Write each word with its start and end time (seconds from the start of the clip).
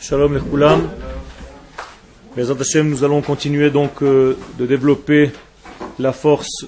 Shalom. 0.00 0.38
Bezat 2.36 2.54
Hashem, 2.60 2.88
nous 2.88 3.02
allons 3.02 3.20
continuer 3.20 3.70
donc 3.70 4.00
euh, 4.00 4.36
de 4.56 4.64
développer 4.64 5.32
la 5.98 6.12
force 6.12 6.66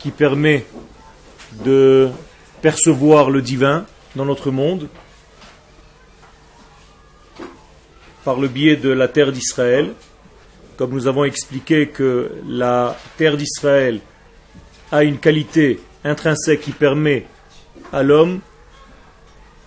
qui 0.00 0.10
permet 0.10 0.66
de 1.64 2.10
percevoir 2.60 3.30
le 3.30 3.40
divin 3.40 3.86
dans 4.14 4.26
notre 4.26 4.50
monde 4.50 4.88
par 8.22 8.38
le 8.38 8.48
biais 8.48 8.76
de 8.76 8.90
la 8.90 9.08
terre 9.08 9.32
d'Israël. 9.32 9.94
Comme 10.76 10.90
nous 10.90 11.06
avons 11.06 11.24
expliqué 11.24 11.88
que 11.88 12.32
la 12.46 12.98
terre 13.16 13.38
d'Israël 13.38 14.00
a 14.90 15.04
une 15.04 15.16
qualité 15.16 15.80
intrinsèque 16.04 16.60
qui 16.60 16.72
permet 16.72 17.24
à 17.94 18.02
l'homme 18.02 18.40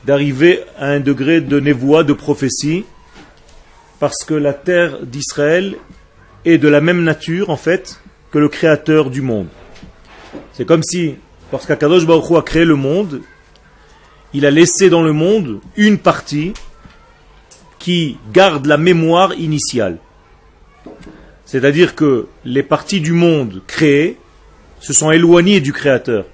d'arriver 0.05 0.61
à 0.77 0.87
un 0.87 0.99
degré 0.99 1.41
de 1.41 1.59
névoie, 1.59 2.03
de 2.03 2.13
prophétie, 2.13 2.85
parce 3.99 4.23
que 4.23 4.33
la 4.33 4.53
terre 4.53 4.99
d'Israël 5.03 5.77
est 6.45 6.57
de 6.57 6.67
la 6.67 6.81
même 6.81 7.03
nature, 7.03 7.49
en 7.49 7.57
fait, 7.57 7.99
que 8.31 8.37
le 8.37 8.49
créateur 8.49 9.09
du 9.09 9.21
monde. 9.21 9.47
C'est 10.53 10.65
comme 10.65 10.83
si, 10.83 11.15
lorsqu'Akadosh 11.51 12.05
Baruch 12.05 12.29
Hu 12.29 12.37
a 12.37 12.41
créé 12.41 12.65
le 12.65 12.75
monde, 12.75 13.21
il 14.33 14.45
a 14.45 14.51
laissé 14.51 14.89
dans 14.89 15.01
le 15.01 15.13
monde 15.13 15.59
une 15.77 15.97
partie 15.97 16.53
qui 17.79 18.17
garde 18.33 18.65
la 18.65 18.77
mémoire 18.77 19.33
initiale. 19.35 19.97
C'est-à-dire 21.45 21.95
que 21.95 22.27
les 22.43 22.63
parties 22.63 22.99
du 22.99 23.13
monde 23.13 23.61
créées 23.65 24.17
se 24.79 24.93
sont 24.93 25.11
éloignées 25.11 25.61
du 25.61 25.71
créateur. 25.71 26.25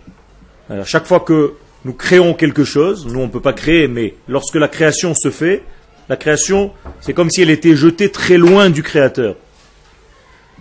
Alors, 0.69 0.85
chaque 0.85 1.05
fois 1.05 1.19
que 1.19 1.53
nous 1.85 1.93
créons 1.93 2.33
quelque 2.33 2.63
chose, 2.63 3.07
nous 3.07 3.19
on 3.19 3.27
ne 3.27 3.31
peut 3.31 3.41
pas 3.41 3.53
créer, 3.53 3.87
mais 3.87 4.15
lorsque 4.27 4.55
la 4.55 4.67
création 4.67 5.13
se 5.15 5.31
fait, 5.31 5.63
la 6.09 6.15
création, 6.15 6.71
c'est 6.99 7.13
comme 7.13 7.29
si 7.29 7.41
elle 7.41 7.49
était 7.49 7.75
jetée 7.75 8.11
très 8.11 8.37
loin 8.37 8.69
du 8.69 8.83
créateur. 8.83 9.35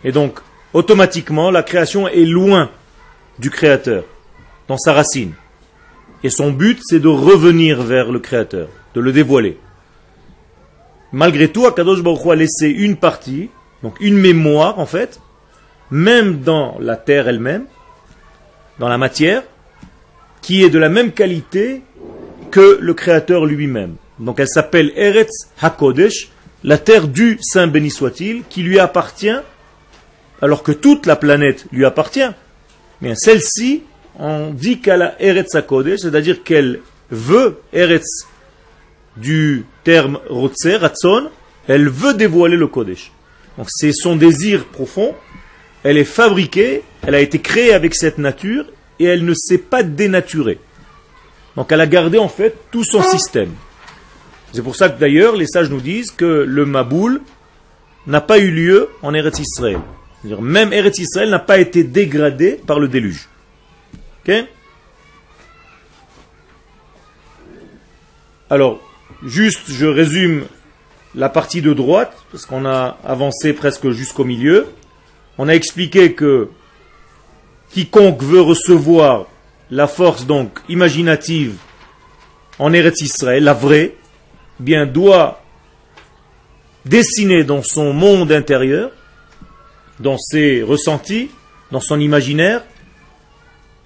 Et 0.04 0.12
donc, 0.12 0.38
automatiquement, 0.72 1.50
la 1.50 1.62
création 1.62 2.08
est 2.08 2.24
loin 2.24 2.70
du 3.38 3.50
créateur, 3.50 4.04
dans 4.68 4.78
sa 4.78 4.92
racine. 4.92 5.32
Et 6.22 6.30
son 6.30 6.52
but, 6.52 6.80
c'est 6.82 7.00
de 7.00 7.08
revenir 7.08 7.82
vers 7.82 8.12
le 8.12 8.18
créateur, 8.18 8.68
de 8.94 9.00
le 9.00 9.12
dévoiler. 9.12 9.58
Malgré 11.12 11.48
tout, 11.48 11.66
Akadosh 11.66 12.02
Baruch 12.02 12.26
a 12.26 12.34
laissé 12.36 12.68
une 12.68 12.96
partie, 12.96 13.50
donc 13.82 13.96
une 14.00 14.16
mémoire 14.16 14.78
en 14.78 14.86
fait, 14.86 15.20
même 15.90 16.40
dans 16.40 16.76
la 16.78 16.96
terre 16.96 17.28
elle-même, 17.28 17.64
dans 18.78 18.88
la 18.88 18.98
matière, 18.98 19.42
qui 20.42 20.64
est 20.64 20.70
de 20.70 20.78
la 20.78 20.88
même 20.88 21.12
qualité 21.12 21.82
que 22.50 22.78
le 22.80 22.94
Créateur 22.94 23.46
lui-même. 23.46 23.96
Donc 24.18 24.40
elle 24.40 24.48
s'appelle 24.48 24.92
Eretz 24.96 25.48
HaKodesh, 25.60 26.30
la 26.64 26.78
terre 26.78 27.08
du 27.08 27.38
Saint 27.40 27.66
béni 27.66 27.90
soit-il, 27.90 28.42
qui 28.48 28.62
lui 28.62 28.78
appartient, 28.78 29.38
alors 30.42 30.62
que 30.62 30.72
toute 30.72 31.06
la 31.06 31.16
planète 31.16 31.66
lui 31.72 31.84
appartient. 31.84 32.30
Mais 33.00 33.14
celle-ci, 33.14 33.82
on 34.18 34.50
dit 34.50 34.80
qu'elle 34.80 35.02
a 35.02 35.14
Eretz 35.20 35.54
HaKodesh, 35.54 36.00
c'est-à-dire 36.00 36.42
qu'elle 36.42 36.80
veut 37.10 37.60
Eretz 37.72 38.26
du 39.16 39.64
terme 39.84 40.18
Rotzer, 40.28 40.76
Ratzon, 40.76 41.30
elle 41.68 41.88
veut 41.88 42.14
dévoiler 42.14 42.56
le 42.56 42.66
Kodesh. 42.66 43.12
Donc 43.56 43.66
c'est 43.70 43.92
son 43.92 44.16
désir 44.16 44.64
profond, 44.66 45.14
elle 45.82 45.98
est 45.98 46.04
fabriquée, 46.04 46.82
elle 47.02 47.14
a 47.14 47.20
été 47.20 47.40
créée 47.40 47.72
avec 47.72 47.94
cette 47.94 48.18
nature, 48.18 48.66
et 49.00 49.04
elle 49.04 49.24
ne 49.24 49.34
s'est 49.34 49.58
pas 49.58 49.82
dénaturée. 49.82 50.60
Donc 51.56 51.72
elle 51.72 51.80
a 51.80 51.86
gardé 51.88 52.18
en 52.18 52.28
fait 52.28 52.56
tout 52.70 52.84
son 52.84 53.02
système. 53.02 53.52
C'est 54.52 54.62
pour 54.62 54.76
ça 54.76 54.88
que 54.88 55.00
d'ailleurs 55.00 55.34
les 55.34 55.46
sages 55.46 55.70
nous 55.70 55.80
disent 55.80 56.12
que 56.12 56.44
le 56.46 56.64
Maboul 56.64 57.20
n'a 58.06 58.20
pas 58.20 58.38
eu 58.38 58.52
lieu 58.52 58.90
en 59.02 59.14
Eretz 59.14 59.40
Israël. 59.40 59.80
Même 60.22 60.72
Eretz 60.72 60.98
Israël 60.98 61.30
n'a 61.30 61.38
pas 61.38 61.58
été 61.58 61.82
dégradé 61.82 62.60
par 62.66 62.78
le 62.78 62.86
déluge. 62.86 63.28
Alors, 68.48 68.80
juste 69.24 69.70
je 69.70 69.86
résume 69.86 70.44
la 71.14 71.28
partie 71.28 71.62
de 71.62 71.72
droite, 71.72 72.16
parce 72.30 72.46
qu'on 72.46 72.64
a 72.64 72.98
avancé 73.04 73.52
presque 73.52 73.90
jusqu'au 73.90 74.24
milieu. 74.24 74.66
On 75.38 75.48
a 75.48 75.54
expliqué 75.54 76.12
que 76.12 76.48
quiconque 77.72 78.22
veut 78.22 78.40
recevoir 78.40 79.26
la 79.70 79.86
force 79.86 80.26
donc 80.26 80.58
imaginative 80.68 81.56
en 82.58 82.72
Eretz 82.72 83.00
Israël, 83.00 83.44
la 83.44 83.54
vraie, 83.54 83.94
bien 84.58 84.86
doit 84.86 85.42
dessiner 86.84 87.44
dans 87.44 87.62
son 87.62 87.92
monde 87.92 88.32
intérieur, 88.32 88.90
dans 89.98 90.18
ses 90.18 90.62
ressentis, 90.62 91.30
dans 91.70 91.80
son 91.80 92.00
imaginaire, 92.00 92.64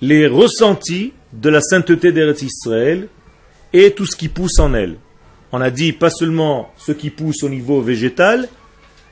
les 0.00 0.26
ressentis 0.26 1.12
de 1.32 1.50
la 1.50 1.60
sainteté 1.60 2.12
d'Eretz 2.12 2.42
Israël 2.42 3.08
et 3.72 3.92
tout 3.92 4.06
ce 4.06 4.16
qui 4.16 4.28
pousse 4.28 4.58
en 4.58 4.74
elle. 4.74 4.96
On 5.52 5.60
a 5.60 5.70
dit 5.70 5.92
pas 5.92 6.10
seulement 6.10 6.72
ce 6.76 6.92
qui 6.92 7.10
pousse 7.10 7.42
au 7.42 7.48
niveau 7.48 7.80
végétal, 7.80 8.48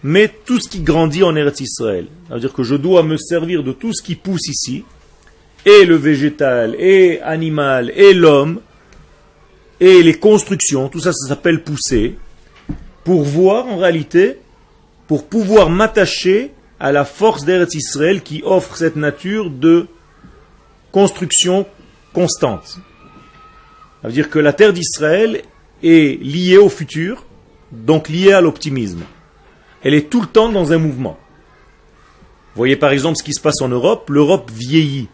mais 0.03 0.29
tout 0.45 0.59
ce 0.59 0.69
qui 0.69 0.81
grandit 0.81 1.23
en 1.23 1.37
Eretz 1.37 1.61
Israël. 1.61 2.07
C'est-à-dire 2.29 2.53
que 2.53 2.63
je 2.63 2.75
dois 2.75 3.03
me 3.03 3.17
servir 3.17 3.63
de 3.63 3.73
tout 3.73 3.93
ce 3.93 4.03
qui 4.03 4.17
pousse 4.17 4.49
ici, 4.49 4.85
et 5.65 5.85
le 5.85 5.95
végétal, 5.95 6.75
et 6.79 7.21
animal, 7.23 7.93
et 7.95 8.15
l'homme, 8.15 8.61
et 9.79 10.03
les 10.03 10.15
constructions, 10.15 10.89
tout 10.89 11.01
ça, 11.01 11.13
ça 11.13 11.29
s'appelle 11.29 11.63
pousser, 11.63 12.17
pour 13.05 13.23
voir 13.23 13.67
en 13.67 13.77
réalité, 13.77 14.39
pour 15.07 15.27
pouvoir 15.27 15.71
m'attacher 15.71 16.53
à 16.81 16.91
la 16.91 17.05
force 17.05 17.45
d'Eretz 17.45 17.75
Israël 17.75 18.23
qui 18.23 18.43
offre 18.45 18.77
cette 18.77 18.97
nature 18.97 19.51
de 19.51 19.87
construction 20.91 21.67
constante. 22.13 22.79
Ça 24.03 24.09
veut 24.09 24.13
dire 24.13 24.31
que 24.31 24.41
la 24.41 24.53
terre 24.53 24.73
d'Israël 24.73 25.43
est 25.83 26.21
liée 26.21 26.59
au 26.59 26.69
futur, 26.69 27.25
donc 27.71 28.09
liée 28.09 28.33
à 28.33 28.41
l'optimisme 28.41 29.03
elle 29.83 29.95
est 29.95 30.09
tout 30.11 30.21
le 30.21 30.27
temps 30.27 30.49
dans 30.49 30.73
un 30.73 30.79
mouvement. 30.79 31.19
Voyez 32.55 32.77
par 32.77 32.91
exemple 32.91 33.17
ce 33.17 33.23
qui 33.23 33.33
se 33.33 33.41
passe 33.41 33.61
en 33.63 33.69
Europe, 33.69 34.11
l'Europe 34.11 34.51
vieillit. 34.51 35.09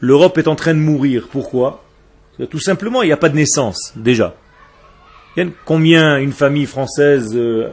L'Europe 0.00 0.36
est 0.38 0.48
en 0.48 0.56
train 0.56 0.74
de 0.74 0.80
mourir. 0.80 1.28
Pourquoi? 1.30 1.84
Tout 2.50 2.60
simplement, 2.60 3.02
il 3.02 3.06
n'y 3.06 3.12
a 3.12 3.16
pas 3.16 3.28
de 3.28 3.36
naissance, 3.36 3.92
déjà. 3.96 4.34
Combien 5.64 6.18
une 6.18 6.32
famille 6.32 6.66
française 6.66 7.32
euh, 7.34 7.70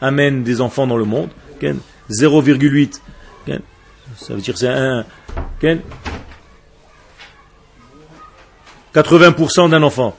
amène 0.00 0.42
des 0.42 0.60
enfants 0.60 0.86
dans 0.86 0.96
le 0.96 1.04
monde? 1.04 1.30
0,8. 2.10 3.00
Ça 4.16 4.34
veut 4.34 4.40
dire 4.40 4.58
c'est 4.58 4.68
un... 4.68 5.04
80% 8.94 9.70
d'un 9.70 9.82
enfant. 9.82 10.16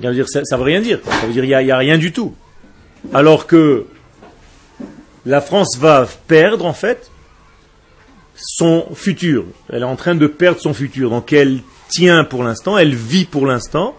Ça 0.00 0.08
veut 0.08 0.14
dire, 0.14 0.28
ça, 0.28 0.56
veut 0.56 0.62
rien 0.62 0.80
dire. 0.80 1.00
Ça 1.04 1.26
veut 1.26 1.32
dire 1.32 1.44
qu'il 1.44 1.66
n'y 1.66 1.70
a 1.70 1.76
rien 1.76 1.98
du 1.98 2.12
tout. 2.12 2.34
Alors 3.12 3.46
que 3.46 3.86
la 5.26 5.40
France 5.40 5.76
va 5.78 6.06
perdre 6.26 6.64
en 6.66 6.72
fait 6.72 7.10
son 8.36 8.86
futur. 8.94 9.44
Elle 9.68 9.82
est 9.82 9.86
en 9.86 9.96
train 9.96 10.14
de 10.14 10.26
perdre 10.26 10.60
son 10.60 10.74
futur. 10.74 11.10
Donc 11.10 11.32
elle 11.32 11.60
tient 11.88 12.24
pour 12.24 12.44
l'instant, 12.44 12.78
elle 12.78 12.94
vit 12.94 13.24
pour 13.24 13.46
l'instant 13.46 13.96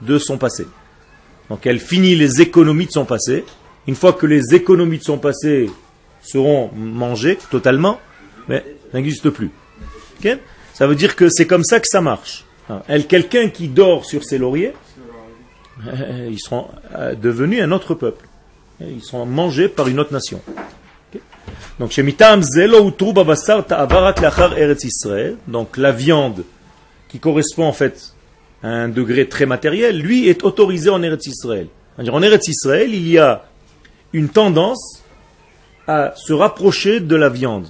de 0.00 0.18
son 0.18 0.38
passé. 0.38 0.66
Donc 1.50 1.66
elle 1.66 1.80
finit 1.80 2.14
les 2.14 2.40
économies 2.40 2.86
de 2.86 2.92
son 2.92 3.04
passé. 3.04 3.44
Une 3.86 3.94
fois 3.94 4.12
que 4.12 4.26
les 4.26 4.54
économies 4.54 4.98
de 4.98 5.04
son 5.04 5.18
passé 5.18 5.70
seront 6.22 6.70
mangées 6.74 7.38
totalement, 7.50 8.00
mais 8.48 8.64
n'existe 8.94 9.28
plus. 9.30 9.50
ça 10.72 10.86
veut 10.86 10.94
dire 10.94 11.16
que 11.16 11.28
c'est 11.28 11.46
comme 11.46 11.64
ça 11.64 11.80
que 11.80 11.88
ça 11.88 12.00
marche. 12.00 12.44
Elle, 12.88 13.06
quelqu'un 13.06 13.48
qui 13.48 13.68
dort 13.68 14.06
sur 14.06 14.24
ses 14.24 14.38
lauriers, 14.38 14.72
ils 16.30 16.38
seront 16.38 16.68
euh, 16.94 17.14
devenus 17.14 17.60
un 17.60 17.72
autre 17.72 17.94
peuple. 17.94 18.26
Ils 18.90 19.02
seront 19.02 19.26
mangés 19.26 19.68
par 19.68 19.88
une 19.88 20.00
autre 20.00 20.12
nation. 20.12 20.40
Donc, 21.78 21.98
donc 25.48 25.76
la 25.76 25.92
viande 25.92 26.44
qui 27.08 27.18
correspond 27.18 27.64
en 27.64 27.72
fait 27.72 28.14
à 28.62 28.68
un 28.68 28.88
degré 28.88 29.28
très 29.28 29.46
matériel, 29.46 29.98
lui 29.98 30.28
est 30.28 30.44
autorisé 30.44 30.88
en 30.90 31.02
Eretz 31.02 31.26
Israël. 31.26 31.66
En 31.98 32.22
Eretz 32.22 32.48
Israël, 32.48 32.94
il 32.94 33.08
y 33.08 33.18
a 33.18 33.44
une 34.12 34.28
tendance 34.28 35.02
à 35.86 36.14
se 36.16 36.32
rapprocher 36.32 37.00
de 37.00 37.16
la 37.16 37.28
viande. 37.28 37.66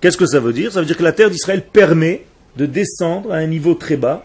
Qu'est-ce 0.00 0.16
que 0.16 0.26
ça 0.26 0.40
veut 0.40 0.52
dire? 0.52 0.72
Ça 0.72 0.80
veut 0.80 0.86
dire 0.86 0.96
que 0.96 1.04
la 1.04 1.12
terre 1.12 1.30
d'Israël 1.30 1.64
permet 1.64 2.24
de 2.56 2.66
descendre 2.66 3.32
à 3.32 3.36
un 3.36 3.46
niveau 3.46 3.74
très 3.74 3.96
bas 3.96 4.24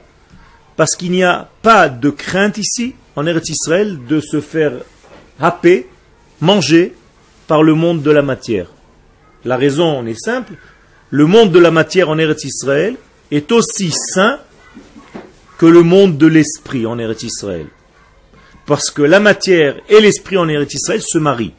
parce 0.76 0.96
qu'il 0.96 1.12
n'y 1.12 1.24
a 1.24 1.50
pas 1.62 1.90
de 1.90 2.10
crainte 2.10 2.58
ici, 2.58 2.96
en 3.16 3.28
Eretz 3.28 3.50
Israël, 3.50 4.00
de 4.08 4.20
se 4.20 4.42
faire 4.42 4.74
happer 5.40 5.88
mangé 6.44 6.94
par 7.48 7.64
le 7.64 7.74
monde 7.74 8.04
de 8.04 8.12
la 8.12 8.22
matière. 8.22 8.68
La 9.46 9.58
raison 9.58 10.06
est 10.06 10.20
simple. 10.20 10.54
Le 11.10 11.26
monde 11.26 11.52
de 11.52 11.60
la 11.60 11.72
matière 11.72 12.10
en 12.10 12.18
Eretz 12.18 12.44
Israël 12.44 12.96
est 13.32 13.52
aussi 13.52 13.92
sain 13.92 14.40
que 15.58 15.66
le 15.66 15.84
monde 15.84 16.18
de 16.18 16.28
l'esprit 16.28 16.86
en 16.86 17.00
Eretz 17.00 17.24
Israël. 17.24 17.68
Parce 18.66 18.92
que 18.92 19.02
la 19.02 19.20
matière 19.20 19.76
et 19.90 20.02
l'esprit 20.02 20.38
en 20.38 20.50
Eretz 20.50 20.74
Israël 20.74 21.02
se 21.02 21.18
marient. 21.18 21.54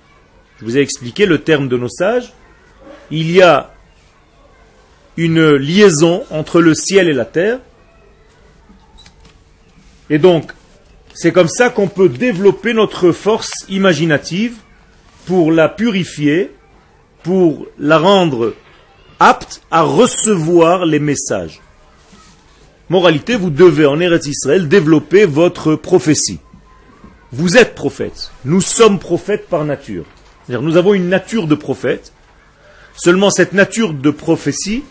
Je 0.59 0.65
vous 0.65 0.77
ai 0.77 0.81
expliqué 0.81 1.27
le 1.27 1.39
terme 1.39 1.69
de 1.69 1.77
nos 1.77 1.89
sages. 1.89 2.33
Il 3.11 3.31
y 3.31 3.43
a 3.43 3.73
une 5.17 5.55
liaison 5.55 6.25
entre 6.31 6.61
le 6.61 6.75
ciel 6.75 7.09
et 7.09 7.13
la 7.13 7.25
terre. 7.25 7.59
Et 10.11 10.19
donc, 10.19 10.53
c'est 11.15 11.33
comme 11.33 11.49
ça 11.49 11.71
qu'on 11.71 11.89
peut 11.89 12.09
développer 12.09 12.75
notre 12.75 13.13
force 13.13 13.65
imaginative 13.69 14.57
pour 15.27 15.53
la 15.53 15.69
purifier, 15.69 16.51
pour 17.23 17.67
la 17.79 17.99
rendre 17.99 18.55
apte 19.19 19.63
à 19.71 19.83
recevoir 19.83 20.85
les 20.85 20.99
messages. 20.99 21.61
Moralité, 22.91 23.37
vous 23.37 23.51
devez 23.51 23.87
en 23.87 23.99
Eretz 24.01 24.27
Israël 24.27 24.69
développer 24.69 25.25
votre 25.25 25.75
prophétie. 25.75 26.41
Vous 27.33 27.57
êtes 27.57 27.75
prophète. 27.75 28.31
Nous 28.45 28.61
sommes 28.61 28.99
prophètes 28.99 29.49
par 29.49 29.65
nature. 29.65 30.05
Nous 30.49 30.77
avons 30.77 30.95
une 30.95 31.09
nature 31.09 31.47
de 31.47 31.55
prophète. 31.55 32.13
Seulement 32.95 33.31
cette 33.31 33.55
nature 33.55 33.95
de 33.95 34.11
prophétie 34.11 34.85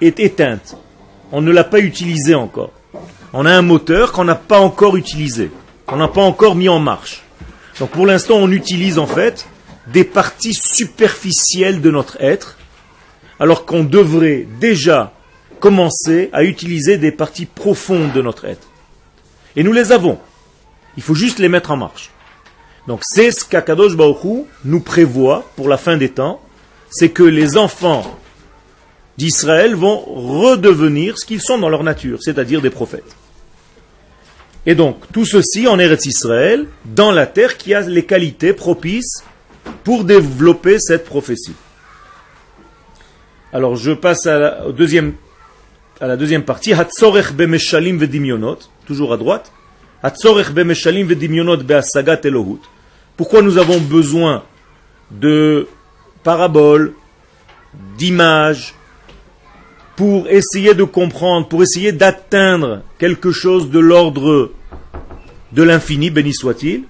est 0.00 0.20
éteinte. 0.20 0.76
On 1.32 1.40
ne 1.40 1.52
l'a 1.52 1.64
pas 1.64 1.78
utilisée 1.78 2.34
encore. 2.34 2.72
On 3.32 3.46
a 3.46 3.52
un 3.52 3.62
moteur 3.62 4.12
qu'on 4.12 4.24
n'a 4.24 4.34
pas 4.34 4.60
encore 4.60 4.96
utilisé. 4.96 5.50
On 5.88 5.96
n'a 5.96 6.08
pas 6.08 6.22
encore 6.22 6.54
mis 6.54 6.68
en 6.68 6.80
marche. 6.80 7.23
Donc 7.78 7.90
pour 7.90 8.06
l'instant, 8.06 8.36
on 8.36 8.50
utilise 8.50 8.98
en 8.98 9.06
fait 9.06 9.46
des 9.88 10.04
parties 10.04 10.54
superficielles 10.54 11.80
de 11.80 11.90
notre 11.90 12.20
être, 12.20 12.56
alors 13.38 13.66
qu'on 13.66 13.84
devrait 13.84 14.46
déjà 14.60 15.12
commencer 15.60 16.30
à 16.32 16.44
utiliser 16.44 16.98
des 16.98 17.10
parties 17.10 17.46
profondes 17.46 18.12
de 18.12 18.22
notre 18.22 18.44
être. 18.44 18.68
Et 19.56 19.62
nous 19.62 19.72
les 19.72 19.92
avons. 19.92 20.18
Il 20.96 21.02
faut 21.02 21.14
juste 21.14 21.38
les 21.38 21.48
mettre 21.48 21.70
en 21.70 21.76
marche. 21.76 22.10
Donc 22.86 23.00
c'est 23.02 23.30
ce 23.30 23.44
qu'Akadosh 23.44 23.96
Baruch 23.96 24.46
nous 24.64 24.80
prévoit 24.80 25.44
pour 25.56 25.68
la 25.68 25.76
fin 25.76 25.96
des 25.96 26.10
temps, 26.10 26.40
c'est 26.90 27.08
que 27.08 27.22
les 27.22 27.56
enfants 27.56 28.18
d'Israël 29.16 29.74
vont 29.74 29.98
redevenir 29.98 31.18
ce 31.18 31.24
qu'ils 31.24 31.40
sont 31.40 31.58
dans 31.58 31.68
leur 31.68 31.82
nature, 31.82 32.18
c'est-à-dire 32.22 32.60
des 32.60 32.70
prophètes. 32.70 33.16
Et 34.66 34.74
donc, 34.74 34.96
tout 35.12 35.26
ceci 35.26 35.66
en 35.68 35.78
Eretz 35.78 36.06
Israël, 36.06 36.66
dans 36.84 37.12
la 37.12 37.26
terre 37.26 37.56
qui 37.58 37.74
a 37.74 37.80
les 37.80 38.04
qualités 38.04 38.52
propices 38.52 39.22
pour 39.82 40.04
développer 40.04 40.78
cette 40.78 41.04
prophétie. 41.04 41.54
Alors, 43.52 43.76
je 43.76 43.92
passe 43.92 44.26
à 44.26 44.38
la, 44.38 44.72
deuxième, 44.72 45.14
à 46.00 46.06
la 46.06 46.16
deuxième 46.16 46.44
partie. 46.44 46.72
Hatzorech 46.72 47.32
bemeshalim 47.32 47.98
vedimyonot, 47.98 48.58
toujours 48.86 49.12
à 49.12 49.16
droite. 49.16 49.52
Hatzorech 50.02 50.50
bemeshalim 50.50 51.06
vedimyonot 51.06 51.58
beasagat 51.58 52.20
elohut. 52.24 52.60
Pourquoi 53.16 53.42
nous 53.42 53.58
avons 53.58 53.78
besoin 53.78 54.42
de 55.10 55.68
paraboles, 56.24 56.94
d'images, 57.96 58.74
pour 59.96 60.28
essayer 60.28 60.74
de 60.74 60.84
comprendre, 60.84 61.48
pour 61.48 61.62
essayer 61.62 61.92
d'atteindre 61.92 62.82
quelque 62.98 63.30
chose 63.30 63.70
de 63.70 63.78
l'ordre 63.78 64.52
de 65.52 65.62
l'infini, 65.62 66.10
béni 66.10 66.34
soit-il, 66.34 66.84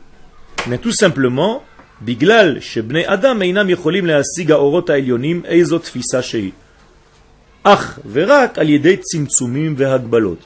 mais 0.69 0.79
tout 0.79 0.93
simplement, 0.93 1.63
Biglal, 2.01 2.61
Adam, 3.07 3.41
Einam 3.41 3.69
Yecholim 3.69 4.07
Leasiga 4.07 4.59
Orot 4.59 4.89
Elyonim, 4.89 5.43
Eizot 5.49 5.81
Fisa 5.81 6.23
Shei. 6.23 6.53
Ach, 7.63 7.99
Verak, 8.05 8.59
Aliedei 8.59 8.97
Tzimtzumim 8.97 9.75
Vehagbalot. 9.75 10.39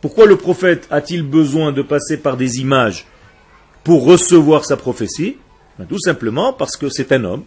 Pourquoi 0.00 0.26
le 0.26 0.36
prophète 0.36 0.86
a-t-il 0.90 1.22
besoin 1.22 1.72
de 1.72 1.82
passer 1.82 2.18
par 2.18 2.36
des 2.36 2.60
images 2.60 3.06
pour 3.84 4.04
recevoir 4.04 4.64
sa 4.64 4.76
prophétie? 4.76 5.38
Ben, 5.78 5.86
Tout 5.86 5.98
simplement 5.98 6.52
parce 6.52 6.76
que 6.76 6.88
c'est 6.88 7.12
un 7.12 7.24
homme. 7.24 7.44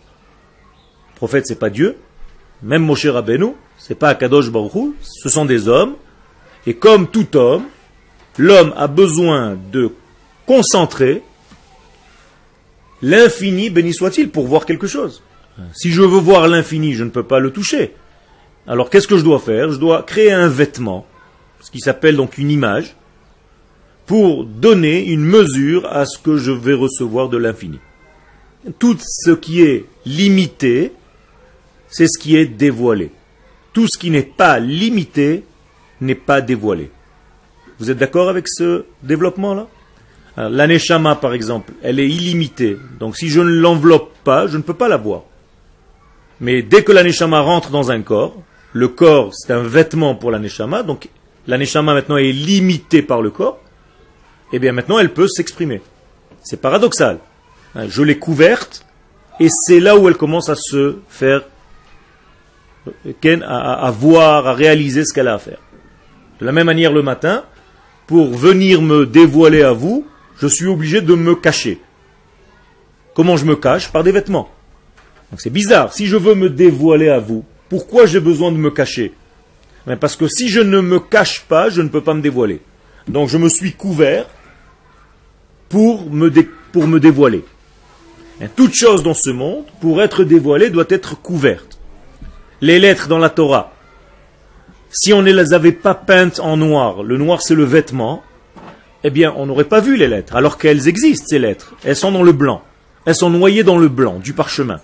Le 1.13 1.15
prophète, 1.15 1.45
c'est 1.47 1.59
pas 1.59 1.69
Dieu. 1.69 1.97
Même 2.61 2.83
Moshe 2.83 3.05
Rabbeinu, 3.05 3.53
c'est 3.79 3.95
pas 3.95 4.09
Akadosh 4.09 4.51
Baruch 4.51 4.93
ce 5.01 5.29
sont 5.29 5.45
des 5.45 5.67
hommes. 5.67 5.95
Et 6.67 6.75
comme 6.75 7.07
tout 7.07 7.35
homme, 7.35 7.63
l'homme 8.37 8.73
a 8.77 8.87
besoin 8.87 9.57
de 9.71 9.91
concentrer 10.45 11.23
l'infini, 13.01 13.69
béni 13.69 13.93
soit-il, 13.93 14.29
pour 14.29 14.45
voir 14.45 14.65
quelque 14.65 14.87
chose. 14.87 15.23
Si 15.73 15.91
je 15.91 16.01
veux 16.01 16.19
voir 16.19 16.47
l'infini, 16.47 16.93
je 16.93 17.03
ne 17.03 17.09
peux 17.09 17.23
pas 17.23 17.39
le 17.39 17.51
toucher. 17.51 17.93
Alors 18.67 18.89
qu'est-ce 18.89 19.07
que 19.07 19.17
je 19.17 19.23
dois 19.23 19.39
faire? 19.39 19.71
Je 19.71 19.77
dois 19.77 20.03
créer 20.03 20.31
un 20.31 20.47
vêtement, 20.47 21.05
ce 21.61 21.71
qui 21.71 21.79
s'appelle 21.79 22.15
donc 22.15 22.37
une 22.37 22.51
image, 22.51 22.95
pour 24.05 24.45
donner 24.45 25.05
une 25.05 25.23
mesure 25.23 25.85
à 25.87 26.05
ce 26.05 26.17
que 26.17 26.37
je 26.37 26.51
vais 26.51 26.73
recevoir 26.73 27.29
de 27.29 27.37
l'infini. 27.37 27.79
Tout 28.77 28.97
ce 28.99 29.31
qui 29.31 29.61
est 29.61 29.85
limité, 30.05 30.91
c'est 31.89 32.07
ce 32.07 32.19
qui 32.19 32.35
est 32.35 32.45
dévoilé. 32.45 33.11
Tout 33.73 33.87
ce 33.87 33.97
qui 33.97 34.09
n'est 34.09 34.23
pas 34.23 34.59
limité 34.59 35.43
n'est 36.01 36.15
pas 36.15 36.41
dévoilé. 36.41 36.91
Vous 37.79 37.89
êtes 37.91 37.97
d'accord 37.97 38.29
avec 38.29 38.47
ce 38.47 38.85
développement-là? 39.03 39.67
L'aneshama, 40.37 41.15
par 41.15 41.33
exemple, 41.33 41.73
elle 41.83 41.99
est 41.99 42.07
illimitée. 42.07 42.77
Donc 42.99 43.17
si 43.17 43.27
je 43.27 43.41
ne 43.41 43.49
l'enveloppe 43.49 44.13
pas, 44.23 44.47
je 44.47 44.57
ne 44.57 44.61
peux 44.61 44.73
pas 44.73 44.87
la 44.87 44.97
voir. 44.97 45.23
Mais 46.39 46.61
dès 46.61 46.83
que 46.83 46.93
l'aneshama 46.93 47.41
rentre 47.41 47.71
dans 47.71 47.91
un 47.91 48.01
corps, 48.01 48.35
le 48.71 48.87
corps, 48.87 49.31
c'est 49.33 49.51
un 49.51 49.63
vêtement 49.63 50.15
pour 50.15 50.31
l'aneshama, 50.31 50.83
donc 50.83 51.09
l'aneshama 51.47 51.93
maintenant 51.93 52.17
est 52.17 52.31
limité 52.31 53.01
par 53.01 53.21
le 53.21 53.31
corps, 53.31 53.59
et 54.51 54.55
eh 54.55 54.59
bien 54.59 54.71
maintenant 54.71 54.99
elle 54.99 55.13
peut 55.13 55.27
s'exprimer. 55.27 55.81
C'est 56.41 56.61
paradoxal. 56.61 57.19
Hein, 57.75 57.85
je 57.89 58.01
l'ai 58.01 58.17
couverte 58.17 58.85
et 59.39 59.47
c'est 59.49 59.79
là 59.79 59.97
où 59.97 60.07
elle 60.07 60.15
commence 60.15 60.49
à 60.49 60.55
se 60.55 60.97
faire, 61.07 61.43
à, 63.43 63.87
à 63.87 63.91
voir, 63.91 64.47
à 64.47 64.53
réaliser 64.53 65.05
ce 65.05 65.13
qu'elle 65.13 65.27
a 65.27 65.35
à 65.35 65.39
faire. 65.39 65.59
De 66.39 66.45
la 66.45 66.51
même 66.51 66.67
manière 66.67 66.91
le 66.91 67.01
matin, 67.01 67.43
pour 68.07 68.33
venir 68.33 68.81
me 68.81 69.05
dévoiler 69.05 69.61
à 69.61 69.71
vous, 69.71 70.05
je 70.37 70.47
suis 70.47 70.65
obligé 70.65 71.01
de 71.01 71.13
me 71.15 71.35
cacher. 71.35 71.79
Comment 73.13 73.37
je 73.37 73.45
me 73.45 73.55
cache? 73.55 73.91
Par 73.91 74.03
des 74.03 74.11
vêtements. 74.11 74.49
Donc 75.29 75.41
c'est 75.41 75.49
bizarre. 75.49 75.93
Si 75.93 76.07
je 76.07 76.15
veux 76.15 76.33
me 76.33 76.49
dévoiler 76.49 77.09
à 77.09 77.19
vous, 77.19 77.43
pourquoi 77.67 78.05
j'ai 78.05 78.19
besoin 78.19 78.51
de 78.51 78.57
me 78.57 78.71
cacher? 78.71 79.13
Parce 79.99 80.15
que 80.15 80.27
si 80.27 80.49
je 80.49 80.59
ne 80.59 80.81
me 80.81 80.99
cache 80.99 81.41
pas, 81.41 81.69
je 81.69 81.81
ne 81.81 81.89
peux 81.89 82.01
pas 82.01 82.13
me 82.13 82.21
dévoiler. 82.21 82.61
Donc 83.07 83.29
je 83.29 83.37
me 83.37 83.49
suis 83.49 83.73
couvert 83.73 84.27
pour 85.67 86.09
me, 86.09 86.31
pour 86.71 86.87
me 86.87 86.99
dévoiler. 86.99 87.43
Toute 88.55 88.73
chose 88.73 89.03
dans 89.03 89.13
ce 89.13 89.29
monde, 89.29 89.65
pour 89.81 90.01
être 90.01 90.23
dévoilée, 90.23 90.69
doit 90.69 90.85
être 90.89 91.21
couverte. 91.21 91.68
Les 92.61 92.79
lettres 92.79 93.07
dans 93.07 93.17
la 93.17 93.29
Torah, 93.29 93.71
si 94.91 95.13
on 95.13 95.21
ne 95.21 95.31
les 95.31 95.53
avait 95.53 95.71
pas 95.71 95.95
peintes 95.95 96.39
en 96.39 96.57
noir, 96.57 97.03
le 97.03 97.17
noir 97.17 97.41
c'est 97.41 97.55
le 97.55 97.63
vêtement, 97.63 98.23
eh 99.03 99.09
bien 99.09 99.33
on 99.37 99.45
n'aurait 99.45 99.63
pas 99.63 99.79
vu 99.79 99.95
les 99.95 100.07
lettres, 100.07 100.35
alors 100.35 100.57
qu'elles 100.57 100.87
existent 100.87 101.27
ces 101.29 101.39
lettres. 101.39 101.73
Elles 101.83 101.95
sont 101.95 102.11
dans 102.11 102.23
le 102.23 102.33
blanc. 102.33 102.63
Elles 103.05 103.15
sont 103.15 103.29
noyées 103.29 103.63
dans 103.63 103.77
le 103.77 103.87
blanc 103.87 104.19
du 104.19 104.33
parchemin. 104.33 104.81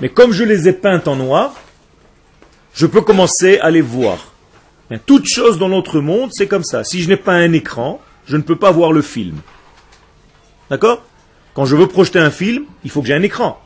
Mais 0.00 0.08
comme 0.08 0.32
je 0.32 0.44
les 0.44 0.68
ai 0.68 0.72
peintes 0.72 1.08
en 1.08 1.16
noir, 1.16 1.54
je 2.74 2.86
peux 2.86 3.00
commencer 3.00 3.58
à 3.58 3.70
les 3.70 3.80
voir. 3.80 4.32
toute 5.06 5.26
chose 5.26 5.58
dans 5.58 5.68
notre 5.68 6.00
monde, 6.00 6.30
c'est 6.32 6.46
comme 6.46 6.64
ça. 6.64 6.84
Si 6.84 7.02
je 7.02 7.08
n'ai 7.08 7.16
pas 7.16 7.34
un 7.34 7.52
écran, 7.52 8.00
je 8.26 8.36
ne 8.36 8.42
peux 8.42 8.56
pas 8.56 8.70
voir 8.70 8.92
le 8.92 9.02
film. 9.02 9.38
D'accord? 10.70 11.02
Quand 11.54 11.64
je 11.64 11.74
veux 11.74 11.88
projeter 11.88 12.20
un 12.20 12.30
film, 12.30 12.64
il 12.84 12.90
faut 12.90 13.00
que 13.02 13.08
j'ai 13.08 13.14
un 13.14 13.22
écran. 13.22 13.60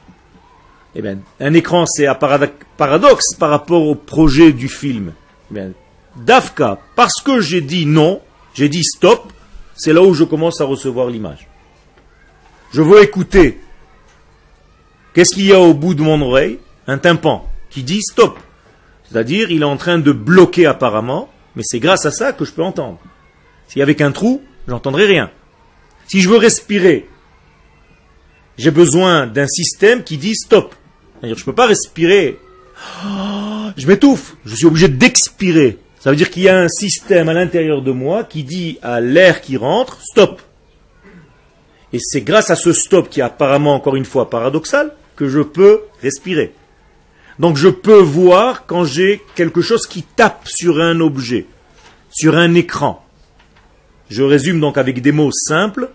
Eh 0.94 1.02
bien, 1.02 1.18
un 1.40 1.54
écran, 1.54 1.86
c'est 1.86 2.06
un 2.06 2.14
paradoxe 2.14 3.34
par 3.34 3.50
rapport 3.50 3.82
au 3.82 3.94
projet 3.94 4.52
du 4.52 4.68
film. 4.68 5.12
Eh 5.50 5.54
bien, 5.54 5.70
Dafka, 6.16 6.78
parce 6.94 7.20
que 7.20 7.40
j'ai 7.40 7.60
dit 7.60 7.86
non, 7.86 8.20
j'ai 8.54 8.68
dit 8.68 8.84
stop, 8.84 9.32
c'est 9.74 9.92
là 9.92 10.02
où 10.02 10.14
je 10.14 10.24
commence 10.24 10.60
à 10.60 10.64
recevoir 10.64 11.08
l'image. 11.08 11.48
Je 12.72 12.82
veux 12.82 13.02
écouter. 13.02 13.60
Qu'est-ce 15.12 15.34
qu'il 15.34 15.46
y 15.46 15.52
a 15.52 15.60
au 15.60 15.74
bout 15.74 15.94
de 15.94 16.02
mon 16.02 16.20
oreille? 16.22 16.58
Un 16.86 16.98
tympan 16.98 17.48
qui 17.70 17.82
dit 17.82 18.02
stop. 18.02 18.38
C'est-à-dire, 19.08 19.50
il 19.50 19.62
est 19.62 19.66
en 19.66 19.76
train 19.76 19.98
de 19.98 20.12
bloquer 20.12 20.66
apparemment, 20.66 21.28
mais 21.56 21.62
c'est 21.64 21.80
grâce 21.80 22.06
à 22.06 22.10
ça 22.10 22.32
que 22.32 22.44
je 22.44 22.52
peux 22.52 22.62
entendre. 22.62 22.98
Y 23.76 23.82
avait 23.82 23.96
qu'un 23.96 24.12
trou, 24.12 24.42
j'entendrais 24.68 25.06
rien. 25.06 25.30
Si 26.06 26.20
je 26.20 26.28
veux 26.28 26.36
respirer, 26.36 27.08
j'ai 28.56 28.70
besoin 28.70 29.26
d'un 29.26 29.48
système 29.48 30.04
qui 30.04 30.16
dit 30.16 30.34
stop. 30.36 30.74
Je 31.24 31.40
ne 31.40 31.44
peux 31.44 31.54
pas 31.54 31.66
respirer. 31.66 32.38
je 33.76 33.86
m'étouffe. 33.86 34.36
Je 34.44 34.54
suis 34.54 34.66
obligé 34.66 34.88
d'expirer. 34.88 35.78
Ça 36.00 36.10
veut 36.10 36.16
dire 36.16 36.30
qu'il 36.30 36.42
y 36.42 36.48
a 36.48 36.58
un 36.58 36.68
système 36.68 37.28
à 37.28 37.32
l'intérieur 37.32 37.80
de 37.80 37.90
moi 37.90 38.24
qui 38.24 38.44
dit 38.44 38.78
à 38.82 39.00
l'air 39.00 39.40
qui 39.40 39.56
rentre, 39.56 39.98
stop. 40.02 40.42
Et 41.94 41.98
c'est 41.98 42.20
grâce 42.20 42.50
à 42.50 42.56
ce 42.56 42.72
stop 42.72 43.08
qui 43.08 43.20
est 43.20 43.22
apparemment, 43.22 43.74
encore 43.74 43.96
une 43.96 44.04
fois, 44.04 44.28
paradoxal, 44.28 44.92
que 45.16 45.28
je 45.28 45.40
peux 45.40 45.80
respirer. 46.02 46.52
Donc 47.38 47.56
je 47.56 47.68
peux 47.68 48.00
voir 48.00 48.66
quand 48.66 48.84
j'ai 48.84 49.22
quelque 49.34 49.60
chose 49.60 49.86
qui 49.86 50.02
tape 50.02 50.46
sur 50.46 50.80
un 50.80 51.00
objet, 51.00 51.46
sur 52.10 52.36
un 52.36 52.54
écran. 52.54 53.04
Je 54.10 54.22
résume 54.22 54.60
donc 54.60 54.78
avec 54.78 55.00
des 55.00 55.12
mots 55.12 55.32
simples. 55.32 55.88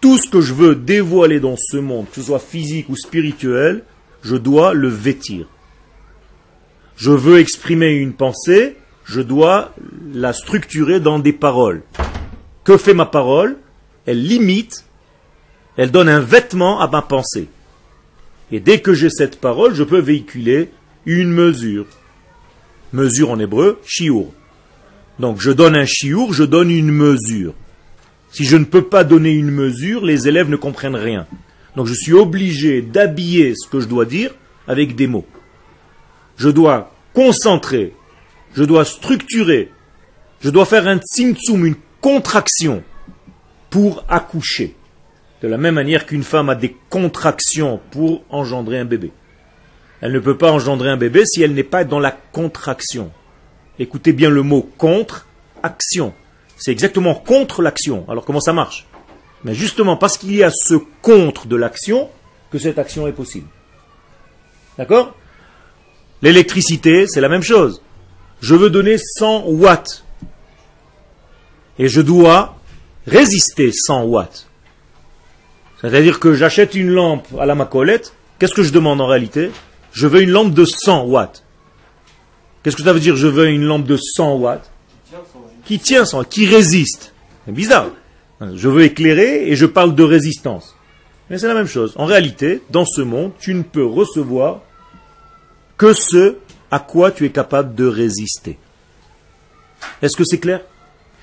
Tout 0.00 0.18
ce 0.18 0.28
que 0.28 0.40
je 0.40 0.52
veux 0.52 0.74
dévoiler 0.74 1.38
dans 1.38 1.56
ce 1.56 1.76
monde, 1.76 2.06
que 2.10 2.16
ce 2.16 2.26
soit 2.26 2.40
physique 2.40 2.88
ou 2.88 2.96
spirituel, 2.96 3.84
je 4.22 4.36
dois 4.36 4.72
le 4.74 4.88
vêtir. 4.88 5.46
Je 6.96 7.10
veux 7.10 7.38
exprimer 7.38 7.90
une 7.90 8.12
pensée, 8.12 8.76
je 9.04 9.20
dois 9.20 9.74
la 10.14 10.32
structurer 10.32 11.00
dans 11.00 11.18
des 11.18 11.32
paroles. 11.32 11.82
Que 12.64 12.76
fait 12.76 12.94
ma 12.94 13.06
parole? 13.06 13.56
Elle 14.06 14.22
limite, 14.22 14.84
elle 15.76 15.90
donne 15.90 16.08
un 16.08 16.20
vêtement 16.20 16.80
à 16.80 16.88
ma 16.88 17.02
pensée. 17.02 17.48
Et 18.50 18.60
dès 18.60 18.80
que 18.80 18.94
j'ai 18.94 19.10
cette 19.10 19.40
parole, 19.40 19.74
je 19.74 19.84
peux 19.84 19.98
véhiculer 19.98 20.70
une 21.06 21.32
mesure. 21.32 21.86
Mesure 22.92 23.30
en 23.30 23.38
hébreu, 23.38 23.80
shiur. 23.84 24.26
Donc 25.18 25.40
je 25.40 25.50
donne 25.50 25.76
un 25.76 25.86
shiur, 25.86 26.32
je 26.32 26.44
donne 26.44 26.70
une 26.70 26.90
mesure. 26.90 27.54
Si 28.30 28.44
je 28.44 28.56
ne 28.56 28.64
peux 28.64 28.82
pas 28.82 29.04
donner 29.04 29.32
une 29.32 29.50
mesure, 29.50 30.04
les 30.04 30.28
élèves 30.28 30.48
ne 30.48 30.56
comprennent 30.56 30.96
rien. 30.96 31.26
Donc 31.76 31.86
je 31.86 31.94
suis 31.94 32.12
obligé 32.12 32.82
d'habiller 32.82 33.54
ce 33.54 33.68
que 33.68 33.80
je 33.80 33.86
dois 33.86 34.04
dire 34.04 34.34
avec 34.66 34.94
des 34.94 35.06
mots. 35.06 35.26
Je 36.36 36.48
dois 36.48 36.92
concentrer, 37.14 37.94
je 38.54 38.64
dois 38.64 38.84
structurer, 38.84 39.70
je 40.40 40.50
dois 40.50 40.66
faire 40.66 40.86
un 40.88 40.98
tsum, 40.98 41.64
une 41.64 41.76
contraction 42.00 42.82
pour 43.70 44.04
accoucher. 44.08 44.76
De 45.40 45.48
la 45.48 45.56
même 45.56 45.74
manière 45.74 46.06
qu'une 46.06 46.22
femme 46.22 46.50
a 46.50 46.54
des 46.54 46.76
contractions 46.90 47.80
pour 47.90 48.22
engendrer 48.30 48.78
un 48.78 48.84
bébé. 48.84 49.12
Elle 50.00 50.12
ne 50.12 50.18
peut 50.18 50.36
pas 50.36 50.52
engendrer 50.52 50.90
un 50.90 50.96
bébé 50.96 51.24
si 51.24 51.42
elle 51.42 51.54
n'est 51.54 51.62
pas 51.62 51.84
dans 51.84 52.00
la 52.00 52.10
contraction. 52.10 53.10
Écoutez 53.78 54.12
bien 54.12 54.30
le 54.30 54.42
mot 54.42 54.68
contre, 54.76 55.26
action. 55.62 56.12
C'est 56.58 56.72
exactement 56.72 57.14
contre 57.14 57.62
l'action. 57.62 58.04
Alors 58.08 58.24
comment 58.24 58.40
ça 58.40 58.52
marche? 58.52 58.86
Mais 59.44 59.54
justement 59.54 59.96
parce 59.96 60.18
qu'il 60.18 60.34
y 60.34 60.42
a 60.42 60.50
ce 60.50 60.74
contre 61.00 61.46
de 61.46 61.56
l'action 61.56 62.08
que 62.50 62.58
cette 62.58 62.78
action 62.78 63.06
est 63.06 63.12
possible. 63.12 63.48
D'accord? 64.78 65.14
L'électricité, 66.22 67.06
c'est 67.06 67.20
la 67.20 67.28
même 67.28 67.42
chose. 67.42 67.82
Je 68.40 68.54
veux 68.54 68.70
donner 68.70 68.96
100 68.98 69.44
watts. 69.46 70.04
Et 71.78 71.88
je 71.88 72.00
dois 72.00 72.56
résister 73.06 73.72
100 73.72 74.04
watts. 74.04 74.46
C'est-à-dire 75.80 76.20
que 76.20 76.34
j'achète 76.34 76.74
une 76.74 76.90
lampe 76.90 77.26
à 77.40 77.46
la 77.46 77.54
macolette. 77.54 78.14
Qu'est-ce 78.38 78.54
que 78.54 78.62
je 78.62 78.72
demande 78.72 79.00
en 79.00 79.06
réalité? 79.06 79.50
Je 79.92 80.06
veux 80.06 80.22
une 80.22 80.30
lampe 80.30 80.54
de 80.54 80.64
100 80.64 81.04
watts. 81.06 81.42
Qu'est-ce 82.62 82.76
que 82.76 82.84
ça 82.84 82.92
veut 82.92 83.00
dire 83.00 83.16
je 83.16 83.26
veux 83.26 83.48
une 83.48 83.64
lampe 83.64 83.84
de 83.84 83.96
100 83.96 84.36
watts? 84.36 84.70
Qui 85.64 85.78
tient 85.78 86.04
100, 86.04 86.24
qui 86.24 86.46
résiste. 86.46 87.12
C'est 87.46 87.52
bizarre. 87.52 87.86
Je 88.54 88.68
veux 88.68 88.82
éclairer 88.82 89.48
et 89.50 89.56
je 89.56 89.66
parle 89.66 89.94
de 89.94 90.02
résistance. 90.02 90.76
Mais 91.30 91.38
c'est 91.38 91.48
la 91.48 91.54
même 91.54 91.66
chose. 91.66 91.94
En 91.96 92.04
réalité, 92.04 92.62
dans 92.70 92.84
ce 92.84 93.00
monde, 93.00 93.32
tu 93.38 93.54
ne 93.54 93.62
peux 93.62 93.84
recevoir 93.84 94.60
que 95.76 95.92
ce 95.92 96.36
à 96.70 96.78
quoi 96.78 97.10
tu 97.10 97.24
es 97.26 97.30
capable 97.30 97.74
de 97.74 97.86
résister. 97.86 98.58
Est-ce 100.00 100.16
que 100.16 100.24
c'est 100.24 100.38
clair? 100.38 100.60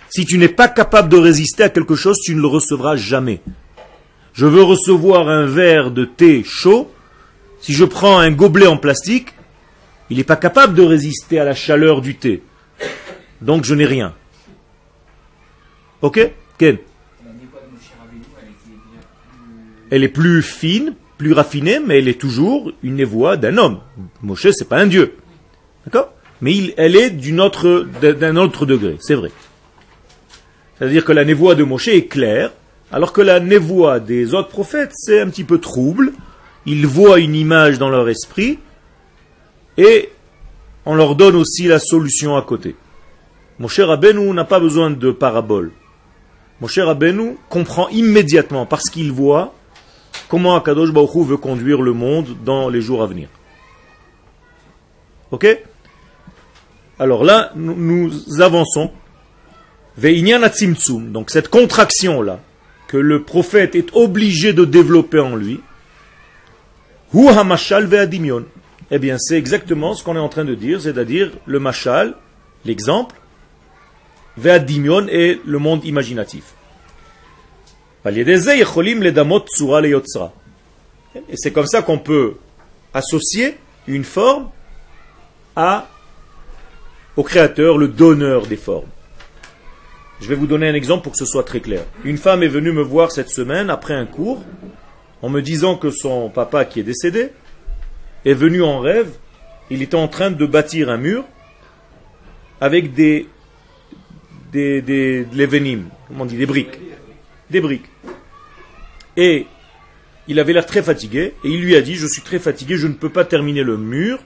Si 0.10 0.26
tu 0.26 0.38
n'es 0.38 0.50
pas 0.50 0.68
capable 0.68 1.10
de 1.10 1.18
résister 1.18 1.64
à 1.64 1.70
quelque 1.70 1.96
chose, 1.96 2.18
tu 2.24 2.36
ne 2.36 2.42
le 2.42 2.48
recevras 2.48 2.96
jamais. 2.96 3.42
Je 4.34 4.46
veux 4.46 4.64
recevoir 4.64 5.30
un 5.30 5.46
verre 5.46 5.92
de 5.92 6.06
thé 6.06 6.44
chaud. 6.44 6.92
Si 7.62 7.74
je 7.74 7.86
prends 7.86 8.20
un 8.20 8.32
gobelet 8.32 8.68
en 8.68 8.78
plastique, 8.78 9.34
il 10.10 10.18
n'est 10.18 10.24
pas 10.24 10.36
capable 10.36 10.76
de 10.76 10.84
résister 10.84 11.40
à 11.40 11.44
la 11.44 11.54
chaleur 11.54 12.02
du 12.02 12.16
thé. 12.16 12.42
Donc 13.42 13.66
je 13.66 13.76
n'ai 13.76 13.86
rien. 13.86 14.16
Ok? 16.02 16.32
Ken? 16.58 16.78
Elle 19.92 20.04
est 20.04 20.10
plus 20.10 20.42
fine, 20.42 20.94
plus 21.18 21.34
raffinée, 21.34 21.80
mais 21.86 22.00
elle 22.00 22.08
est 22.08 22.20
toujours 22.20 22.72
une 22.84 22.96
névoie 22.96 23.38
d'un 23.38 23.58
homme. 23.58 23.80
Moshe, 24.22 24.48
c'est 24.52 24.70
pas 24.70 24.78
un 24.78 24.88
dieu. 24.88 25.16
D'accord? 25.86 26.14
Mais 26.42 26.74
elle 26.78 26.96
est 26.96 27.10
d'un 27.10 27.40
autre, 28.36 28.66
degré, 28.66 28.98
c'est 29.02 29.16
vrai. 29.16 29.32
C'est-à-dire 30.78 31.04
que 31.04 31.12
la 31.12 31.26
névoie 31.26 31.56
de 31.56 31.64
Moshe 31.64 31.90
est 31.90 32.06
claire, 32.06 32.52
alors 32.92 33.12
que 33.12 33.22
la 33.22 33.40
névoie 33.40 34.00
des 34.00 34.34
autres 34.34 34.48
prophètes, 34.48 34.92
c'est 34.94 35.20
un 35.20 35.30
petit 35.30 35.44
peu 35.44 35.60
trouble. 35.60 36.14
Ils 36.66 36.88
voient 36.88 37.20
une 37.20 37.36
image 37.36 37.78
dans 37.78 37.90
leur 37.90 38.08
esprit, 38.08 38.60
et 39.78 40.10
on 40.86 40.96
leur 40.96 41.16
donne 41.16 41.36
aussi 41.36 41.68
la 41.68 41.80
solution 41.80 42.38
à 42.38 42.42
côté. 42.42 42.76
Moshe 43.60 43.80
Rabbeinu 43.80 44.32
n'a 44.34 44.46
pas 44.46 44.60
besoin 44.62 44.90
de 44.90 45.12
parabole. 45.12 45.72
Moshe 46.62 46.80
Rabbeinu 46.80 47.36
comprend 47.50 47.90
immédiatement, 47.90 48.66
parce 48.66 48.90
qu'il 48.90 49.12
voit, 49.12 49.54
comment 50.28 50.56
Akadosh 50.56 50.92
Baruch 50.92 51.26
veut 51.26 51.38
conduire 51.38 51.82
le 51.82 51.94
monde 51.94 52.36
dans 52.44 52.70
les 52.70 52.82
jours 52.82 53.02
à 53.02 53.08
venir. 53.08 53.30
Ok? 55.32 55.48
Alors 56.98 57.24
là, 57.24 57.52
nous, 57.56 58.12
avançons. 58.42 58.92
Donc 59.98 61.30
cette 61.30 61.50
contraction-là, 61.50 62.40
que 62.88 62.98
le 62.98 63.24
prophète 63.24 63.76
est 63.76 63.96
obligé 63.96 64.54
de 64.54 64.66
développer 64.66 65.20
en 65.20 65.36
lui, 65.36 65.62
eh 68.92 69.00
bien, 69.00 69.18
c'est 69.20 69.38
exactement 69.38 69.94
ce 69.94 70.04
qu'on 70.04 70.16
est 70.16 70.20
en 70.20 70.30
train 70.30 70.46
de 70.46 70.56
dire, 70.56 70.82
c'est-à-dire 70.82 71.32
le 71.46 71.60
machal, 71.60 72.16
l'exemple, 72.66 73.16
ve'adimion 74.38 75.08
et 75.08 75.40
le 75.46 75.60
monde 75.60 75.86
imaginatif. 75.86 76.56
Et 81.16 81.36
c'est 81.36 81.52
comme 81.52 81.68
ça 81.68 81.82
qu'on 81.82 82.00
peut 82.00 82.36
associer 82.94 83.58
une 83.88 84.04
forme 84.04 84.50
à, 85.56 85.88
au 87.18 87.24
créateur, 87.24 87.78
le 87.78 87.88
donneur 87.88 88.48
des 88.48 88.58
formes. 88.58 88.88
Je 90.22 90.28
vais 90.28 90.36
vous 90.36 90.48
donner 90.48 90.68
un 90.68 90.74
exemple 90.74 91.04
pour 91.04 91.14
que 91.14 91.18
ce 91.18 91.26
soit 91.26 91.44
très 91.44 91.60
clair. 91.60 91.84
Une 92.04 92.18
femme 92.18 92.44
est 92.44 92.50
venue 92.50 92.72
me 92.72 92.82
voir 92.82 93.12
cette 93.12 93.30
semaine 93.30 93.70
après 93.70 93.94
un 93.94 94.06
cours 94.06 94.44
en 95.22 95.30
me 95.30 95.42
disant 95.42 95.76
que 95.76 95.92
son 95.92 96.30
papa 96.30 96.66
qui 96.66 96.80
est 96.80 96.84
décédé 96.84 97.30
est 98.26 98.34
venu 98.34 98.64
en 98.64 98.80
rêve, 98.80 99.12
il 99.70 99.82
était 99.82 99.96
en 99.96 100.08
train 100.08 100.32
de 100.32 100.46
bâtir 100.46 100.90
un 100.90 100.98
mur 100.98 101.26
avec 102.62 102.94
des 102.94 103.28
des, 104.52 104.82
des, 104.82 105.28
comment 106.08 106.24
on 106.24 106.26
dit, 106.26 106.38
des 106.38 106.48
briques 106.48 106.80
des 107.50 107.62
briques. 107.62 107.90
Et 109.18 109.48
il 110.28 110.40
avait 110.40 110.54
l'air 110.54 110.66
très 110.66 110.84
fatigué, 110.84 111.34
et 111.44 111.50
il 111.50 111.62
lui 111.62 111.76
a 111.76 111.82
dit, 111.82 111.96
je 111.96 112.08
suis 112.08 112.22
très 112.22 112.40
fatigué, 112.40 112.78
je 112.78 112.88
ne 112.88 112.94
peux 112.94 113.10
pas 113.10 113.26
terminer 113.26 113.64
le 113.64 113.78
mur. 113.78 114.20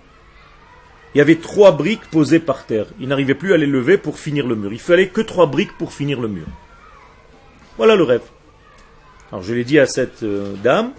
Il 1.15 1.19
y 1.19 1.21
avait 1.21 1.35
trois 1.35 1.71
briques 1.71 2.05
posées 2.09 2.39
par 2.39 2.65
terre. 2.65 2.87
Il 2.99 3.07
n'arrivait 3.07 3.35
plus 3.35 3.53
à 3.53 3.57
les 3.57 3.67
lever 3.67 3.97
pour 3.97 4.17
finir 4.17 4.47
le 4.47 4.55
mur. 4.55 4.73
Il 4.73 4.79
fallait 4.79 5.09
que 5.09 5.21
trois 5.21 5.45
briques 5.45 5.77
pour 5.77 5.93
finir 5.93 6.19
le 6.19 6.27
mur. 6.27 6.47
Voilà 7.77 7.95
le 7.95 8.03
rêve. 8.03 8.23
Alors 9.31 9.43
je 9.43 9.53
l'ai 9.53 9.63
dit 9.63 9.79
à 9.79 9.85
cette 9.85 10.23
euh, 10.23 10.53
dame, 10.63 10.91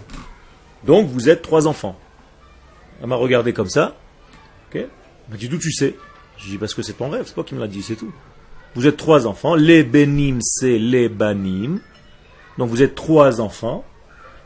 donc 0.85 1.07
vous 1.09 1.29
êtes 1.29 1.41
trois 1.41 1.67
enfants. 1.67 1.99
Elle 3.01 3.07
m'a 3.07 3.15
regardé 3.15 3.53
comme 3.53 3.69
ça. 3.69 3.95
Elle 4.73 4.89
m'a 5.29 5.37
dit 5.37 5.49
d'où 5.49 5.57
tu 5.57 5.71
sais? 5.71 5.95
Je 6.37 6.49
dis 6.49 6.57
parce 6.57 6.73
que 6.73 6.81
c'est 6.81 6.93
ton 6.93 7.09
rêve, 7.09 7.23
c'est 7.25 7.33
toi 7.33 7.43
qui 7.43 7.55
me 7.55 7.59
l'as 7.59 7.67
dit, 7.67 7.81
c'est 7.81 7.95
tout. 7.95 8.11
Vous 8.75 8.87
êtes 8.87 8.97
trois 8.97 9.25
enfants. 9.25 9.55
Les 9.55 9.83
bénim, 9.83 10.39
c'est 10.41 10.77
les 10.77 11.07
banim. 11.09 11.79
Donc 12.57 12.69
vous 12.69 12.81
êtes 12.81 12.95
trois 12.95 13.41
enfants, 13.41 13.83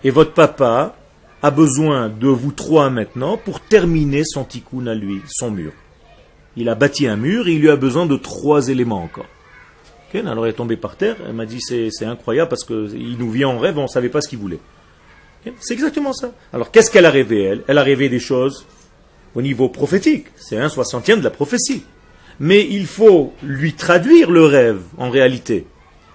et 0.04 0.10
votre 0.10 0.34
papa 0.34 0.96
a 1.42 1.51
besoin 1.51 2.10
de 2.10 2.28
vous 2.28 2.51
trois 2.51 2.89
maintenant 2.89 3.38
pour 3.38 3.62
terminer 3.62 4.24
son 4.25 4.44
tikkun 4.44 4.88
à 4.88 4.96
lui, 4.96 5.22
son 5.28 5.51
mur. 5.51 5.72
Il 6.58 6.70
a 6.70 6.75
bâti 6.75 7.08
un 7.08 7.16
mur 7.16 7.48
et 7.48 7.54
il 7.54 7.62
lui 7.62 7.70
a 7.70 7.75
besoin 7.75 8.06
de 8.06 8.18
trois 8.18 8.70
éléments 8.70 9.04
encore. 9.04 9.28
alors 10.13 10.46
elle 10.46 10.51
est 10.51 10.56
tombée 10.56 10.78
par 10.78 10.96
terre, 10.96 11.16
elle 11.25 11.34
m'a 11.34 11.46
dit 11.46 11.62
c'est, 11.62 12.06
incroyable 12.06 12.50
parce 12.50 12.66
qu'il 12.66 13.18
nous 13.18 13.32
vient 13.32 13.50
en 13.50 13.60
rêve, 13.60 13.78
on 13.78 13.84
ne 13.84 13.88
savait 13.88 14.10
pas 14.10 14.22
ce 14.22 14.28
qu'il 14.28 14.39
voulait. 14.39 14.60
c'est 15.60 15.74
exactement 15.74 16.13
ça. 16.13 16.32
Alors 16.51 16.72
qu'est-ce 16.72 16.92
qu'elle 16.92 17.06
a 17.06 17.12
rêvé 17.12 17.44
elle? 17.44 17.63
Elle 17.68 17.78
a 17.78 17.84
rêvé 17.84 18.10
des 18.10 18.20
choses 18.20 18.66
au 19.36 19.42
niveau 19.42 19.70
prophétique, 19.70 20.25
c'est 20.36 20.58
un 20.58 20.70
soixantième 20.70 21.20
de 21.20 21.24
la 21.24 21.30
prophétie. 21.30 21.84
Mais 22.42 22.66
il 22.70 22.88
faut 22.88 23.34
lui 23.44 23.74
traduire 23.74 24.32
le 24.32 24.46
rêve 24.46 24.82
en 24.98 25.10
réalité. 25.10 25.68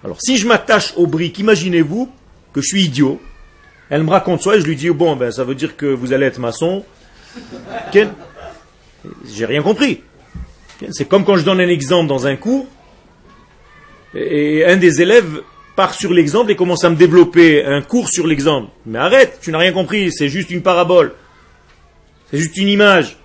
Alors, 0.04 0.18
si 0.20 0.36
je 0.36 0.46
m'attache 0.46 0.92
aux 0.96 1.06
briques, 1.06 1.38
imaginez-vous 1.38 2.12
que 2.52 2.60
je 2.60 2.66
suis 2.66 2.84
idiot. 2.84 3.20
Elle 3.88 4.02
me 4.02 4.10
raconte 4.10 4.42
ça 4.42 4.54
et 4.54 4.60
je 4.60 4.66
lui 4.66 4.76
dis, 4.76 4.90
bon, 4.90 5.16
ben, 5.16 5.30
ça 5.30 5.44
veut 5.44 5.54
dire 5.54 5.76
que 5.76 5.86
vous 5.86 6.12
allez 6.12 6.26
être 6.26 6.38
maçon. 6.38 6.84
J'ai 7.92 9.46
rien 9.46 9.62
compris. 9.62 10.02
C'est 10.90 11.08
comme 11.08 11.24
quand 11.24 11.36
je 11.36 11.44
donne 11.44 11.60
un 11.60 11.68
exemple 11.68 12.08
dans 12.08 12.26
un 12.26 12.36
cours 12.36 12.66
et 14.14 14.64
un 14.66 14.76
des 14.76 15.00
élèves 15.00 15.42
part 15.74 15.94
sur 15.94 16.12
l'exemple 16.12 16.50
et 16.50 16.56
commence 16.56 16.84
à 16.84 16.90
me 16.90 16.96
développer 16.96 17.64
un 17.64 17.80
cours 17.80 18.08
sur 18.08 18.26
l'exemple. 18.26 18.70
Mais 18.84 18.98
arrête, 18.98 19.38
tu 19.40 19.50
n'as 19.52 19.58
rien 19.58 19.72
compris, 19.72 20.12
c'est 20.12 20.28
juste 20.28 20.50
une 20.50 20.62
parabole. 20.62 21.14
C'est 22.30 22.38
juste 22.38 22.56
une 22.58 22.68
image. 22.68 23.16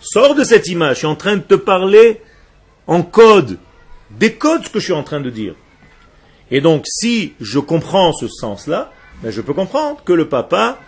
Sors 0.00 0.34
de 0.34 0.44
cette 0.44 0.66
image, 0.66 0.94
je 0.94 0.98
suis 0.98 1.06
en 1.06 1.16
train 1.16 1.36
de 1.36 1.42
te 1.42 1.54
parler 1.54 2.20
en 2.86 3.02
code. 3.02 3.58
Décode 4.18 4.64
ce 4.64 4.70
que 4.70 4.80
je 4.80 4.84
suis 4.84 4.92
en 4.92 5.02
train 5.02 5.20
de 5.20 5.30
dire. 5.30 5.54
Et 6.50 6.60
donc, 6.60 6.84
si 6.86 7.34
je 7.40 7.58
comprends 7.58 8.12
ce 8.12 8.28
sens-là, 8.28 8.92
ben, 9.22 9.30
je 9.30 9.40
peux 9.40 9.54
comprendre 9.54 10.02
que 10.04 10.12
le 10.12 10.28
papa 10.28 10.78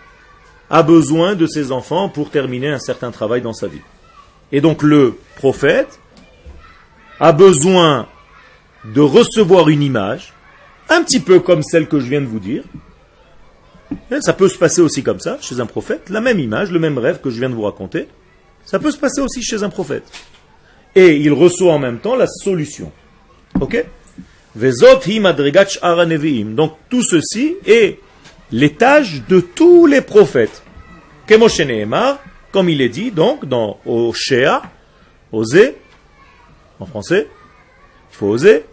a 0.69 0.83
besoin 0.83 1.35
de 1.35 1.47
ses 1.47 1.71
enfants 1.71 2.09
pour 2.09 2.29
terminer 2.29 2.69
un 2.69 2.79
certain 2.79 3.11
travail 3.11 3.41
dans 3.41 3.53
sa 3.53 3.67
vie. 3.67 3.81
Et 4.51 4.59
donc, 4.59 4.83
le 4.83 5.17
prophète 5.35 5.99
a 7.19 7.31
besoin 7.31 8.07
de 8.85 9.01
recevoir 9.01 9.69
une 9.69 9.81
image, 9.81 10.33
un 10.89 11.03
petit 11.03 11.19
peu 11.19 11.39
comme 11.39 11.63
celle 11.63 11.87
que 11.87 11.99
je 11.99 12.07
viens 12.07 12.21
de 12.21 12.25
vous 12.25 12.39
dire. 12.39 12.63
Ça 14.21 14.33
peut 14.33 14.49
se 14.49 14.57
passer 14.57 14.81
aussi 14.81 15.03
comme 15.03 15.19
ça, 15.19 15.37
chez 15.39 15.59
un 15.59 15.65
prophète, 15.65 16.09
la 16.09 16.21
même 16.21 16.39
image, 16.39 16.71
le 16.71 16.79
même 16.79 16.97
rêve 16.97 17.21
que 17.21 17.29
je 17.29 17.39
viens 17.39 17.49
de 17.49 17.55
vous 17.55 17.61
raconter. 17.61 18.07
Ça 18.65 18.79
peut 18.79 18.91
se 18.91 18.97
passer 18.97 19.21
aussi 19.21 19.41
chez 19.41 19.63
un 19.63 19.69
prophète. 19.69 20.03
Et 20.95 21.17
il 21.17 21.33
reçoit 21.33 21.73
en 21.73 21.79
même 21.79 21.99
temps 21.99 22.15
la 22.15 22.27
solution. 22.27 22.91
Ok? 23.59 23.85
Donc 26.55 26.77
tout 26.89 27.03
ceci 27.03 27.55
est 27.65 27.99
l'étage 28.51 29.23
de 29.27 29.39
tous 29.39 29.87
les 29.87 30.01
prophètes. 30.01 30.63
Comme 32.51 32.69
il 32.69 32.81
est 32.81 32.89
dit 32.89 33.11
donc 33.11 33.45
dans 33.45 33.79
Oshea, 33.85 34.61
oser, 35.31 35.75
en 36.79 36.85
français, 36.85 37.27
il 38.11 38.15
faut 38.15 38.27
oser 38.27 38.65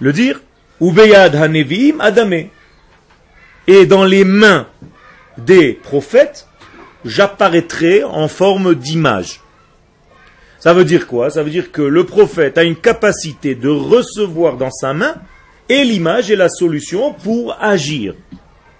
le 0.00 0.12
dire, 0.12 0.40
Ubeyad 0.80 1.36
Hanevim 1.36 2.00
Adame. 2.00 2.48
Et 3.66 3.86
dans 3.86 4.04
les 4.04 4.24
mains 4.24 4.66
des 5.38 5.72
prophètes, 5.72 6.48
j'apparaîtrai 7.04 8.04
en 8.04 8.28
forme 8.28 8.74
d'image. 8.74 9.40
Ça 10.64 10.72
veut 10.72 10.86
dire 10.86 11.06
quoi? 11.06 11.28
Ça 11.28 11.42
veut 11.42 11.50
dire 11.50 11.70
que 11.72 11.82
le 11.82 12.04
prophète 12.04 12.56
a 12.56 12.64
une 12.64 12.76
capacité 12.76 13.54
de 13.54 13.68
recevoir 13.68 14.56
dans 14.56 14.70
sa 14.70 14.94
main 14.94 15.16
et 15.68 15.84
l'image 15.84 16.30
et 16.30 16.36
la 16.36 16.48
solution 16.48 17.12
pour 17.12 17.54
agir. 17.62 18.14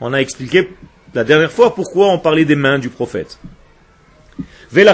On 0.01 0.15
a 0.15 0.17
expliqué 0.17 0.71
la 1.13 1.25
dernière 1.25 1.53
fois 1.53 1.75
pourquoi 1.75 2.09
on 2.09 2.19
parlait 2.19 2.47
des 2.47 2.55
mains 2.57 2.79
du 2.79 2.89
prophète. 2.89 3.39
C'est 4.73 4.85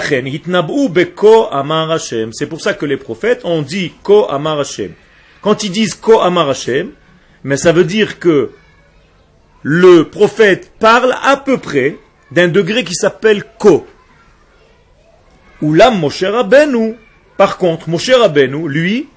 pour 2.49 2.59
ça 2.59 2.73
que 2.73 2.85
les 2.85 2.97
prophètes 2.97 3.45
ont 3.45 3.61
dit 3.61 3.93
Ko 4.03 4.29
Amar 4.29 4.59
Hashem. 4.59 4.91
Quand 5.41 5.63
ils 5.63 5.71
disent 5.71 5.95
Ko 5.95 6.19
Amar 6.19 6.49
Hashem, 6.49 6.89
mais 7.45 7.55
ça 7.55 7.71
veut 7.71 7.85
dire 7.85 8.19
que 8.19 8.51
le 9.61 10.09
prophète 10.09 10.73
parle 10.77 11.15
à 11.23 11.37
peu 11.37 11.57
près 11.57 11.95
d'un 12.31 12.49
degré 12.49 12.83
qui 12.83 12.95
s'appelle 12.95 13.45
Ko. 13.57 13.87
Oulam 15.61 15.99
Moshe 15.99 16.23
Rabbeinu. 16.23 16.95
Par 17.37 17.57
contre, 17.57 17.89
Moshe 17.89 18.09
Rabbeinu, 18.11 18.67
lui, 18.67 19.07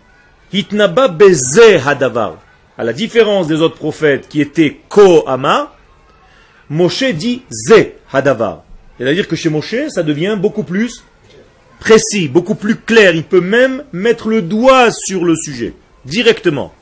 Hitnaba 0.53 1.09
Beze 1.09 1.81
Hadavar. 1.85 2.39
À 2.77 2.85
la 2.85 2.93
différence 2.93 3.47
des 3.47 3.61
autres 3.61 3.77
prophètes 3.77 4.29
qui 4.29 4.41
étaient 4.41 4.81
Ko 4.89 5.25
Ama, 5.29 5.73
Moshe 6.69 7.05
dit 7.05 7.43
Ze 7.51 7.93
Hadavar. 8.13 8.63
C'est-à-dire 8.99 9.29
que 9.29 9.37
chez 9.37 9.49
Moshe, 9.49 9.89
ça 9.89 10.03
devient 10.03 10.37
beaucoup 10.39 10.63
plus 10.63 11.05
précis, 11.81 12.29
beaucoup 12.29 12.55
plus 12.55 12.77
clair. 12.77 13.15
Il 13.15 13.25
peut 13.25 13.41
même 13.41 13.85
mettre 13.93 14.29
le 14.29 14.43
doigt 14.43 14.91
sur 14.91 15.25
le 15.25 15.37
sujet, 15.37 15.75
directement. 16.05 16.73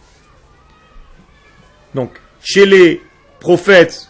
Donc, 1.94 2.10
chez 2.42 2.66
les 2.66 3.02
prophètes, 3.40 4.08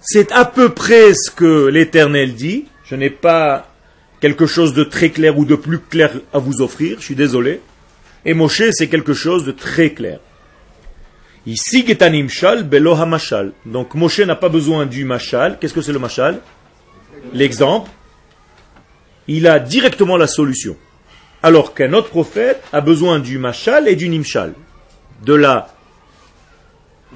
c'est 0.00 0.32
à 0.32 0.44
peu 0.44 0.70
près 0.70 1.14
ce 1.14 1.30
que 1.30 1.66
l'Éternel 1.66 2.34
dit. 2.34 2.66
Je 2.84 2.94
n'ai 2.94 3.10
pas 3.10 3.67
quelque 4.20 4.46
chose 4.46 4.74
de 4.74 4.84
très 4.84 5.10
clair 5.10 5.38
ou 5.38 5.44
de 5.44 5.54
plus 5.54 5.78
clair 5.78 6.12
à 6.32 6.38
vous 6.38 6.60
offrir, 6.60 6.98
je 6.98 7.04
suis 7.04 7.14
désolé. 7.14 7.60
Et 8.24 8.34
Moshe, 8.34 8.62
c'est 8.72 8.88
quelque 8.88 9.14
chose 9.14 9.44
de 9.44 9.52
très 9.52 9.90
clair. 9.90 10.18
Ici, 11.46 11.86
Getanimshal, 11.86 12.64
Belo 12.64 12.94
Hamashal. 12.94 13.52
Donc 13.64 13.94
Moshe 13.94 14.20
n'a 14.20 14.36
pas 14.36 14.48
besoin 14.48 14.86
du 14.86 15.04
mashal. 15.04 15.58
Qu'est-ce 15.58 15.72
que 15.72 15.80
c'est 15.80 15.92
le 15.92 15.98
mashal? 15.98 16.40
L'exemple. 17.32 17.90
Il 19.28 19.46
a 19.46 19.58
directement 19.58 20.16
la 20.16 20.26
solution. 20.26 20.76
Alors 21.42 21.74
qu'un 21.74 21.92
autre 21.92 22.08
prophète 22.08 22.62
a 22.72 22.80
besoin 22.80 23.18
du 23.18 23.38
mashal 23.38 23.88
et 23.88 23.96
du 23.96 24.08
nimshal. 24.08 24.54
De 25.24 25.34
la, 25.34 25.74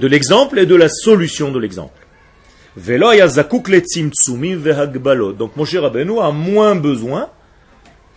de 0.00 0.06
l'exemple 0.06 0.58
et 0.58 0.66
de 0.66 0.74
la 0.74 0.88
solution 0.88 1.50
de 1.50 1.58
l'exemple. 1.58 2.01
Donc 2.76 3.00
Moshe 5.56 5.74
Rabbeinu 5.74 6.20
a 6.20 6.30
moins 6.30 6.74
besoin. 6.74 7.28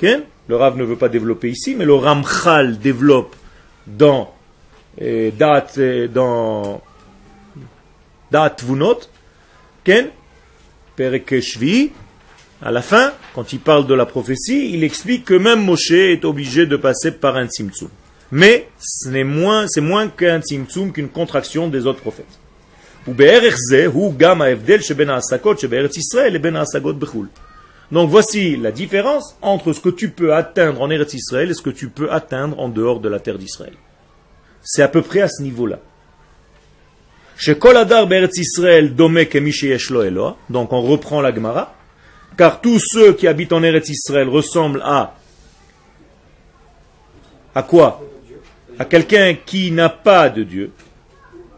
Le 0.02 0.56
Rav 0.56 0.78
ne 0.78 0.84
veut 0.84 0.98
pas 0.98 1.10
développer 1.10 1.50
ici, 1.50 1.76
mais 1.76 1.86
le 1.86 1.96
Ramchal 1.96 2.78
développe 2.78 3.36
dans 3.88 4.36
eh, 5.00 5.32
date 5.32 5.80
dans 6.14 6.82
Vunot, 8.32 9.00
Ken, 9.84 10.10
Perekeshvi, 10.96 11.92
à 12.62 12.72
la 12.72 12.82
fin, 12.82 13.14
quand 13.34 13.54
il 13.54 13.60
parle 13.60 13.88
de 13.88 13.94
la 13.94 14.06
prophétie, 14.06 14.74
il 14.74 14.84
explique 14.84 15.26
que 15.26 15.34
même 15.34 15.64
Moshe 15.64 15.92
est 15.92 16.26
obligé 16.26 16.66
de 16.66 16.78
passer 16.78 17.12
par 17.12 17.36
un 17.36 17.48
tzimtzum. 17.48 17.90
Mais 18.32 18.70
c'est 18.80 19.24
moins, 19.24 19.66
moins 19.78 20.08
qu'un 20.08 20.42
tzimtzum, 20.42 20.92
qu'une 20.92 21.10
contraction 21.10 21.68
des 21.68 21.86
autres 21.86 22.02
prophètes. 22.02 22.40
Donc 27.92 28.10
voici 28.10 28.58
la 28.58 28.72
différence 28.72 29.36
entre 29.44 29.74
ce 29.74 29.80
que 29.80 29.90
tu 29.90 30.10
peux 30.10 30.34
atteindre 30.34 30.82
en 30.82 30.90
Eretz 30.90 31.14
Israël 31.14 31.52
et 31.52 31.54
ce 31.54 31.62
que 31.62 31.70
tu 31.70 31.90
peux 31.90 32.12
atteindre 32.12 32.60
en 32.60 32.68
dehors 32.68 33.00
de 33.00 33.10
la 33.10 33.20
terre 33.20 33.38
d'Israël. 33.38 33.74
C'est 34.64 34.82
à 34.82 34.88
peu 34.88 35.04
près 35.04 35.22
à 35.22 35.28
ce 35.28 35.44
niveau-là. 35.44 35.80
Donc 40.50 40.74
on 40.74 40.82
reprend 40.82 41.22
la 41.22 41.34
Gemara, 41.34 41.76
car 42.38 42.60
tous 42.62 42.80
ceux 42.80 43.14
qui 43.14 43.28
habitent 43.28 43.54
en 43.54 43.62
Eretz 43.62 43.90
Israël 43.90 44.30
ressemblent 44.30 44.82
à 44.84 45.16
à 47.54 47.62
quoi? 47.64 48.04
À 48.80 48.86
quelqu'un 48.86 49.36
qui 49.46 49.72
n'a 49.72 49.90
pas 49.90 50.30
de 50.30 50.44
Dieu 50.44 50.72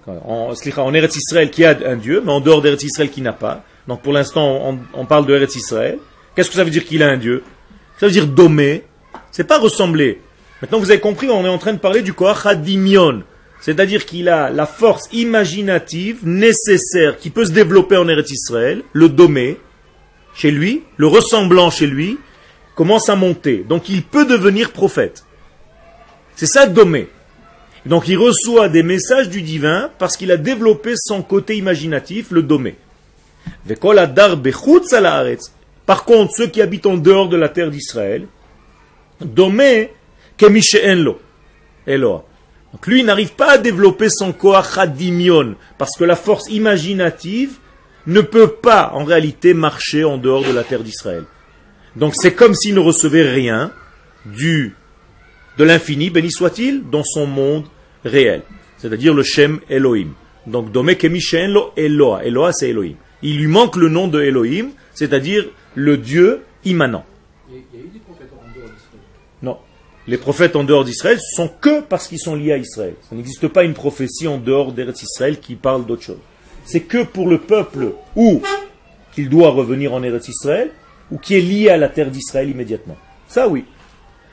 en, 0.07 0.53
en 0.53 0.93
Eretz 0.93 1.15
Israël 1.15 1.51
qui 1.51 1.65
a 1.65 1.77
un 1.85 1.95
Dieu, 1.95 2.21
mais 2.23 2.31
en 2.31 2.39
dehors 2.39 2.61
d'Eretz 2.61 2.83
Israël 2.83 3.09
qui 3.09 3.21
n'a 3.21 3.33
pas. 3.33 3.63
Donc 3.87 4.01
pour 4.01 4.13
l'instant, 4.13 4.77
on, 4.93 5.05
parle 5.05 5.25
de 5.25 5.35
Eretz 5.35 5.55
Israël. 5.55 5.99
Qu'est-ce 6.35 6.49
que 6.49 6.55
ça 6.55 6.63
veut 6.63 6.69
dire 6.69 6.85
qu'il 6.85 7.03
a 7.03 7.09
un 7.09 7.17
Dieu? 7.17 7.43
Ça 7.99 8.07
veut 8.07 8.11
dire 8.11 8.27
domé. 8.27 8.83
C'est 9.31 9.45
pas 9.45 9.59
ressembler. 9.59 10.21
Maintenant, 10.61 10.79
vous 10.79 10.91
avez 10.91 10.99
compris, 10.99 11.29
on 11.29 11.45
est 11.45 11.49
en 11.49 11.57
train 11.57 11.73
de 11.73 11.79
parler 11.79 12.01
du 12.01 12.13
Koach 12.13 12.45
Hadimion. 12.45 13.23
C'est-à-dire 13.59 14.05
qu'il 14.05 14.29
a 14.29 14.49
la 14.49 14.65
force 14.65 15.09
imaginative 15.13 16.19
nécessaire 16.23 17.17
qui 17.17 17.29
peut 17.29 17.45
se 17.45 17.51
développer 17.51 17.97
en 17.97 18.07
Eretz 18.07 18.31
Israël, 18.31 18.83
le 18.93 19.09
domé, 19.09 19.57
chez 20.35 20.51
lui, 20.51 20.83
le 20.97 21.07
ressemblant 21.07 21.71
chez 21.71 21.87
lui, 21.87 22.19
commence 22.75 23.09
à 23.09 23.15
monter. 23.15 23.65
Donc 23.67 23.89
il 23.89 24.03
peut 24.03 24.25
devenir 24.25 24.71
prophète. 24.71 25.25
C'est 26.35 26.45
ça 26.45 26.67
domé. 26.67 27.09
Donc 27.87 28.09
il 28.09 28.17
reçoit 28.17 28.67
des 28.67 28.83
messages 28.83 29.29
du 29.29 29.41
divin 29.41 29.89
parce 29.97 30.17
qu'il 30.17 30.31
a 30.31 30.37
développé 30.37 30.93
son 30.97 31.21
côté 31.21 31.55
imaginatif, 31.55 32.31
le 32.31 32.43
domé. 32.43 32.75
Par 35.85 36.03
contre, 36.03 36.33
ceux 36.35 36.47
qui 36.47 36.61
habitent 36.61 36.85
en 36.85 36.97
dehors 36.97 37.29
de 37.29 37.37
la 37.37 37.47
terre 37.47 37.71
d'Israël, 37.71 38.27
domé 39.21 39.91
lo. 40.41 41.19
Donc 42.73 42.87
lui 42.87 43.03
n'arrive 43.03 43.33
pas 43.33 43.51
à 43.51 43.57
développer 43.57 44.09
son 44.09 44.33
koachadimion 44.33 45.55
parce 45.77 45.97
que 45.97 46.03
la 46.03 46.17
force 46.17 46.49
imaginative 46.49 47.55
ne 48.05 48.19
peut 48.19 48.49
pas 48.49 48.91
en 48.93 49.05
réalité 49.05 49.53
marcher 49.53 50.03
en 50.03 50.17
dehors 50.17 50.43
de 50.43 50.51
la 50.51 50.65
terre 50.65 50.83
d'Israël. 50.83 51.23
Donc 51.95 52.13
c'est 52.17 52.33
comme 52.33 52.53
s'il 52.53 52.75
ne 52.75 52.81
recevait 52.81 53.31
rien 53.31 53.71
du 54.25 54.75
de 55.57 55.63
l'infini, 55.63 56.09
béni 56.09 56.31
soit-il, 56.31 56.83
dans 56.89 57.03
son 57.03 57.25
monde 57.25 57.65
réel, 58.07 58.41
c'est-à-dire 58.77 59.13
le 59.13 59.23
Shem 59.23 59.59
Elohim. 59.69 60.09
Donc, 60.45 60.73
lo 60.73 60.83
Eloa. 61.75 62.23
Eloa, 62.25 62.53
c'est 62.53 62.69
Elohim. 62.69 62.95
Il 63.21 63.39
lui 63.39 63.47
manque 63.47 63.75
le 63.75 63.89
nom 63.89 64.07
de 64.07 64.21
Elohim, 64.21 64.69
c'est-à-dire 64.93 65.45
le 65.75 65.97
Dieu 65.97 66.43
immanent. 66.63 67.05
Il 67.49 67.55
y 67.55 67.57
a 67.57 67.85
eu 67.85 67.89
des 67.89 67.99
prophètes 67.99 68.29
en 68.33 68.55
dehors 68.55 68.69
d'Israël 68.69 69.01
Non. 69.41 69.57
Les 70.07 70.17
prophètes 70.17 70.55
en 70.55 70.63
dehors 70.63 70.85
d'Israël 70.85 71.19
sont 71.19 71.49
que 71.49 71.81
parce 71.81 72.07
qu'ils 72.07 72.19
sont 72.19 72.35
liés 72.35 72.53
à 72.53 72.57
Israël. 72.57 72.93
Il 73.11 73.17
n'existe 73.17 73.47
pas 73.47 73.63
une 73.63 73.73
prophétie 73.73 74.27
en 74.27 74.37
dehors 74.37 74.71
d'Israël 74.71 75.39
qui 75.39 75.55
parle 75.55 75.85
d'autre 75.85 76.03
chose. 76.03 76.19
C'est 76.65 76.81
que 76.81 77.03
pour 77.03 77.27
le 77.27 77.39
peuple 77.39 77.93
ou 78.15 78.41
qu'il 79.13 79.29
doit 79.29 79.49
revenir 79.49 79.93
en 79.93 80.03
Eretz 80.03 80.27
Israël, 80.27 80.71
ou 81.11 81.17
qui 81.17 81.35
est 81.35 81.41
lié 81.41 81.69
à 81.69 81.77
la 81.77 81.89
terre 81.89 82.11
d'Israël 82.11 82.49
immédiatement. 82.49 82.97
Ça 83.27 83.47
oui. 83.47 83.65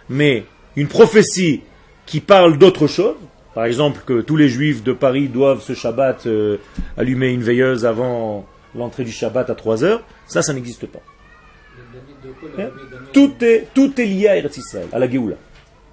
Mais 0.09 0.45
une 0.77 0.89
prophétie 0.89 1.63
qui 2.05 2.21
parle 2.21 2.59
d'autre 2.59 2.87
chose, 2.87 3.17
par 3.55 3.65
exemple, 3.65 4.01
que 4.05 4.21
tous 4.21 4.37
les 4.37 4.49
juifs 4.49 4.83
de 4.83 4.93
Paris 4.93 5.29
doivent 5.29 5.63
ce 5.63 5.75
Shabbat 5.75 6.27
euh, 6.27 6.59
allumer 6.97 7.29
une 7.33 7.43
veilleuse 7.43 7.87
avant 7.87 8.47
l'entrée 8.77 9.05
du 9.05 9.13
Shabbat 9.13 9.49
à 9.49 9.55
3 9.55 9.85
heures, 9.85 10.03
ça, 10.27 10.43
ça 10.43 10.53
n'existe 10.53 10.87
pas. 10.87 11.01
Hein? 12.59 12.71
Tout, 13.13 13.33
est, 13.43 13.69
tout 13.75 14.01
est 14.01 14.07
lié 14.07 14.29
à 14.29 14.37
Eretz 14.37 14.57
Israël, 14.57 14.89
à 14.93 14.99
la 14.99 15.09
Géoula, 15.09 15.37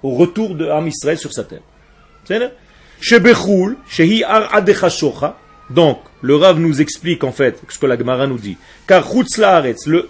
au 0.02 0.14
retour 0.14 0.54
de 0.54 0.66
Am 0.66 0.86
Israël 0.88 1.18
sur 1.18 1.32
sa 1.32 1.44
terre. 1.44 1.60
Donc, 5.70 5.98
le 6.20 6.36
Rav 6.36 6.58
nous 6.58 6.80
explique 6.80 7.24
en 7.24 7.32
fait 7.32 7.60
ce 7.68 7.78
que 7.78 7.86
la 7.86 7.96
Gemara 7.96 8.26
nous 8.26 8.38
dit. 8.38 8.56
Car 8.86 9.08
le 9.86 10.08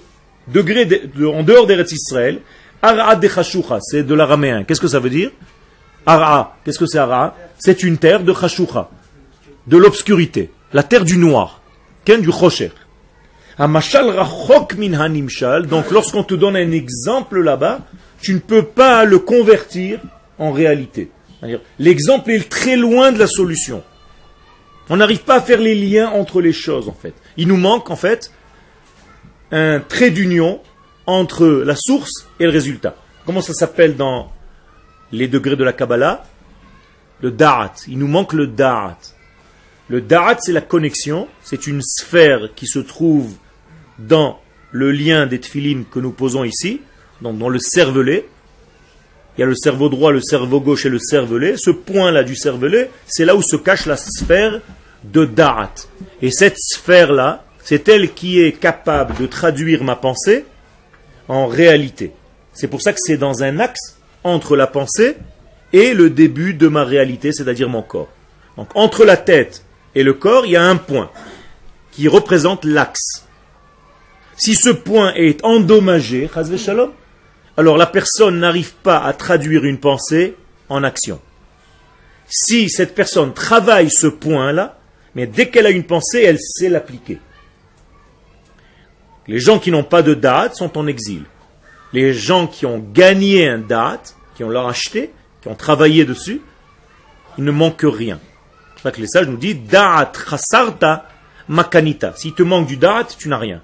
degré 0.48 0.84
de, 0.86 1.26
en 1.26 1.42
dehors 1.42 1.66
d'Eretz 1.66 1.92
Israël, 1.92 2.40
c'est 3.80 4.02
de 4.02 4.14
l'araméen. 4.14 4.64
Qu'est-ce 4.64 4.80
que 4.80 4.88
ça 4.88 4.98
veut 4.98 5.10
dire? 5.10 5.30
Ara, 6.06 6.56
qu'est-ce 6.64 6.78
que 6.78 6.86
c'est 6.86 6.98
Ara 6.98 7.36
C'est 7.58 7.82
une 7.82 7.98
terre 7.98 8.22
de 8.22 8.32
Chashucha, 8.32 8.90
de 9.66 9.76
l'obscurité, 9.76 10.50
la 10.72 10.82
terre 10.82 11.04
du 11.04 11.16
noir, 11.16 11.60
ken 12.04 12.20
du 12.20 12.32
Chosher. 12.32 12.72
Donc, 13.58 13.90
lorsqu'on 15.90 16.24
te 16.24 16.34
donne 16.34 16.56
un 16.56 16.72
exemple 16.72 17.40
là-bas, 17.40 17.80
tu 18.20 18.34
ne 18.34 18.38
peux 18.38 18.62
pas 18.62 19.04
le 19.04 19.18
convertir 19.18 20.00
en 20.38 20.52
réalité. 20.52 21.10
L'exemple 21.78 22.30
est 22.30 22.48
très 22.48 22.76
loin 22.76 23.12
de 23.12 23.18
la 23.18 23.26
solution. 23.26 23.82
On 24.88 24.96
n'arrive 24.96 25.20
pas 25.20 25.36
à 25.36 25.40
faire 25.40 25.60
les 25.60 25.74
liens 25.74 26.10
entre 26.10 26.40
les 26.40 26.52
choses, 26.52 26.88
en 26.88 26.94
fait. 26.94 27.14
Il 27.36 27.48
nous 27.48 27.56
manque, 27.56 27.90
en 27.90 27.96
fait, 27.96 28.32
un 29.50 29.80
trait 29.80 30.10
d'union 30.10 30.60
entre 31.06 31.46
la 31.46 31.76
source 31.76 32.26
et 32.40 32.44
le 32.44 32.50
résultat. 32.50 32.94
Comment 33.26 33.42
ça 33.42 33.52
s'appelle 33.52 33.96
dans 33.96 34.31
les 35.12 35.28
degrés 35.28 35.56
de 35.56 35.64
la 35.64 35.72
Kabbalah 35.72 36.24
Le 37.20 37.30
Da'at. 37.30 37.74
Il 37.86 37.98
nous 37.98 38.08
manque 38.08 38.32
le 38.32 38.46
Da'at. 38.46 38.98
Le 39.88 40.00
Da'at, 40.00 40.38
c'est 40.40 40.52
la 40.52 40.60
connexion. 40.60 41.28
C'est 41.42 41.66
une 41.66 41.82
sphère 41.82 42.50
qui 42.56 42.66
se 42.66 42.78
trouve 42.78 43.34
dans 43.98 44.40
le 44.70 44.90
lien 44.90 45.26
des 45.26 45.38
tfilim 45.38 45.84
que 45.84 46.00
nous 46.00 46.12
posons 46.12 46.44
ici, 46.44 46.80
donc 47.20 47.38
dans 47.38 47.50
le 47.50 47.58
cervelet. 47.58 48.26
Il 49.36 49.40
y 49.40 49.44
a 49.44 49.46
le 49.46 49.54
cerveau 49.54 49.88
droit, 49.88 50.12
le 50.12 50.20
cerveau 50.20 50.60
gauche 50.60 50.86
et 50.86 50.90
le 50.90 50.98
cervelet. 50.98 51.54
Ce 51.56 51.70
point-là 51.70 52.24
du 52.24 52.34
cervelet, 52.34 52.90
c'est 53.06 53.24
là 53.24 53.36
où 53.36 53.42
se 53.42 53.56
cache 53.56 53.86
la 53.86 53.96
sphère 53.96 54.60
de 55.04 55.24
Da'at. 55.24 55.74
Et 56.20 56.30
cette 56.30 56.58
sphère-là, 56.58 57.44
c'est 57.62 57.88
elle 57.88 58.12
qui 58.12 58.40
est 58.40 58.52
capable 58.52 59.14
de 59.16 59.26
traduire 59.26 59.84
ma 59.84 59.96
pensée 59.96 60.44
en 61.28 61.46
réalité. 61.46 62.12
C'est 62.52 62.68
pour 62.68 62.82
ça 62.82 62.92
que 62.92 62.98
c'est 63.00 63.16
dans 63.16 63.42
un 63.42 63.60
axe 63.60 63.98
entre 64.24 64.56
la 64.56 64.66
pensée 64.66 65.16
et 65.72 65.94
le 65.94 66.10
début 66.10 66.54
de 66.54 66.68
ma 66.68 66.84
réalité, 66.84 67.32
c'est-à-dire 67.32 67.68
mon 67.68 67.82
corps. 67.82 68.08
Donc 68.56 68.68
entre 68.74 69.04
la 69.04 69.16
tête 69.16 69.64
et 69.94 70.02
le 70.02 70.14
corps, 70.14 70.46
il 70.46 70.52
y 70.52 70.56
a 70.56 70.64
un 70.64 70.76
point 70.76 71.10
qui 71.90 72.08
représente 72.08 72.64
l'axe. 72.64 73.26
Si 74.36 74.54
ce 74.54 74.70
point 74.70 75.12
est 75.14 75.44
endommagé, 75.44 76.28
alors 77.56 77.76
la 77.76 77.86
personne 77.86 78.38
n'arrive 78.38 78.74
pas 78.74 78.98
à 78.98 79.12
traduire 79.12 79.64
une 79.64 79.78
pensée 79.78 80.36
en 80.68 80.82
action. 80.82 81.20
Si 82.26 82.70
cette 82.70 82.94
personne 82.94 83.34
travaille 83.34 83.90
ce 83.90 84.06
point-là, 84.06 84.78
mais 85.14 85.26
dès 85.26 85.48
qu'elle 85.50 85.66
a 85.66 85.70
une 85.70 85.84
pensée, 85.84 86.22
elle 86.22 86.38
sait 86.40 86.70
l'appliquer. 86.70 87.18
Les 89.28 89.38
gens 89.38 89.58
qui 89.58 89.70
n'ont 89.70 89.84
pas 89.84 90.02
de 90.02 90.14
date 90.14 90.56
sont 90.56 90.78
en 90.78 90.86
exil. 90.86 91.24
Les 91.92 92.14
gens 92.14 92.46
qui 92.46 92.66
ont 92.66 92.78
gagné 92.78 93.48
un 93.48 93.58
date, 93.58 94.16
qui 94.34 94.44
ont 94.44 94.48
leur 94.48 94.68
acheté, 94.68 95.10
qui 95.40 95.48
ont 95.48 95.54
travaillé 95.54 96.04
dessus, 96.04 96.40
il 97.38 97.44
ne 97.44 97.50
manque 97.50 97.84
rien. 97.84 98.18
C'est 98.22 98.72
pour 98.74 98.82
ça 98.82 98.90
que 98.92 99.00
les 99.00 99.06
sages 99.06 99.28
nous 99.28 99.36
disent 99.36 99.62
Da'at 99.68 100.12
chasarta 100.28 101.08
makanita. 101.48 102.14
S'il 102.16 102.34
te 102.34 102.42
manque 102.42 102.66
du 102.66 102.76
date, 102.76 103.16
tu 103.18 103.28
n'as 103.28 103.38
rien. 103.38 103.62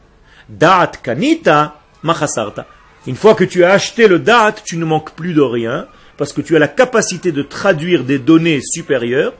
Da'at 0.49 0.93
kanita 1.03 1.81
machasarta. 2.03 2.67
Une 3.07 3.17
fois 3.17 3.35
que 3.35 3.45
tu 3.45 3.65
as 3.65 3.71
acheté 3.71 4.09
le 4.09 4.19
date, 4.19 4.63
tu 4.65 4.77
ne 4.77 4.85
manques 4.85 5.13
plus 5.13 5.33
de 5.33 5.41
rien, 5.41 5.87
parce 6.17 6.33
que 6.33 6.41
tu 6.41 6.57
as 6.57 6.59
la 6.59 6.69
capacité 6.69 7.33
de 7.33 7.43
traduire 7.43 8.05
des 8.05 8.19
données 8.19 8.61
supérieures 8.63 9.33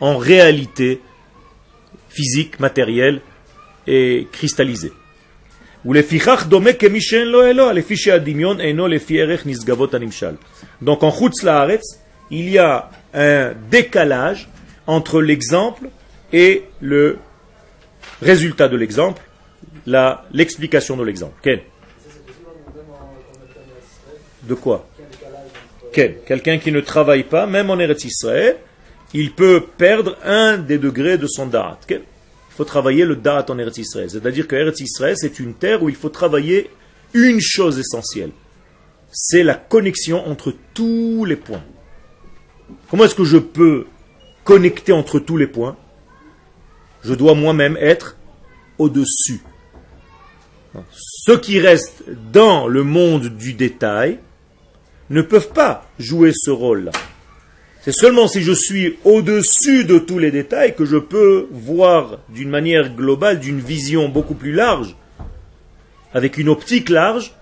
en 0.00 0.16
réalité 0.16 1.00
physique, 2.08 2.58
matérielle 2.58 3.20
et 3.86 4.28
cristallisée. 4.32 4.92
Donc 10.80 11.02
en 11.02 11.10
Chutz 11.10 11.44
il 12.30 12.48
y 12.48 12.58
a 12.58 12.90
un 13.14 13.52
décalage 13.70 14.48
entre 14.86 15.20
l'exemple 15.20 15.88
et 16.32 16.64
le 16.80 17.18
résultat 18.20 18.68
de 18.68 18.76
l'exemple, 18.76 19.22
l'explication 20.32 20.96
de 20.96 21.04
l'exemple. 21.04 21.34
Quel? 21.42 21.62
De 24.44 24.54
quoi? 24.54 24.88
Quel? 25.92 26.18
Quelqu'un 26.26 26.58
qui 26.58 26.72
ne 26.72 26.80
travaille 26.80 27.24
pas, 27.24 27.46
même 27.46 27.70
en 27.70 27.78
Eretz 27.78 28.04
Israël, 28.04 28.56
il 29.14 29.32
peut 29.32 29.64
perdre 29.76 30.16
un 30.24 30.56
des 30.58 30.78
degrés 30.78 31.18
de 31.18 31.26
son 31.26 31.46
da'at. 31.46 31.78
Il 32.52 32.56
faut 32.56 32.64
travailler 32.64 33.06
le 33.06 33.16
da'at 33.16 33.46
en 33.48 33.58
Eretz 33.58 33.78
Israël. 33.78 34.10
C'est-à-dire 34.10 34.46
que 34.46 34.54
Eretz 34.54 34.78
Israël, 34.80 35.14
c'est 35.16 35.40
une 35.40 35.54
terre 35.54 35.82
où 35.82 35.88
il 35.88 35.94
faut 35.94 36.10
travailler 36.10 36.68
une 37.14 37.40
chose 37.40 37.78
essentielle. 37.78 38.30
C'est 39.10 39.42
la 39.42 39.54
connexion 39.54 40.26
entre 40.28 40.54
tous 40.74 41.24
les 41.24 41.36
points. 41.36 41.64
Comment 42.90 43.04
est-ce 43.04 43.14
que 43.14 43.24
je 43.24 43.38
peux 43.38 43.86
connecter 44.44 44.92
entre 44.92 45.18
tous 45.18 45.38
les 45.38 45.46
points? 45.46 45.78
Je 47.02 47.14
dois 47.14 47.34
moi-même 47.34 47.78
être 47.80 48.18
au-dessus. 48.76 49.40
Ceux 50.90 51.38
qui 51.38 51.58
restent 51.58 52.04
dans 52.32 52.68
le 52.68 52.82
monde 52.82 53.28
du 53.28 53.54
détail 53.54 54.18
ne 55.08 55.22
peuvent 55.22 55.52
pas 55.52 55.86
jouer 55.98 56.32
ce 56.34 56.50
rôle-là. 56.50 56.92
C'est 57.82 57.92
seulement 57.92 58.28
si 58.28 58.42
je 58.42 58.52
suis 58.52 58.96
au-dessus 59.04 59.84
de 59.84 59.98
tous 59.98 60.20
les 60.20 60.30
détails 60.30 60.76
que 60.76 60.84
je 60.84 60.98
peux 60.98 61.48
voir 61.50 62.20
d'une 62.28 62.48
manière 62.48 62.94
globale, 62.94 63.40
d'une 63.40 63.58
vision 63.58 64.08
beaucoup 64.08 64.36
plus 64.36 64.52
large, 64.52 64.94
avec 66.14 66.38
une 66.38 66.48
optique 66.48 66.90
large, 66.90 67.34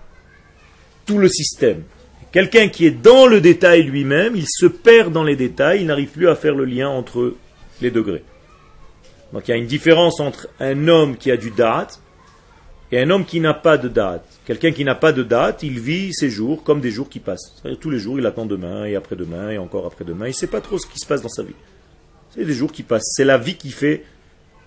tout 1.05 1.19
le 1.19 1.29
système. 1.29 1.83
Quelqu'un 2.31 2.69
qui 2.69 2.87
est 2.87 2.91
dans 3.03 3.27
le 3.27 3.39
détail 3.39 3.83
lui-même, 3.83 4.35
il 4.35 4.47
se 4.47 4.65
perd 4.65 5.13
dans 5.13 5.23
les 5.23 5.35
détails, 5.35 5.81
il 5.81 5.85
n'arrive 5.85 6.09
plus 6.09 6.27
à 6.27 6.35
faire 6.35 6.55
le 6.55 6.65
lien 6.65 6.89
entre 6.89 7.35
les 7.79 7.91
degrés. 7.91 8.23
Donc 9.33 9.47
il 9.47 9.51
y 9.51 9.53
a 9.53 9.57
une 9.57 9.67
différence 9.67 10.19
entre 10.19 10.47
un 10.59 10.87
homme 10.87 11.17
qui 11.17 11.29
a 11.29 11.37
du 11.37 11.51
date 11.51 12.01
et 12.91 12.99
un 12.99 13.11
homme 13.11 13.25
qui 13.25 13.41
n'a 13.41 13.53
pas 13.53 13.77
de 13.77 13.89
date. 13.89 14.30
Quelqu'un 14.45 14.71
qui 14.71 14.83
n'a 14.83 14.95
pas 14.95 15.13
de 15.13 15.21
date, 15.21 15.61
il 15.61 15.79
vit 15.79 16.13
ses 16.13 16.29
jours 16.29 16.63
comme 16.63 16.81
des 16.81 16.89
jours 16.89 17.09
qui 17.09 17.19
passent. 17.19 17.61
Tous 17.79 17.89
les 17.89 17.99
jours, 17.99 18.17
il 18.17 18.25
attend 18.25 18.45
demain 18.45 18.85
et 18.85 18.95
après-demain 18.95 19.51
et 19.51 19.57
encore 19.57 19.85
après-demain. 19.85 20.25
Il 20.25 20.29
ne 20.29 20.35
sait 20.35 20.47
pas 20.47 20.61
trop 20.61 20.79
ce 20.79 20.87
qui 20.87 20.97
se 20.97 21.05
passe 21.05 21.21
dans 21.21 21.29
sa 21.29 21.43
vie. 21.43 21.53
C'est 22.31 22.45
des 22.45 22.53
jours 22.53 22.71
qui 22.71 22.81
passent. 22.81 23.11
C'est 23.15 23.23
la 23.23 23.37
vie 23.37 23.55
qui 23.55 23.69
fait, 23.69 24.03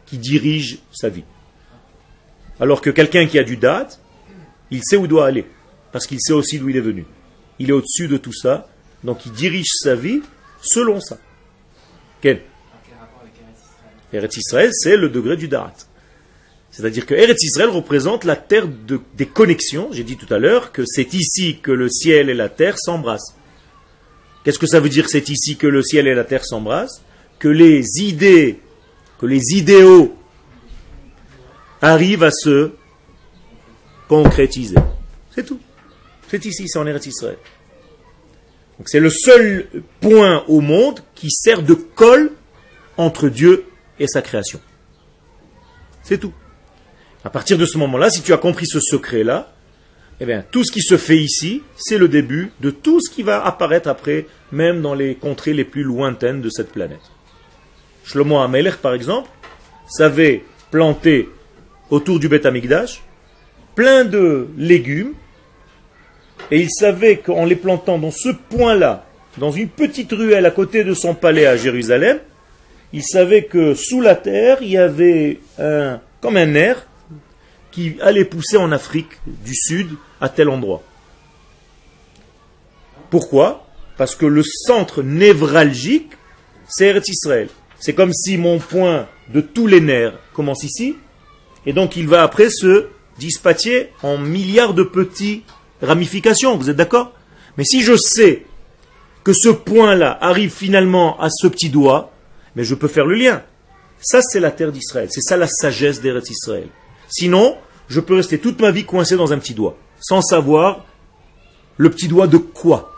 qui 0.06 0.18
dirige 0.18 0.78
sa 0.92 1.08
vie. 1.08 1.24
Alors 2.60 2.80
que 2.80 2.90
quelqu'un 2.90 3.26
qui 3.26 3.38
a 3.38 3.42
du 3.42 3.56
date, 3.56 4.00
il 4.70 4.84
sait 4.84 4.96
où 4.96 5.08
doit 5.08 5.26
aller. 5.26 5.46
Parce 5.90 6.06
qu'il 6.06 6.20
sait 6.20 6.32
aussi 6.32 6.58
d'où 6.58 6.68
il 6.68 6.76
est 6.76 6.80
venu. 6.80 7.04
Il 7.58 7.70
est 7.70 7.72
au-dessus 7.72 8.06
de 8.06 8.16
tout 8.16 8.32
ça. 8.32 8.68
Donc 9.02 9.26
il 9.26 9.32
dirige 9.32 9.70
sa 9.82 9.96
vie 9.96 10.22
selon 10.62 11.00
ça. 11.00 11.18
Quel? 12.20 12.42
Eretz 14.12 14.37
Israël, 14.37 14.70
c'est 14.72 14.96
le 14.96 15.08
degré 15.08 15.37
du 15.37 15.48
date. 15.48 15.88
C'est-à-dire 16.74 17.06
que 17.06 17.14
Eretz 17.14 17.40
Israël 17.44 17.68
représente 17.68 18.24
la 18.24 18.34
terre 18.34 18.66
des 18.66 19.26
connexions. 19.26 19.90
J'ai 19.92 20.02
dit 20.02 20.16
tout 20.16 20.32
à 20.34 20.40
l'heure 20.40 20.72
que 20.72 20.82
c'est 20.84 21.14
ici 21.14 21.60
que 21.62 21.70
le 21.70 21.88
ciel 21.88 22.28
et 22.28 22.34
la 22.34 22.48
terre 22.48 22.78
s'embrassent. 22.80 23.37
Qu'est-ce 24.42 24.58
que 24.58 24.66
ça 24.66 24.80
veut 24.80 24.88
dire 24.88 25.08
c'est 25.08 25.28
ici 25.28 25.56
que 25.56 25.68
le 25.68 25.82
ciel 25.82 26.08
et 26.08 26.14
la 26.14 26.24
terre 26.24 26.44
s'embrassent? 26.44 27.00
Que 27.38 27.46
les 27.46 28.00
idées, 28.00 28.58
que 29.20 29.26
les 29.26 29.52
idéaux 29.52 30.16
arrivent 31.80 32.24
à 32.24 32.32
se 32.32 32.72
concrétiser. 34.08 34.76
C'est 35.32 35.46
tout. 35.46 35.60
C'est 36.26 36.44
ici, 36.44 36.66
c'est 36.66 36.80
en 36.80 36.88
Eretz 36.88 37.06
Israël. 37.06 37.38
Donc 38.78 38.88
c'est 38.88 38.98
le 38.98 39.10
seul 39.10 39.68
point 40.00 40.42
au 40.48 40.60
monde 40.60 40.98
qui 41.14 41.30
sert 41.30 41.62
de 41.62 41.74
colle 41.74 42.32
entre 42.96 43.28
Dieu 43.28 43.64
et 44.00 44.08
sa 44.08 44.22
création. 44.22 44.60
C'est 46.02 46.18
tout. 46.18 46.32
À 47.24 47.30
partir 47.30 47.56
de 47.56 47.64
ce 47.64 47.78
moment-là, 47.78 48.10
si 48.10 48.20
tu 48.20 48.34
as 48.34 48.37
compris 48.37 48.66
ce 48.66 48.80
secret-là, 48.80 49.50
eh 50.20 50.26
bien, 50.26 50.44
tout 50.50 50.62
ce 50.62 50.70
qui 50.70 50.82
se 50.82 50.98
fait 50.98 51.16
ici, 51.16 51.62
c'est 51.76 51.96
le 51.96 52.06
début 52.06 52.52
de 52.60 52.70
tout 52.70 53.00
ce 53.00 53.10
qui 53.10 53.22
va 53.22 53.44
apparaître 53.44 53.88
après, 53.88 54.26
même 54.52 54.82
dans 54.82 54.94
les 54.94 55.14
contrées 55.14 55.54
les 55.54 55.64
plus 55.64 55.82
lointaines 55.82 56.42
de 56.42 56.50
cette 56.50 56.70
planète. 56.70 57.00
Shlomo 58.04 58.38
Amelech, 58.38 58.76
par 58.76 58.92
exemple, 58.92 59.30
savait 59.88 60.44
planter 60.70 61.28
autour 61.90 62.18
du 62.20 62.28
Beth 62.28 62.46
Amikdash 62.46 63.02
plein 63.74 64.04
de 64.04 64.46
légumes, 64.56 65.14
et 66.50 66.60
il 66.60 66.70
savait 66.70 67.16
qu'en 67.16 67.44
les 67.44 67.56
plantant 67.56 67.98
dans 67.98 68.10
ce 68.10 68.28
point-là, 68.28 69.06
dans 69.38 69.50
une 69.50 69.68
petite 69.68 70.12
ruelle 70.12 70.46
à 70.46 70.50
côté 70.50 70.84
de 70.84 70.94
son 70.94 71.14
palais 71.14 71.46
à 71.46 71.56
Jérusalem, 71.56 72.18
il 72.92 73.02
savait 73.02 73.44
que 73.44 73.74
sous 73.74 74.00
la 74.00 74.14
terre, 74.14 74.58
il 74.60 74.68
y 74.68 74.76
avait 74.76 75.40
un, 75.58 76.00
comme 76.20 76.37
un 76.37 76.46
nerf 76.46 76.87
qui 77.74 77.96
allait 78.00 78.24
pousser 78.24 78.56
en 78.56 78.70
Afrique 78.72 79.08
du 79.26 79.54
Sud 79.54 79.88
à 80.20 80.28
tel 80.28 80.48
endroit. 80.48 80.82
Pourquoi? 83.10 83.66
Parce 83.96 84.14
que 84.14 84.26
le 84.26 84.42
centre 84.42 85.02
névralgique 85.02 86.12
c'est 86.68 86.87
Eretz 86.87 87.08
Israël. 87.08 87.48
C'est 87.78 87.94
comme 87.94 88.12
si 88.12 88.38
mon 88.38 88.58
point 88.58 89.06
de 89.32 89.40
tous 89.40 89.66
les 89.66 89.80
nerfs 89.80 90.18
commence 90.32 90.62
ici, 90.64 90.96
et 91.66 91.72
donc 91.72 91.96
il 91.96 92.08
va 92.08 92.22
après 92.22 92.50
se 92.50 92.88
dispatcher 93.18 93.90
en 94.02 94.18
milliards 94.18 94.74
de 94.74 94.82
petites 94.82 95.44
ramifications, 95.82 96.56
vous 96.56 96.70
êtes 96.70 96.76
d'accord? 96.76 97.12
Mais 97.56 97.64
si 97.64 97.82
je 97.82 97.96
sais 97.96 98.44
que 99.22 99.32
ce 99.32 99.48
point-là 99.48 100.18
arrive 100.20 100.50
finalement 100.50 101.20
à 101.20 101.28
ce 101.30 101.46
petit 101.46 101.70
doigt, 101.70 102.12
mais 102.56 102.64
je 102.64 102.74
peux 102.74 102.88
faire 102.88 103.06
le 103.06 103.14
lien. 103.14 103.42
Ça, 104.00 104.20
c'est 104.20 104.40
la 104.40 104.50
terre 104.50 104.70
d'Israël. 104.70 105.08
C'est 105.10 105.22
ça 105.22 105.37
la 105.37 105.46
sagesse 105.48 106.00
d'Eretz 106.00 106.28
Israël. 106.28 106.68
Sinon, 107.08 107.56
je 107.88 108.01
peux 108.01 108.14
rester 108.14 108.38
toute 108.38 108.61
ma 108.61 108.70
vie 108.70 108.85
coincé 108.85 109.16
dans 109.16 109.33
un 109.33 109.38
petit 109.38 109.55
doigt, 109.55 109.77
sans 110.01 110.23
savoir 110.23 110.85
le 111.77 111.90
petit 111.90 112.09
doigt 112.09 112.27
de 112.27 112.38
quoi 112.38 112.94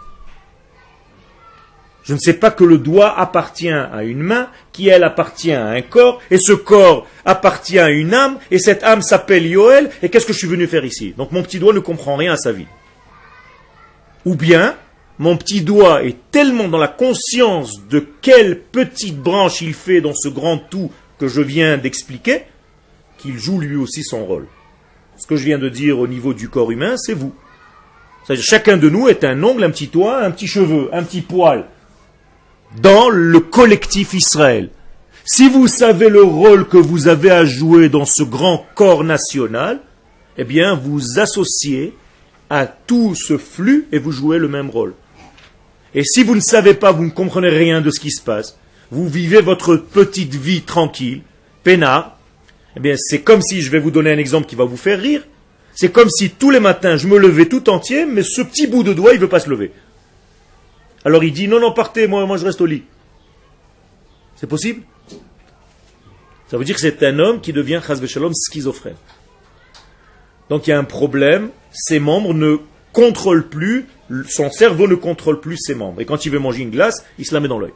je 2.06 2.14
ne 2.14 2.20
sais 2.20 2.34
pas 2.34 2.52
que 2.52 2.62
le 2.62 2.78
doigt 2.78 3.18
appartient 3.18 3.68
à 3.68 4.04
une 4.04 4.22
main, 4.22 4.48
qui 4.70 4.88
elle 4.88 5.02
appartient 5.02 5.52
à 5.52 5.66
un 5.66 5.82
corps, 5.82 6.22
et 6.30 6.38
ce 6.38 6.52
corps 6.52 7.04
appartient 7.24 7.80
à 7.80 7.90
une 7.90 8.14
âme, 8.14 8.38
et 8.52 8.60
cette 8.60 8.84
âme 8.84 9.02
s'appelle 9.02 9.44
Yoel, 9.44 9.90
et 10.02 10.08
qu'est-ce 10.08 10.24
que 10.24 10.32
je 10.32 10.38
suis 10.38 10.46
venu 10.46 10.68
faire 10.68 10.84
ici? 10.84 11.14
Donc 11.18 11.32
mon 11.32 11.42
petit 11.42 11.58
doigt 11.58 11.72
ne 11.72 11.80
comprend 11.80 12.14
rien 12.14 12.32
à 12.32 12.36
sa 12.36 12.52
vie. 12.52 12.68
Ou 14.24 14.36
bien, 14.36 14.76
mon 15.18 15.36
petit 15.36 15.62
doigt 15.62 16.04
est 16.04 16.16
tellement 16.30 16.68
dans 16.68 16.78
la 16.78 16.86
conscience 16.86 17.84
de 17.90 18.06
quelle 18.22 18.60
petite 18.60 19.18
branche 19.18 19.60
il 19.60 19.74
fait 19.74 20.00
dans 20.00 20.14
ce 20.14 20.28
grand 20.28 20.58
tout 20.58 20.92
que 21.18 21.26
je 21.26 21.40
viens 21.40 21.76
d'expliquer, 21.76 22.42
qu'il 23.18 23.36
joue 23.36 23.58
lui 23.58 23.74
aussi 23.74 24.04
son 24.04 24.24
rôle. 24.24 24.46
Ce 25.16 25.26
que 25.26 25.36
je 25.36 25.44
viens 25.44 25.58
de 25.58 25.68
dire 25.68 25.98
au 25.98 26.06
niveau 26.06 26.34
du 26.34 26.48
corps 26.48 26.70
humain, 26.70 26.96
c'est 26.96 27.14
vous. 27.14 27.34
Chacun 28.34 28.76
de 28.76 28.90
nous 28.90 29.08
est 29.08 29.24
un 29.24 29.42
ongle, 29.42 29.64
un 29.64 29.70
petit 29.70 29.86
doigt, 29.86 30.22
un 30.22 30.30
petit 30.30 30.46
cheveu, 30.46 30.88
un 30.92 31.02
petit 31.02 31.22
poil, 31.22 31.66
dans 32.80 33.08
le 33.08 33.40
collectif 33.40 34.14
Israël. 34.14 34.70
Si 35.24 35.48
vous 35.48 35.68
savez 35.68 36.08
le 36.08 36.22
rôle 36.22 36.66
que 36.66 36.76
vous 36.76 37.08
avez 37.08 37.30
à 37.30 37.44
jouer 37.44 37.88
dans 37.88 38.04
ce 38.04 38.22
grand 38.22 38.64
corps 38.74 39.04
national, 39.04 39.80
eh 40.38 40.44
bien, 40.44 40.74
vous 40.74 41.18
associez 41.18 41.94
à 42.50 42.66
tout 42.66 43.14
ce 43.14 43.38
flux 43.38 43.88
et 43.92 43.98
vous 43.98 44.12
jouez 44.12 44.38
le 44.38 44.48
même 44.48 44.70
rôle. 44.70 44.94
Et 45.94 46.04
si 46.04 46.22
vous 46.22 46.34
ne 46.34 46.40
savez 46.40 46.74
pas, 46.74 46.92
vous 46.92 47.04
ne 47.04 47.10
comprenez 47.10 47.48
rien 47.48 47.80
de 47.80 47.90
ce 47.90 48.00
qui 48.00 48.10
se 48.10 48.22
passe, 48.22 48.58
vous 48.90 49.08
vivez 49.08 49.40
votre 49.40 49.76
petite 49.76 50.34
vie 50.34 50.62
tranquille, 50.62 51.22
peinard, 51.64 52.15
eh 52.76 52.80
bien, 52.80 52.94
c'est 52.98 53.22
comme 53.22 53.40
si, 53.40 53.62
je 53.62 53.70
vais 53.70 53.78
vous 53.78 53.90
donner 53.90 54.12
un 54.12 54.18
exemple 54.18 54.46
qui 54.46 54.54
va 54.54 54.64
vous 54.64 54.76
faire 54.76 55.00
rire, 55.00 55.22
c'est 55.74 55.90
comme 55.90 56.10
si 56.10 56.30
tous 56.30 56.50
les 56.50 56.60
matins 56.60 56.96
je 56.96 57.06
me 57.06 57.18
levais 57.18 57.46
tout 57.46 57.68
entier, 57.70 58.06
mais 58.06 58.22
ce 58.22 58.42
petit 58.42 58.66
bout 58.66 58.82
de 58.82 58.92
doigt, 58.92 59.12
il 59.12 59.16
ne 59.16 59.22
veut 59.22 59.28
pas 59.28 59.40
se 59.40 59.50
lever. 59.50 59.72
Alors 61.04 61.24
il 61.24 61.32
dit, 61.32 61.48
non, 61.48 61.60
non, 61.60 61.72
partez, 61.72 62.06
moi, 62.06 62.24
moi 62.26 62.36
je 62.36 62.44
reste 62.44 62.60
au 62.60 62.66
lit. 62.66 62.84
C'est 64.36 64.46
possible? 64.46 64.82
Ça 66.48 66.58
veut 66.58 66.64
dire 66.64 66.74
que 66.74 66.80
c'est 66.80 67.02
un 67.02 67.18
homme 67.18 67.40
qui 67.40 67.52
devient, 67.52 67.80
shalom, 68.06 68.32
schizophrène. 68.34 68.96
Donc 70.50 70.66
il 70.66 70.70
y 70.70 70.72
a 70.72 70.78
un 70.78 70.84
problème, 70.84 71.50
ses 71.72 71.98
membres 71.98 72.34
ne 72.34 72.58
contrôlent 72.92 73.48
plus, 73.48 73.86
son 74.28 74.50
cerveau 74.50 74.86
ne 74.86 74.94
contrôle 74.94 75.40
plus 75.40 75.56
ses 75.58 75.74
membres. 75.74 76.00
Et 76.00 76.04
quand 76.04 76.24
il 76.24 76.30
veut 76.30 76.38
manger 76.38 76.62
une 76.62 76.70
glace, 76.70 77.04
il 77.18 77.26
se 77.26 77.34
la 77.34 77.40
met 77.40 77.48
dans 77.48 77.58
l'œil, 77.58 77.74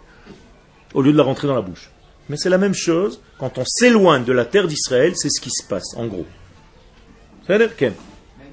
au 0.95 1.03
lieu 1.03 1.13
de 1.13 1.17
la 1.17 1.25
rentrer 1.25 1.49
dans 1.49 1.55
la 1.55 1.63
bouche. 1.63 1.91
Mais 2.31 2.37
c'est 2.37 2.49
la 2.49 2.59
même 2.59 2.75
chose, 2.75 3.21
quand 3.41 3.59
on 3.59 3.65
s'éloigne 3.67 4.23
de 4.23 4.33
la 4.33 4.45
terre 4.45 4.69
d'Israël, 4.69 5.15
c'est 5.17 5.31
ce 5.31 5.41
qui 5.41 5.51
se 5.51 5.67
passe, 5.67 5.97
en 5.97 6.07
gros. 6.07 6.27
C'est-à-dire, 7.45 7.71
Même 7.81 7.93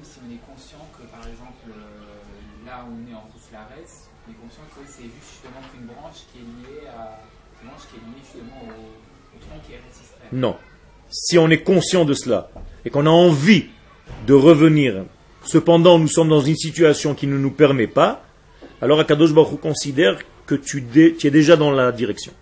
si 0.02 0.18
on 0.18 0.34
est 0.34 0.40
conscient 0.44 0.84
que, 0.98 1.06
par 1.06 1.20
exemple, 1.20 1.70
euh, 1.70 2.66
là 2.66 2.84
où 2.84 2.92
on 2.92 3.08
est 3.08 3.14
en 3.14 3.22
c'est 4.84 5.04
justement 5.04 5.62
qu'une 5.72 5.86
branche 5.86 6.26
qui 6.32 6.40
est 6.40 6.42
liée 6.42 6.88
à 6.88 7.20
une 7.62 7.68
branche 7.68 7.82
qui 7.88 7.94
est 7.94 8.00
liée 8.00 8.20
justement 8.20 8.62
au, 8.66 9.38
tronc 9.46 9.60
qui 9.64 9.74
est 9.74 9.76
résisté. 9.76 10.16
Non. 10.32 10.56
Si 11.08 11.38
on 11.38 11.48
est 11.48 11.62
conscient 11.62 12.04
de 12.04 12.14
cela 12.14 12.50
et 12.84 12.90
qu'on 12.90 13.06
a 13.06 13.10
envie 13.10 13.66
de 14.26 14.34
revenir, 14.34 15.04
cependant 15.44 16.00
nous 16.00 16.08
sommes 16.08 16.30
dans 16.30 16.40
une 16.40 16.56
situation 16.56 17.14
qui 17.14 17.28
ne 17.28 17.38
nous 17.38 17.52
permet 17.52 17.86
pas, 17.86 18.24
alors 18.82 18.98
Akadosh 18.98 19.32
Baruch 19.32 19.60
considère 19.60 20.18
que 20.46 20.56
tu, 20.56 20.84
tu, 20.84 21.26
es 21.28 21.30
déjà 21.30 21.56
dans 21.56 21.70
la 21.70 21.92
direction. 21.92 22.32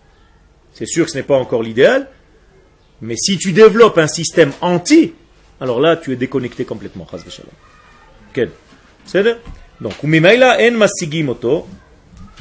C'est 0.76 0.86
sûr 0.86 1.06
que 1.06 1.10
ce 1.10 1.16
n'est 1.16 1.22
pas 1.22 1.38
encore 1.38 1.62
l'idéal, 1.62 2.06
mais 3.00 3.16
si 3.16 3.38
tu 3.38 3.52
développes 3.52 3.96
un 3.96 4.06
système 4.06 4.52
anti, 4.60 5.14
alors 5.58 5.80
là 5.80 5.96
tu 5.96 6.12
es 6.12 6.16
déconnecté 6.16 6.66
complètement. 6.66 7.06
C'est 9.06 9.22
donc, 9.80 9.94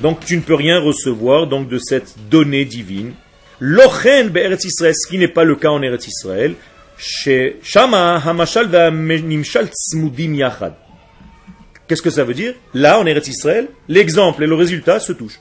donc 0.02 0.26
tu 0.26 0.36
ne 0.36 0.42
peux 0.42 0.56
rien 0.56 0.80
recevoir 0.82 1.48
donc 1.48 1.70
de 1.70 1.78
cette 1.78 2.16
donnée 2.30 2.66
divine. 2.66 3.14
Lochen 3.62 4.28
be'eretz 4.28 4.66
Israël, 4.66 4.94
ce 4.94 5.08
qui 5.08 5.18
n'est 5.18 5.30
pas 5.30 5.46
le 5.46 5.56
cas 5.56 5.70
en 5.70 5.82
Eretz 5.82 6.06
Israël, 6.06 6.56
Shama 6.98 8.18
hamashal 8.18 8.68
ve'amimshal 8.68 9.70
tsmudim 9.70 10.34
yachad. 10.34 10.74
Qu'est-ce 11.88 12.02
que 12.02 12.10
ça 12.10 12.26
veut 12.26 12.34
dire? 12.34 12.54
Là, 12.74 13.00
en 13.00 13.06
Eretz 13.06 13.30
Israël, 13.30 13.70
l'exemple 13.88 14.44
et 14.44 14.48
le 14.48 14.56
résultat 14.56 15.00
se 15.00 15.14
touchent. 15.14 15.40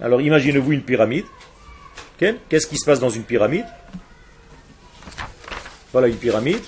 Alors 0.00 0.20
imaginez-vous 0.20 0.72
une 0.72 0.82
pyramide. 0.82 1.24
Qu'est-ce 2.18 2.66
qui 2.66 2.78
se 2.78 2.86
passe 2.86 3.00
dans 3.00 3.10
une 3.10 3.24
pyramide? 3.24 3.66
Voilà 5.92 6.08
une 6.08 6.16
pyramide. 6.16 6.62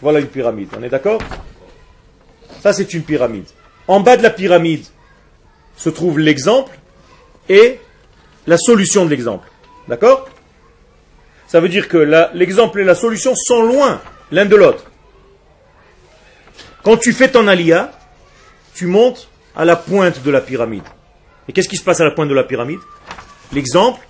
Voilà 0.00 0.20
une 0.20 0.28
pyramide. 0.28 0.68
On 0.76 0.82
est 0.82 0.88
d'accord? 0.88 1.20
Ça, 2.60 2.72
c'est 2.72 2.92
une 2.94 3.02
pyramide. 3.02 3.46
En 3.86 4.00
bas 4.00 4.16
de 4.16 4.22
la 4.22 4.30
pyramide 4.30 4.84
se 5.76 5.90
trouve 5.90 6.18
l'exemple 6.18 6.78
et 7.48 7.80
la 8.46 8.56
solution 8.56 9.04
de 9.04 9.10
l'exemple. 9.10 9.48
D'accord? 9.88 10.28
Ça 11.46 11.60
veut 11.60 11.68
dire 11.68 11.88
que 11.88 11.98
l'exemple 12.34 12.80
et 12.80 12.84
la 12.84 12.94
solution 12.94 13.34
sont 13.34 13.62
loin 13.62 14.00
l'un 14.30 14.46
de 14.46 14.56
l'autre. 14.56 14.90
Quand 16.82 16.96
tu 16.96 17.12
fais 17.12 17.30
ton 17.30 17.46
alia, 17.46 17.92
tu 18.74 18.86
montes 18.86 19.28
à 19.54 19.64
la 19.64 19.76
pointe 19.76 20.22
de 20.22 20.30
la 20.30 20.40
pyramide. 20.40 20.84
Et 21.48 21.52
qu'est-ce 21.52 21.68
qui 21.68 21.76
se 21.76 21.84
passe 21.84 22.00
à 22.00 22.04
la 22.04 22.10
pointe 22.10 22.28
de 22.28 22.34
la 22.34 22.44
pyramide? 22.44 22.80
L'exemple 23.52 24.00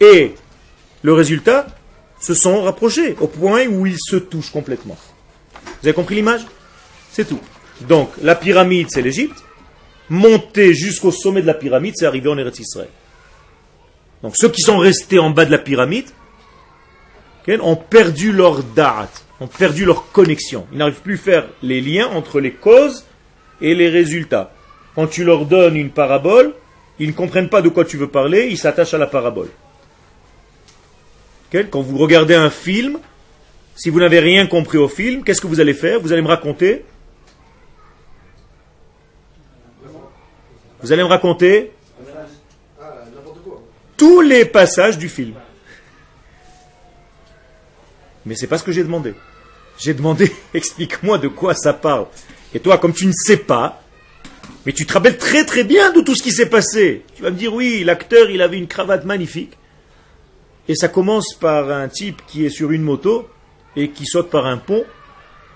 et 0.00 0.34
le 1.02 1.12
résultat 1.12 1.66
se 2.20 2.34
sont 2.34 2.62
rapprochés 2.62 3.16
au 3.20 3.26
point 3.26 3.66
où 3.66 3.86
ils 3.86 3.98
se 3.98 4.16
touchent 4.16 4.50
complètement. 4.50 4.96
Vous 5.54 5.88
avez 5.88 5.94
compris 5.94 6.14
l'image? 6.14 6.42
C'est 7.10 7.26
tout. 7.26 7.40
Donc, 7.82 8.10
la 8.22 8.34
pyramide, 8.34 8.88
c'est 8.90 9.02
l'Égypte. 9.02 9.42
Monter 10.08 10.74
jusqu'au 10.74 11.12
sommet 11.12 11.40
de 11.42 11.46
la 11.46 11.54
pyramide, 11.54 11.94
c'est 11.96 12.06
arriver 12.06 12.28
en 12.28 12.36
Eretz 12.36 12.58
Israël. 12.58 12.88
Donc, 14.22 14.36
ceux 14.36 14.48
qui 14.48 14.60
sont 14.60 14.78
restés 14.78 15.18
en 15.18 15.30
bas 15.30 15.44
de 15.44 15.50
la 15.50 15.58
pyramide 15.58 16.08
ont 17.62 17.76
perdu 17.76 18.32
leur 18.32 18.62
date, 18.62 19.24
ont 19.40 19.46
perdu 19.46 19.84
leur 19.84 20.12
connexion. 20.12 20.66
Ils 20.72 20.78
n'arrivent 20.78 21.00
plus 21.00 21.14
à 21.14 21.18
faire 21.18 21.48
les 21.62 21.80
liens 21.80 22.06
entre 22.08 22.38
les 22.38 22.52
causes 22.52 23.04
et 23.60 23.74
les 23.74 23.88
résultats. 23.88 24.52
Quand 24.94 25.06
tu 25.06 25.24
leur 25.24 25.46
donnes 25.46 25.76
une 25.76 25.90
parabole, 25.90 26.54
ils 26.98 27.08
ne 27.08 27.14
comprennent 27.14 27.48
pas 27.48 27.62
de 27.62 27.68
quoi 27.68 27.84
tu 27.84 27.96
veux 27.96 28.08
parler, 28.08 28.48
ils 28.50 28.58
s'attachent 28.58 28.94
à 28.94 28.98
la 28.98 29.06
parabole. 29.06 29.48
Quand 31.52 31.80
vous 31.80 31.98
regardez 31.98 32.34
un 32.34 32.50
film, 32.50 32.98
si 33.74 33.90
vous 33.90 33.98
n'avez 34.00 34.20
rien 34.20 34.46
compris 34.46 34.78
au 34.78 34.88
film, 34.88 35.24
qu'est-ce 35.24 35.40
que 35.40 35.46
vous 35.46 35.60
allez 35.60 35.74
faire? 35.74 36.00
Vous 36.00 36.12
allez 36.12 36.22
me 36.22 36.28
raconter? 36.28 36.84
Vous 40.82 40.92
allez 40.92 41.02
me 41.02 41.08
raconter 41.08 41.72
tous 43.96 44.20
les 44.20 44.44
passages 44.46 44.96
du 44.96 45.08
film. 45.08 45.34
Mais 48.24 48.34
c'est 48.34 48.46
pas 48.46 48.58
ce 48.58 48.64
que 48.64 48.72
j'ai 48.72 48.82
demandé. 48.82 49.14
J'ai 49.78 49.94
demandé, 49.94 50.32
explique-moi 50.54 51.18
de 51.18 51.28
quoi 51.28 51.54
ça 51.54 51.72
parle. 51.72 52.06
Et 52.54 52.60
toi, 52.60 52.78
comme 52.78 52.92
tu 52.92 53.06
ne 53.06 53.12
sais 53.12 53.36
pas, 53.36 53.82
mais 54.66 54.72
tu 54.72 54.86
te 54.86 54.92
rappelles 54.92 55.18
très 55.18 55.44
très 55.44 55.64
bien 55.64 55.92
de 55.92 56.00
tout 56.00 56.14
ce 56.14 56.22
qui 56.22 56.32
s'est 56.32 56.48
passé. 56.48 57.02
Tu 57.14 57.22
vas 57.22 57.30
me 57.30 57.36
dire, 57.36 57.54
oui, 57.54 57.82
l'acteur, 57.84 58.28
il 58.30 58.42
avait 58.42 58.58
une 58.58 58.66
cravate 58.66 59.04
magnifique. 59.04 59.56
Et 60.68 60.74
ça 60.74 60.88
commence 60.88 61.34
par 61.34 61.70
un 61.70 61.88
type 61.88 62.22
qui 62.26 62.44
est 62.44 62.50
sur 62.50 62.70
une 62.70 62.82
moto 62.82 63.28
et 63.76 63.90
qui 63.90 64.04
saute 64.04 64.30
par 64.30 64.46
un 64.46 64.58
pont. 64.58 64.84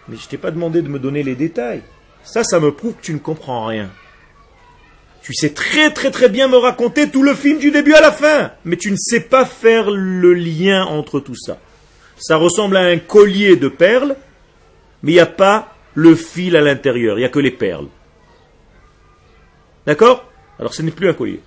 Mais 0.09 0.16
je 0.16 0.28
t'ai 0.28 0.38
pas 0.38 0.50
demandé 0.50 0.83
de 0.83 0.88
me 0.88 0.98
donner 0.98 1.22
les 1.22 1.35
détails. 1.35 1.83
Ça, 2.22 2.44
ça 2.44 2.61
me 2.61 2.72
prouve 2.72 2.94
que 2.94 3.02
tu 3.02 3.12
ne 3.12 3.18
comprends 3.18 3.66
rien. 3.66 3.90
Tu 5.22 5.33
sais 5.33 5.50
très 5.50 5.90
très 5.90 6.11
très 6.11 6.28
bien 6.28 6.48
me 6.48 6.57
raconter 6.57 7.09
tout 7.09 7.22
le 7.22 7.35
film 7.35 7.59
du 7.59 7.70
début 7.70 7.94
à 7.94 8.02
la 8.02 8.12
fin, 8.12 8.50
mais 8.66 8.76
tu 8.76 8.90
ne 8.90 8.96
sais 8.98 9.20
pas 9.20 9.46
faire 9.46 9.90
le 9.90 10.35
lien 10.35 10.85
entre 10.85 11.18
tout 11.18 11.35
ça. 11.35 11.59
Ça 12.18 12.37
ressemble 12.37 12.76
à 12.76 12.83
un 12.83 12.98
collier 12.98 13.57
de 13.57 13.68
perles, 13.68 14.16
mais 15.02 15.12
il 15.12 15.14
n'y 15.14 15.20
a 15.20 15.26
pas 15.26 15.73
le 15.94 16.14
fil 16.14 16.57
à 16.57 16.61
l'intérieur, 16.61 17.16
il 17.18 17.20
n'y 17.20 17.26
a 17.26 17.30
que 17.30 17.38
les 17.38 17.50
perles. 17.50 17.87
D'accord? 19.87 20.24
Alors 20.59 20.74
ce 20.74 20.83
n'est 20.83 20.90
plus 20.90 21.09
un 21.09 21.14
collier. 21.14 21.40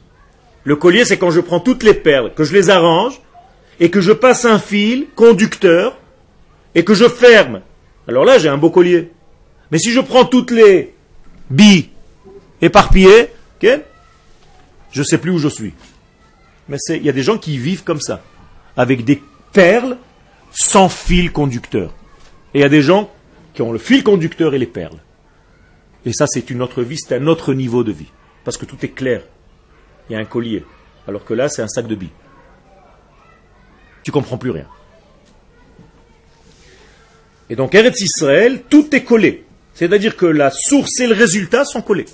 Le 0.64 0.76
collier, 0.76 1.06
c'est 1.06 1.18
quand 1.18 1.32
je 1.32 1.40
prends 1.40 1.60
toutes 1.60 1.84
les 1.84 1.94
perles, 1.94 2.34
que 2.34 2.44
je 2.44 2.54
les 2.54 2.70
arrange, 2.70 3.22
et 3.80 3.90
que 3.90 4.02
je 4.02 4.12
passe 4.12 4.46
un 4.46 4.60
fil 4.60 5.08
conducteur, 5.16 5.98
et 6.76 6.84
que 6.84 6.94
je 6.94 7.08
ferme. 7.08 7.62
Alors 8.08 8.26
là, 8.26 8.38
j'ai 8.38 8.50
un 8.50 8.58
beau 8.58 8.70
collier. 8.70 9.12
Mais 9.72 9.80
si 9.80 9.92
je 9.92 10.00
prends 10.00 10.26
toutes 10.26 10.52
les 10.52 10.94
billes 11.50 11.90
éparpillé, 12.62 13.30
ok 13.62 13.82
je 14.92 15.02
ne 15.02 15.06
sais 15.06 15.18
plus 15.18 15.32
où 15.32 15.38
je 15.38 15.50
suis. 15.50 15.74
Mais 16.70 16.78
il 16.90 17.04
y 17.04 17.10
a 17.10 17.14
des 17.14 17.22
gens 17.22 17.38
qui 17.38 17.58
vivent 17.58 17.84
comme 17.84 18.02
ça, 18.02 18.24
avec 18.76 19.04
des 19.04 19.22
perles 19.52 19.98
sans 20.52 20.90
fil 20.90 21.32
conducteur. 21.32 21.94
Et 22.54 22.60
il 22.60 22.62
y 22.62 22.66
a 22.66 22.70
des 22.70 22.82
gens 22.82 23.12
qui 23.58 23.64
ont 23.64 23.72
le 23.72 23.80
fil 23.80 24.04
conducteur 24.04 24.54
et 24.54 24.60
les 24.60 24.68
perles. 24.68 25.00
Et 26.06 26.14
ça, 26.14 26.28
c'est 26.28 26.52
une 26.52 26.62
autre 26.62 26.84
vie, 26.84 26.96
c'est 26.96 27.16
un 27.16 27.26
autre 27.26 27.56
niveau 27.56 27.84
de 27.84 27.92
vie. 27.92 28.12
Parce 28.44 28.56
que 28.56 28.66
tout 28.66 28.78
est 28.84 28.90
clair. 28.90 29.24
Il 30.08 30.14
y 30.14 30.16
a 30.16 30.20
un 30.20 30.26
collier. 30.26 30.64
Alors 31.08 31.26
que 31.26 31.34
là, 31.34 31.50
c'est 31.50 31.64
un 31.64 31.68
sac 31.68 31.88
de 31.88 31.96
billes. 31.96 32.12
Tu 34.04 34.12
comprends 34.12 34.38
plus 34.38 34.52
rien. 34.52 34.68
Et 37.50 37.56
donc, 37.56 37.74
Eretz 37.74 38.00
Israël, 38.00 38.62
tout 38.70 38.96
est 38.96 39.04
collé. 39.04 39.44
C'est-à-dire 39.74 40.16
que 40.16 40.28
la 40.28 40.52
source 40.52 41.00
et 41.00 41.08
le 41.08 41.16
résultat 41.16 41.66
sont 41.66 41.82
collés. 41.82 42.06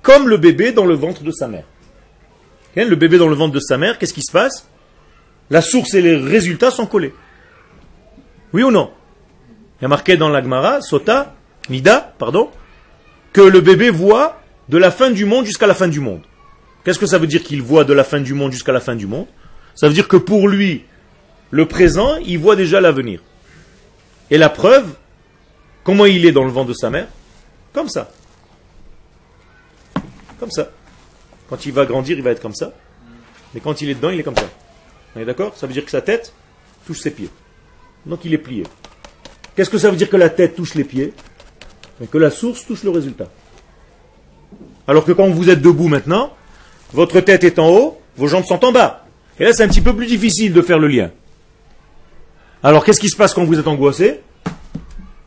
Comme 0.00 0.30
le 0.30 0.38
bébé 0.38 0.72
dans 0.72 0.86
le 0.86 0.94
ventre 0.94 1.22
de 1.22 1.30
sa 1.30 1.46
mère. 1.46 1.66
Le 2.74 2.96
bébé 2.96 3.18
dans 3.18 3.28
le 3.28 3.34
ventre 3.34 3.52
de 3.52 3.60
sa 3.60 3.76
mère, 3.76 3.98
qu'est-ce 3.98 4.14
qui 4.14 4.22
se 4.22 4.32
passe? 4.32 4.66
La 5.50 5.60
source 5.60 5.92
et 5.92 6.00
les 6.00 6.16
résultats 6.16 6.70
sont 6.70 6.86
collés. 6.86 7.12
Oui 8.54 8.62
ou 8.62 8.70
non? 8.70 8.90
Il 9.80 9.84
y 9.84 9.86
a 9.86 9.88
marqué 9.88 10.16
dans 10.16 10.28
l'Agmara, 10.28 10.82
Sota, 10.82 11.34
Nida, 11.70 12.14
pardon, 12.18 12.50
que 13.32 13.40
le 13.40 13.60
bébé 13.60 13.88
voit 13.90 14.40
de 14.68 14.76
la 14.76 14.90
fin 14.90 15.10
du 15.10 15.24
monde 15.24 15.46
jusqu'à 15.46 15.66
la 15.66 15.74
fin 15.74 15.88
du 15.88 16.00
monde. 16.00 16.20
Qu'est-ce 16.84 16.98
que 16.98 17.06
ça 17.06 17.18
veut 17.18 17.26
dire 17.26 17.42
qu'il 17.42 17.62
voit 17.62 17.84
de 17.84 17.92
la 17.92 18.04
fin 18.04 18.20
du 18.20 18.34
monde 18.34 18.52
jusqu'à 18.52 18.72
la 18.72 18.80
fin 18.80 18.94
du 18.94 19.06
monde? 19.06 19.26
Ça 19.74 19.88
veut 19.88 19.94
dire 19.94 20.08
que 20.08 20.16
pour 20.16 20.48
lui, 20.48 20.84
le 21.50 21.66
présent, 21.66 22.16
il 22.16 22.38
voit 22.38 22.56
déjà 22.56 22.80
l'avenir. 22.80 23.22
Et 24.30 24.38
la 24.38 24.50
preuve, 24.50 24.94
comment 25.82 26.06
il 26.06 26.26
est 26.26 26.32
dans 26.32 26.44
le 26.44 26.50
ventre 26.50 26.68
de 26.68 26.74
sa 26.74 26.90
mère? 26.90 27.08
Comme 27.72 27.88
ça. 27.88 28.10
Comme 30.38 30.50
ça. 30.50 30.70
Quand 31.48 31.64
il 31.66 31.72
va 31.72 31.86
grandir, 31.86 32.18
il 32.18 32.22
va 32.22 32.30
être 32.30 32.42
comme 32.42 32.54
ça. 32.54 32.72
Mais 33.54 33.60
quand 33.60 33.80
il 33.80 33.88
est 33.88 33.94
dedans, 33.94 34.10
il 34.10 34.20
est 34.20 34.22
comme 34.24 34.36
ça. 34.36 34.48
On 35.16 35.20
est 35.20 35.24
d'accord? 35.24 35.56
Ça 35.56 35.66
veut 35.66 35.72
dire 35.72 35.84
que 35.84 35.90
sa 35.90 36.02
tête 36.02 36.32
touche 36.86 37.00
ses 37.00 37.10
pieds. 37.10 37.30
Donc 38.06 38.24
il 38.24 38.34
est 38.34 38.38
plié. 38.38 38.64
Qu'est-ce 39.60 39.68
que 39.68 39.76
ça 39.76 39.90
veut 39.90 39.96
dire 39.98 40.08
que 40.08 40.16
la 40.16 40.30
tête 40.30 40.56
touche 40.56 40.74
les 40.74 40.84
pieds 40.84 41.12
Et 42.02 42.06
que 42.06 42.16
la 42.16 42.30
source 42.30 42.64
touche 42.64 42.82
le 42.82 42.88
résultat? 42.88 43.28
Alors 44.88 45.04
que 45.04 45.12
quand 45.12 45.28
vous 45.28 45.50
êtes 45.50 45.60
debout 45.60 45.88
maintenant, 45.88 46.32
votre 46.94 47.20
tête 47.20 47.44
est 47.44 47.58
en 47.58 47.68
haut, 47.68 48.00
vos 48.16 48.26
jambes 48.26 48.46
sont 48.46 48.64
en 48.64 48.72
bas. 48.72 49.04
Et 49.38 49.44
là, 49.44 49.52
c'est 49.52 49.62
un 49.62 49.68
petit 49.68 49.82
peu 49.82 49.94
plus 49.94 50.06
difficile 50.06 50.54
de 50.54 50.62
faire 50.62 50.78
le 50.78 50.88
lien. 50.88 51.10
Alors, 52.62 52.86
qu'est-ce 52.86 53.00
qui 53.00 53.10
se 53.10 53.18
passe 53.18 53.34
quand 53.34 53.44
vous 53.44 53.58
êtes 53.58 53.68
angoissé? 53.68 54.20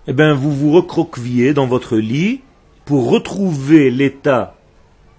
Eh 0.07 0.13
bien, 0.13 0.33
vous 0.33 0.51
vous 0.51 0.71
recroquevillez 0.71 1.53
dans 1.53 1.67
votre 1.67 1.97
lit 1.97 2.41
pour 2.85 3.11
retrouver 3.11 3.91
l'état 3.91 4.55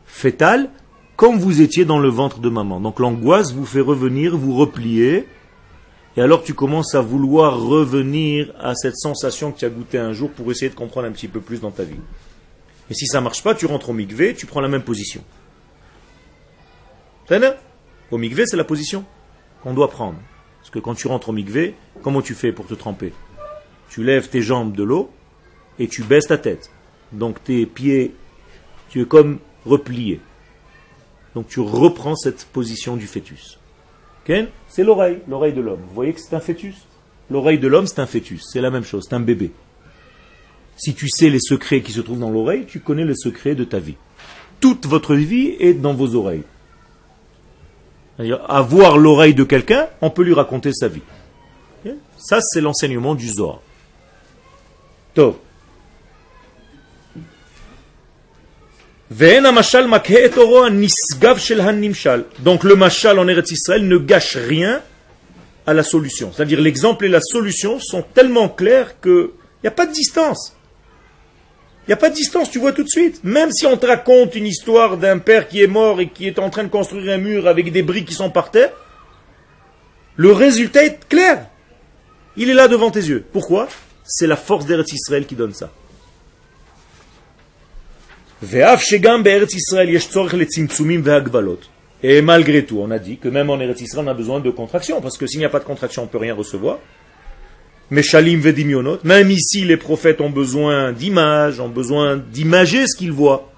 fœtal 0.07 0.70
comme 1.14 1.38
vous 1.38 1.61
étiez 1.61 1.85
dans 1.85 2.00
le 2.00 2.09
ventre 2.09 2.40
de 2.40 2.48
maman. 2.48 2.81
Donc 2.81 2.98
l'angoisse 2.98 3.53
vous 3.53 3.64
fait 3.64 3.81
revenir, 3.81 4.37
vous 4.37 4.57
replier, 4.57 5.29
et 6.16 6.20
alors 6.20 6.42
tu 6.42 6.55
commences 6.55 6.94
à 6.94 7.00
vouloir 7.00 7.61
revenir 7.61 8.53
à 8.61 8.74
cette 8.74 8.96
sensation 8.96 9.53
que 9.53 9.59
tu 9.59 9.64
as 9.64 9.70
goûté 9.70 9.98
un 9.98 10.12
jour 10.12 10.31
pour 10.31 10.50
essayer 10.50 10.68
de 10.68 10.74
comprendre 10.74 11.09
un 11.09 11.12
petit 11.12 11.29
peu 11.29 11.40
plus 11.40 11.61
dans 11.61 11.72
ta 11.72 11.83
vie. 11.83 12.00
Et 12.90 12.94
si 12.94 13.07
ça 13.07 13.18
ne 13.18 13.24
marche 13.24 13.42
pas, 13.42 13.55
tu 13.55 13.66
rentres 13.66 13.90
au 13.90 13.92
mikvé, 13.92 14.35
tu 14.35 14.46
prends 14.46 14.61
la 14.61 14.68
même 14.68 14.83
position. 14.83 15.24
Au 18.11 18.18
mikvé, 18.18 18.46
c'est 18.46 18.57
la 18.57 18.64
position 18.64 19.05
qu'on 19.62 19.74
doit 19.74 19.90
prendre. 19.90 20.18
Parce 20.61 20.70
que 20.70 20.79
quand 20.79 20.94
tu 20.94 21.09
rentres 21.09 21.31
au 21.31 21.33
mikvé, 21.33 21.74
comment 22.03 22.22
tu 22.22 22.35
fais 22.35 22.53
pour 22.53 22.66
te 22.66 22.74
tremper? 22.74 23.12
Tu 23.88 24.05
lèves 24.05 24.29
tes 24.29 24.42
jambes 24.42 24.77
de 24.77 24.83
l'eau 24.83 25.11
et 25.79 25.88
tu 25.88 26.03
baisses 26.03 26.29
ta 26.29 26.38
tête. 26.38 26.70
Donc 27.12 27.42
tes 27.42 27.66
pieds, 27.66 28.14
tu 28.88 29.00
es 29.00 29.05
comme 29.07 29.40
replié. 29.64 30.20
Donc 31.35 31.48
tu 31.48 31.61
reprends 31.61 32.14
cette 32.14 32.44
position 32.46 32.96
du 32.96 33.07
fœtus. 33.07 33.59
C'est 34.69 34.83
l'oreille, 34.83 35.19
l'oreille 35.29 35.53
de 35.53 35.61
l'homme. 35.61 35.81
Vous 35.89 35.95
voyez 35.95 36.13
que 36.13 36.21
c'est 36.21 36.35
un 36.35 36.41
fœtus? 36.41 36.77
L'oreille 37.31 37.59
de 37.59 37.69
l'homme, 37.69 37.87
c'est 37.87 38.01
un 38.01 38.07
fœtus. 38.07 38.43
C'est 38.51 38.61
la 38.61 38.71
même 38.71 38.85
chose, 38.85 39.07
c'est 39.09 39.15
un 39.15 39.21
bébé. 39.21 39.53
Si 40.77 40.95
tu 40.95 41.09
sais 41.09 41.31
les 41.31 41.41
secrets 41.41 41.83
qui 41.83 41.93
se 41.93 42.01
trouvent 42.01 42.19
dans 42.19 42.31
l'oreille, 42.31 42.65
tu 42.67 42.81
connais 42.81 43.05
les 43.05 43.15
secrets 43.15 43.55
de 43.55 43.65
ta 43.65 43.79
vie. 43.79 43.97
Toute 44.61 44.87
votre 44.87 45.15
vie 45.15 45.55
est 45.61 45.75
dans 45.75 45.95
vos 45.95 46.15
oreilles. 46.15 46.43
Avoir 48.49 48.97
l'oreille 48.97 49.35
de 49.35 49.45
quelqu'un, 49.45 49.89
on 50.01 50.11
peut 50.11 50.23
lui 50.23 50.35
raconter 50.35 50.73
sa 50.73 50.89
vie. 50.89 51.03
Ça, 52.17 52.41
c'est 52.41 52.61
l'enseignement 52.61 53.15
du 53.15 53.29
Zohar. 53.29 53.61
Top. 55.13 55.44
Donc 62.38 62.64
le 62.64 62.75
mashal 62.75 63.19
en 63.19 63.29
Eretz 63.29 63.51
Israël 63.51 63.87
ne 63.87 63.99
gâche 63.99 64.37
rien 64.37 64.83
à 65.67 65.75
la 65.75 65.83
solution. 65.83 66.33
C'est-à-dire 66.33 66.61
l'exemple 66.61 67.05
et 67.05 67.09
la 67.09 67.21
solution 67.21 67.79
sont 67.81 68.03
tellement 68.03 68.49
clairs 68.49 69.01
qu'il 69.01 69.29
n'y 69.62 69.69
a 69.69 69.73
pas 69.73 69.87
de 69.87 69.93
distance. 69.93 70.57
Il 71.87 71.90
n'y 71.90 71.95
a 71.95 71.99
pas 71.99 72.09
de 72.09 72.14
distance, 72.14 72.51
tu 72.51 72.59
vois 72.59 72.73
tout 72.73 72.83
de 72.83 72.88
suite. 72.88 73.23
Même 73.25 73.53
si 73.53 73.67
on 73.67 73.77
te 73.77 73.85
raconte 73.85 74.35
une 74.37 74.47
histoire 74.47 74.97
d'un 74.97 75.19
père 75.19 75.49
qui 75.49 75.62
est 75.62 75.67
mort 75.67 76.01
et 76.01 76.09
qui 76.09 76.27
est 76.27 76.38
en 76.38 76.49
train 76.49 76.64
de 76.64 76.69
construire 76.69 77.12
un 77.12 77.19
mur 77.19 77.47
avec 77.47 77.71
des 77.73 77.83
briques 77.83 78.09
qui 78.09 78.14
sont 78.14 78.31
par 78.31 78.51
terre, 78.51 78.73
le 80.17 80.33
résultat 80.33 80.85
est 80.85 81.07
clair. 81.09 81.47
Il 82.38 82.49
est 82.49 82.55
là 82.55 82.69
devant 82.69 82.90
tes 82.90 83.01
yeux. 83.01 83.23
Pourquoi? 83.33 83.69
C'est 84.03 84.27
la 84.27 84.37
force 84.37 84.64
d'Eretz 84.64 84.93
Israël 84.93 85.27
qui 85.27 85.35
donne 85.35 85.53
ça. 85.53 85.71
Et 92.03 92.20
malgré 92.20 92.64
tout, 92.66 92.81
on 92.81 92.90
a 92.90 92.99
dit 92.99 93.16
que 93.16 93.29
même 93.29 93.49
en 93.49 93.59
Eretz 93.61 93.81
Israël, 93.81 94.07
on 94.07 94.11
a 94.11 94.14
besoin 94.14 94.40
de 94.40 94.51
contraction, 94.51 95.01
parce 95.01 95.16
que 95.16 95.27
s'il 95.27 95.38
n'y 95.38 95.47
a 95.47 95.49
pas 95.49 95.61
de 95.61 95.64
contraction, 95.64 96.03
on 96.03 96.05
ne 96.07 96.11
peut 96.11 96.18
rien 96.18 96.35
recevoir. 96.35 96.79
Mais 97.90 98.03
Shalim 98.03 98.42
même 99.05 99.31
ici, 99.31 99.64
les 99.64 99.77
prophètes 99.77 100.20
ont 100.20 100.31
besoin 100.31 100.92
d'images, 100.92 101.61
ont 101.61 101.68
besoin 101.68 102.16
d'imager 102.16 102.87
ce 102.87 102.97
qu'ils 102.97 103.12
voient. 103.12 103.51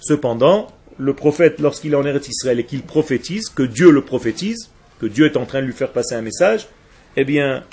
Cependant, 0.00 0.68
le 0.98 1.14
prophète, 1.14 1.60
lorsqu'il 1.60 1.92
est 1.92 1.96
en 1.96 2.06
Eretz 2.06 2.28
Israël 2.28 2.60
et 2.60 2.64
qu'il 2.64 2.82
prophétise, 2.82 3.48
que 3.48 3.62
Dieu 3.62 3.90
le 3.90 4.02
prophétise, 4.02 4.70
que 5.00 5.06
Dieu 5.06 5.26
est 5.26 5.36
en 5.36 5.44
train 5.44 5.60
de 5.60 5.66
lui 5.66 5.72
faire 5.72 5.90
passer 5.90 6.14
un 6.14 6.22
message, 6.22 6.68
eh 7.16 7.24
bien, 7.24 7.64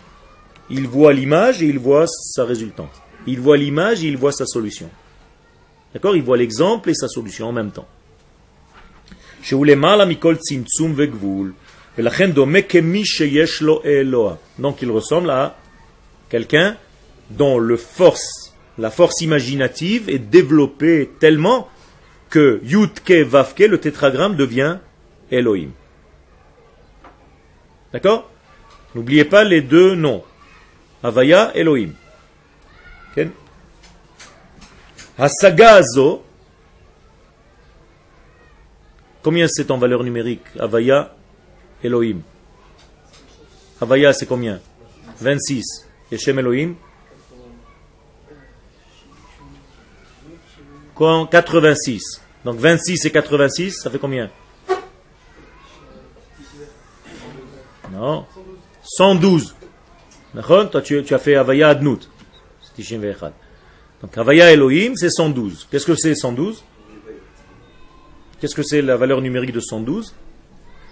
il 0.70 0.88
voit 0.88 1.14
l'image 1.14 1.64
et 1.64 1.68
il 1.68 1.80
voit 1.80 2.06
sa 2.08 2.46
résultante. 2.46 2.92
Il 3.28 3.40
voit 3.40 3.58
l'image 3.58 4.04
et 4.04 4.08
il 4.08 4.18
voit 4.18 4.32
sa 4.32 4.46
solution. 4.46 4.90
D'accord? 5.94 6.16
Il 6.16 6.24
voit 6.24 6.38
l'exemple 6.38 6.90
et 6.90 6.94
sa 6.94 7.08
solution 7.08 7.48
en 7.48 7.52
même 7.52 7.72
temps. 7.72 7.88
Donc 14.60 14.82
il 14.82 14.92
ressemble 14.92 15.30
à 15.30 15.56
quelqu'un 16.30 16.78
dont 17.32 17.58
le 17.58 17.78
force, 17.78 18.54
la 18.78 18.92
force 18.92 19.22
imaginative 19.22 20.10
est 20.10 20.20
développée 20.20 21.10
tellement 21.20 21.68
que 22.30 22.62
Yudke 22.64 23.26
Vavke, 23.26 23.60
le 23.60 23.80
tétragramme, 23.80 24.36
devient 24.36 24.78
Elohim. 25.32 25.72
D'accord? 27.92 28.30
N'oubliez 28.94 29.26
pas 29.26 29.44
les 29.44 29.62
deux 29.62 29.96
noms. 29.96 30.24
Havaya 31.04 31.52
Elohim. 31.56 31.94
Hasagazo. 35.18 36.24
Combien 39.22 39.48
c'est 39.48 39.70
en 39.72 39.78
valeur 39.78 40.04
numérique? 40.04 40.46
Havaya 40.58 41.14
Elohim. 41.84 42.22
Havaya 43.82 44.14
c'est 44.14 44.26
combien? 44.26 44.60
26. 45.20 45.64
Et 46.12 46.18
Shem 46.18 46.40
Elohim 46.40 46.76
86. 51.00 52.22
Donc 52.44 52.58
26 52.58 53.06
et 53.06 53.12
86, 53.12 53.72
ça 53.84 53.90
fait 53.90 54.00
combien? 54.00 54.30
Non. 57.92 58.26
112. 58.84 59.56
Toi, 60.34 60.82
tu, 60.82 61.04
as 61.14 61.18
fait 61.18 61.36
Avaya 61.36 61.70
Adnut. 61.70 62.10
Donc 64.02 64.18
Avaya 64.18 64.52
Elohim, 64.52 64.94
c'est 64.96 65.10
112. 65.10 65.68
Qu'est-ce 65.70 65.86
que 65.86 65.96
c'est 65.96 66.16
112 66.16 66.64
Qu'est-ce 68.40 68.56
que 68.56 68.64
c'est 68.64 68.82
la 68.82 68.96
valeur 68.96 69.22
numérique 69.22 69.52
de 69.52 69.60
112 69.60 70.16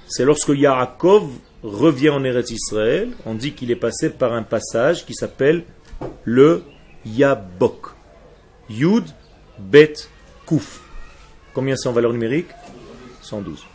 C'est 0.07 0.25
lorsque 0.25 0.49
Yaakov 0.49 1.29
revient 1.63 2.09
en 2.09 2.23
Eretz 2.23 2.51
Israël, 2.51 3.11
on 3.25 3.35
dit 3.35 3.53
qu'il 3.53 3.71
est 3.71 3.77
passé 3.77 4.09
par 4.09 4.33
un 4.33 4.43
passage 4.43 5.05
qui 5.05 5.13
s'appelle 5.13 5.63
le 6.25 6.63
Yabok. 7.05 7.95
Yud 8.69 9.05
Bet 9.59 9.93
Kouf. 10.45 10.81
Combien 11.53 11.75
c'est 11.77 11.88
en 11.88 11.93
valeur 11.93 12.11
numérique? 12.11 12.49
112. 13.21 13.65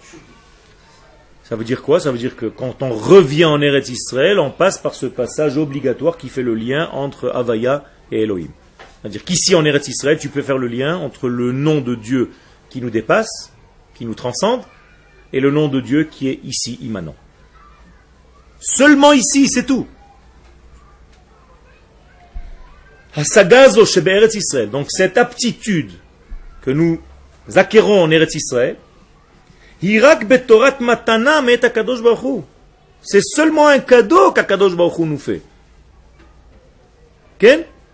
Ça 1.53 1.57
veut 1.57 1.65
dire 1.65 1.83
quoi? 1.83 2.01
Ça 2.01 2.11
veut 2.11 2.17
dire 2.17 2.35
que 2.35 2.47
quand 2.47 2.83
on 2.83 2.95
revient 2.95 3.45
en 3.45 3.61
Eretz 3.61 3.91
Israël, 3.91 4.39
on 4.39 4.51
passe 4.51 4.79
par 4.79 4.95
ce 4.95 5.05
passage 5.05 5.59
obligatoire 5.59 6.17
qui 6.17 6.31
fait 6.31 6.41
le 6.41 6.55
lien 6.55 6.89
entre 6.95 7.29
Avaya 7.29 7.85
et 8.11 8.23
Elohim. 8.23 8.49
C'est-à-dire 9.03 9.23
qu'ici 9.23 9.55
en 9.55 9.63
Eretz 9.63 9.87
Israël, 9.87 10.17
tu 10.19 10.31
peux 10.31 10.41
faire 10.41 10.57
le 10.57 10.67
lien 10.67 10.97
entre 10.97 11.29
le 11.29 11.53
nom 11.53 11.83
de 11.83 11.95
Dieu 11.95 12.31
qui 12.71 12.81
nous 12.81 12.89
dépasse, 12.89 13.53
qui 13.93 14.07
nous 14.07 14.15
transcende, 14.15 14.63
et 15.35 15.41
le 15.41 15.51
nom 15.51 15.69
de 15.69 15.83
Dieu 15.83 16.05
qui 16.05 16.31
est 16.31 16.41
ici, 16.43 16.79
immanent. 16.81 17.17
Seulement 18.59 19.13
ici, 19.13 19.47
c'est 19.47 19.67
tout. 19.67 19.87
Donc 23.15 24.87
cette 24.89 25.19
aptitude 25.19 25.93
que 26.63 26.71
nous 26.71 26.99
acquérons 27.57 28.03
en 28.03 28.11
Eretz 28.11 28.37
Israël, 28.37 28.77
c'est 33.03 33.23
seulement 33.23 33.67
un 33.67 33.81
cadeau 33.81 34.31
qu'Akadosh 34.31 34.77
Baruch 34.77 34.99
nous 34.99 35.19
fait. 35.19 35.43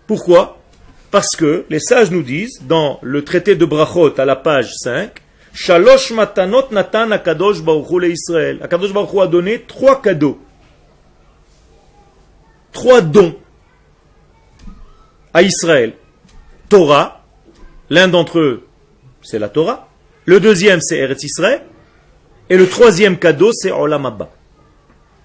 Pourquoi? 0.05 0.59
Parce 1.09 1.35
que 1.35 1.65
les 1.69 1.79
sages 1.79 2.11
nous 2.11 2.21
disent, 2.21 2.61
dans 2.61 2.99
le 3.01 3.23
traité 3.23 3.55
de 3.55 3.65
Brachot 3.65 4.19
à 4.19 4.25
la 4.25 4.35
page 4.35 4.71
5, 4.75 5.19
Shalosh 5.53 6.11
matanot 6.11 6.71
natan 6.71 7.09
Akadosh 7.09 7.63
Baruch 7.63 8.03
Israël. 8.03 8.59
Akadosh 8.61 8.93
Baruch 8.93 9.19
a 9.19 9.27
donné 9.27 9.61
trois 9.61 9.99
cadeaux. 9.99 10.39
Trois 12.71 13.01
dons 13.01 13.35
à 15.33 15.41
Israël. 15.41 15.93
Torah, 16.69 17.23
l'un 17.89 18.07
d'entre 18.07 18.37
eux, 18.37 18.67
c'est 19.23 19.39
la 19.39 19.49
Torah. 19.49 19.87
Le 20.25 20.39
deuxième, 20.39 20.81
c'est 20.81 20.97
Eretz 20.97 21.23
Israël. 21.23 21.63
Et 22.49 22.57
le 22.57 22.67
troisième 22.67 23.17
cadeau, 23.17 23.51
c'est 23.53 23.71
Olam 23.71 24.05
Abba. 24.05 24.29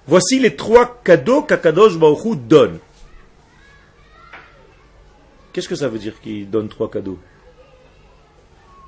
Voici 0.07 0.39
les 0.39 0.55
trois 0.55 1.01
cadeaux 1.03 1.43
qu'Akadosh 1.43 1.97
Baruch 1.97 2.39
donne. 2.47 2.79
Qu'est-ce 5.53 5.69
que 5.69 5.77
ça 5.77 5.89
veut 5.89 5.99
dire 5.99 6.21
qu'il 6.21 6.51
donne 6.51 6.69
trois 6.69 6.91
cadeaux? 6.91 7.19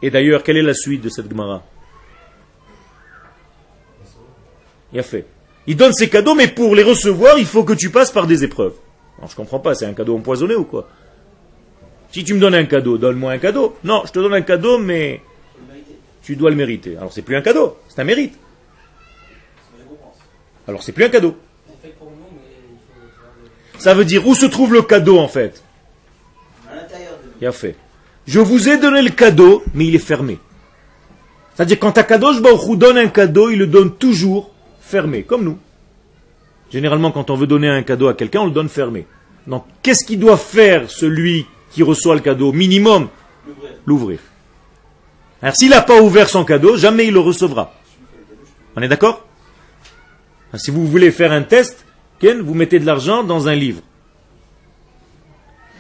Et 0.02 0.10
d'ailleurs, 0.10 0.42
quelle 0.42 0.58
est 0.58 0.62
la 0.62 0.74
suite 0.74 1.00
de 1.00 1.08
cette 1.08 1.30
Gemara? 1.30 1.62
Il 4.92 4.98
a 4.98 5.02
fait. 5.02 5.26
Il 5.66 5.76
donne 5.76 5.92
ses 5.92 6.10
cadeaux, 6.10 6.34
mais 6.34 6.48
pour 6.48 6.74
les 6.74 6.82
recevoir, 6.82 7.38
il 7.38 7.46
faut 7.46 7.64
que 7.64 7.72
tu 7.72 7.90
passes 7.90 8.10
par 8.10 8.26
des 8.26 8.44
épreuves. 8.44 8.74
Alors, 9.16 9.30
je 9.30 9.36
comprends 9.36 9.58
pas, 9.58 9.74
c'est 9.74 9.86
un 9.86 9.94
cadeau 9.94 10.16
empoisonné 10.16 10.54
ou 10.54 10.64
quoi? 10.64 10.88
Si 12.12 12.22
tu 12.24 12.34
me 12.34 12.40
donnes 12.40 12.54
un 12.54 12.66
cadeau, 12.66 12.98
donne-moi 12.98 13.32
un 13.32 13.38
cadeau. 13.38 13.76
Non, 13.82 14.02
je 14.04 14.12
te 14.12 14.18
donne 14.18 14.34
un 14.34 14.42
cadeau, 14.42 14.78
mais 14.78 15.22
tu 16.26 16.34
dois 16.34 16.50
le 16.50 16.56
mériter. 16.56 16.96
Alors 16.96 17.12
c'est 17.12 17.22
plus 17.22 17.36
un 17.36 17.40
cadeau, 17.40 17.76
c'est 17.86 18.00
un 18.00 18.04
mérite. 18.04 18.36
Alors 20.66 20.82
c'est 20.82 20.90
plus 20.90 21.04
un 21.04 21.08
cadeau. 21.08 21.36
Ça 23.78 23.94
veut 23.94 24.04
dire 24.04 24.26
où 24.26 24.34
se 24.34 24.46
trouve 24.46 24.72
le 24.72 24.82
cadeau 24.82 25.20
en 25.20 25.28
fait? 25.28 25.62
Il 27.40 27.46
a 27.46 27.52
fait. 27.52 27.76
Je 28.26 28.40
vous 28.40 28.68
ai 28.68 28.76
donné 28.76 29.02
le 29.02 29.10
cadeau, 29.10 29.62
mais 29.72 29.86
il 29.86 29.94
est 29.94 30.00
fermé. 30.00 30.40
C'est-à-dire 31.54 31.78
quand 31.78 31.96
Akadosh 31.96 32.42
Baruch 32.42 32.76
donne 32.76 32.98
un 32.98 33.06
cadeau, 33.06 33.50
il 33.50 33.60
le 33.60 33.68
donne 33.68 33.94
toujours 33.94 34.50
fermé, 34.80 35.22
comme 35.22 35.44
nous. 35.44 35.58
Généralement, 36.72 37.12
quand 37.12 37.30
on 37.30 37.36
veut 37.36 37.46
donner 37.46 37.68
un 37.68 37.84
cadeau 37.84 38.08
à 38.08 38.14
quelqu'un, 38.14 38.40
on 38.40 38.46
le 38.46 38.50
donne 38.50 38.68
fermé. 38.68 39.06
Donc, 39.46 39.64
qu'est-ce 39.80 40.04
qu'il 40.04 40.18
doit 40.18 40.36
faire 40.36 40.90
celui 40.90 41.46
qui 41.70 41.84
reçoit 41.84 42.16
le 42.16 42.20
cadeau? 42.20 42.52
Minimum, 42.52 43.08
l'ouvrir. 43.86 44.18
Alors 45.42 45.54
s'il 45.54 45.70
n'a 45.70 45.82
pas 45.82 46.00
ouvert 46.00 46.28
son 46.28 46.44
cadeau, 46.44 46.76
jamais 46.76 47.06
il 47.06 47.12
le 47.12 47.20
recevra. 47.20 47.74
On 48.74 48.82
est 48.82 48.88
d'accord? 48.88 49.26
Si 50.54 50.70
vous 50.70 50.86
voulez 50.86 51.10
faire 51.10 51.32
un 51.32 51.42
test, 51.42 51.84
vous 52.22 52.54
mettez 52.54 52.78
de 52.78 52.86
l'argent 52.86 53.22
dans 53.22 53.48
un 53.48 53.54
livre. 53.54 53.82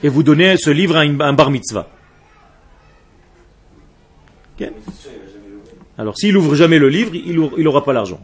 Et 0.02 0.08
vous 0.08 0.22
donnez 0.22 0.56
ce 0.56 0.70
livre 0.70 0.96
à 0.96 1.00
un 1.00 1.32
bar 1.32 1.50
mitzvah. 1.50 1.88
Alors 5.98 6.16
s'il 6.18 6.36
ouvre 6.36 6.54
jamais 6.54 6.78
le 6.78 6.88
livre, 6.88 7.14
il 7.14 7.64
n'aura 7.64 7.84
pas 7.84 7.92
l'argent. 7.92 8.20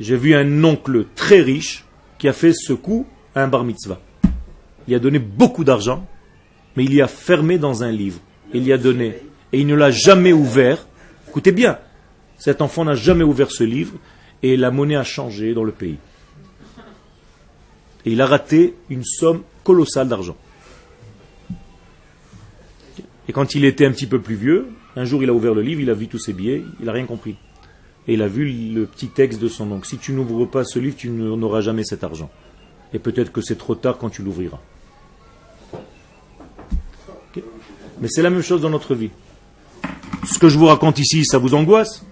J'ai 0.00 0.16
vu 0.16 0.34
un 0.34 0.64
oncle 0.64 1.06
très 1.14 1.40
riche 1.40 1.84
qui 2.18 2.26
a 2.26 2.32
fait 2.32 2.52
ce 2.52 2.72
coup 2.72 3.06
à 3.36 3.44
un 3.44 3.48
bar 3.48 3.62
mitzvah. 3.62 4.00
Il 4.88 4.94
a 4.94 4.98
donné 4.98 5.20
beaucoup 5.20 5.62
d'argent, 5.62 6.04
mais 6.76 6.84
il 6.84 6.92
y 6.92 7.00
a 7.00 7.06
fermé 7.06 7.58
dans 7.58 7.84
un 7.84 7.92
livre 7.92 8.18
il 8.58 8.66
y 8.66 8.72
a 8.72 8.78
donné, 8.78 9.16
et 9.52 9.60
il 9.60 9.66
ne 9.66 9.74
l'a 9.74 9.90
jamais 9.90 10.32
ouvert, 10.32 10.86
écoutez 11.28 11.52
bien, 11.52 11.78
cet 12.38 12.62
enfant 12.62 12.84
n'a 12.84 12.94
jamais 12.94 13.24
ouvert 13.24 13.50
ce 13.50 13.64
livre, 13.64 13.94
et 14.42 14.56
la 14.56 14.70
monnaie 14.70 14.96
a 14.96 15.04
changé 15.04 15.54
dans 15.54 15.64
le 15.64 15.72
pays. 15.72 15.96
Et 18.04 18.12
il 18.12 18.20
a 18.20 18.26
raté 18.26 18.74
une 18.90 19.04
somme 19.04 19.42
colossale 19.62 20.08
d'argent. 20.08 20.36
Et 23.28 23.32
quand 23.32 23.54
il 23.54 23.64
était 23.64 23.86
un 23.86 23.92
petit 23.92 24.06
peu 24.06 24.20
plus 24.20 24.34
vieux, 24.34 24.68
un 24.96 25.04
jour 25.04 25.22
il 25.22 25.30
a 25.30 25.32
ouvert 25.32 25.54
le 25.54 25.62
livre, 25.62 25.80
il 25.80 25.90
a 25.90 25.94
vu 25.94 26.08
tous 26.08 26.18
ses 26.18 26.34
billets, 26.34 26.62
il 26.78 26.86
n'a 26.86 26.92
rien 26.92 27.06
compris. 27.06 27.36
Et 28.06 28.14
il 28.14 28.22
a 28.22 28.28
vu 28.28 28.44
le 28.72 28.84
petit 28.84 29.08
texte 29.08 29.40
de 29.40 29.48
son 29.48 29.72
oncle. 29.72 29.88
Si 29.88 29.96
tu 29.96 30.12
n'ouvres 30.12 30.44
pas 30.44 30.64
ce 30.64 30.78
livre, 30.78 30.96
tu 30.96 31.08
n'auras 31.08 31.62
jamais 31.62 31.84
cet 31.84 32.04
argent. 32.04 32.30
Et 32.92 32.98
peut-être 32.98 33.32
que 33.32 33.40
c'est 33.40 33.56
trop 33.56 33.74
tard 33.74 33.96
quand 33.96 34.10
tu 34.10 34.22
l'ouvriras. 34.22 34.60
Mais 38.00 38.08
c'est 38.10 38.22
la 38.22 38.30
même 38.30 38.42
chose 38.42 38.60
dans 38.60 38.70
notre 38.70 38.94
vie. 38.94 39.10
Ce 40.30 40.38
que 40.38 40.48
je 40.48 40.58
vous 40.58 40.66
raconte 40.66 40.98
ici, 40.98 41.24
ça 41.24 41.38
vous 41.38 41.54
angoisse 41.54 42.04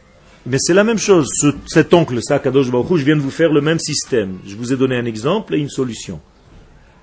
Mais 0.46 0.58
c'est 0.60 0.74
la 0.74 0.84
même 0.84 0.98
chose. 0.98 1.28
cet 1.66 1.94
oncle, 1.94 2.18
ça, 2.22 2.38
Kadosh 2.38 2.70
Baruch 2.70 2.98
je 2.98 3.04
viens 3.04 3.16
de 3.16 3.20
vous 3.20 3.30
faire 3.30 3.52
le 3.52 3.60
même 3.60 3.78
système. 3.78 4.38
Je 4.46 4.56
vous 4.56 4.72
ai 4.72 4.76
donné 4.76 4.96
un 4.96 5.04
exemple 5.04 5.54
et 5.54 5.58
une 5.58 5.70
solution. 5.70 6.20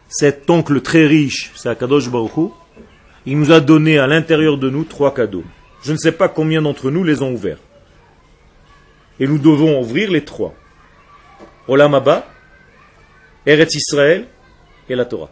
Cet 0.08 0.50
oncle 0.50 0.82
très 0.82 1.06
riche, 1.06 1.52
ça, 1.56 1.76
Kadosh 1.76 2.10
il 3.26 3.38
nous 3.38 3.52
a 3.52 3.60
donné 3.60 4.00
à 4.00 4.08
l'intérieur 4.08 4.58
de 4.58 4.70
nous 4.70 4.84
trois 4.84 5.14
cadeaux. 5.14 5.44
Je 5.84 5.92
ne 5.92 5.98
sais 5.98 6.12
pas 6.12 6.30
combien 6.30 6.62
d'entre 6.62 6.90
nous 6.90 7.04
les 7.04 7.22
ont 7.22 7.34
ouverts. 7.34 7.60
Et 9.20 9.28
nous 9.28 9.38
devons 9.38 9.82
ouvrir 9.82 10.10
les 10.10 10.24
trois. 10.24 10.54
Olam 11.68 11.94
Abba, 11.94 12.28
Eretz 13.46 13.76
Israël 13.76 14.28
et 14.90 14.96
la 14.96 15.06
Torah. 15.06 15.30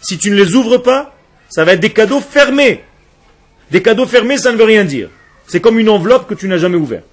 Si 0.00 0.18
tu 0.18 0.30
ne 0.30 0.36
les 0.36 0.54
ouvres 0.54 0.78
pas, 0.78 1.14
ça 1.48 1.64
va 1.64 1.72
être 1.72 1.80
des 1.80 1.92
cadeaux 1.92 2.20
fermés. 2.20 2.84
Des 3.70 3.82
cadeaux 3.82 4.06
fermés, 4.06 4.38
ça 4.38 4.52
ne 4.52 4.56
veut 4.56 4.64
rien 4.64 4.84
dire. 4.84 5.08
C'est 5.46 5.60
comme 5.60 5.78
une 5.78 5.88
enveloppe 5.88 6.28
que 6.28 6.34
tu 6.34 6.48
n'as 6.48 6.58
jamais 6.58 6.76
ouverte. 6.76 7.04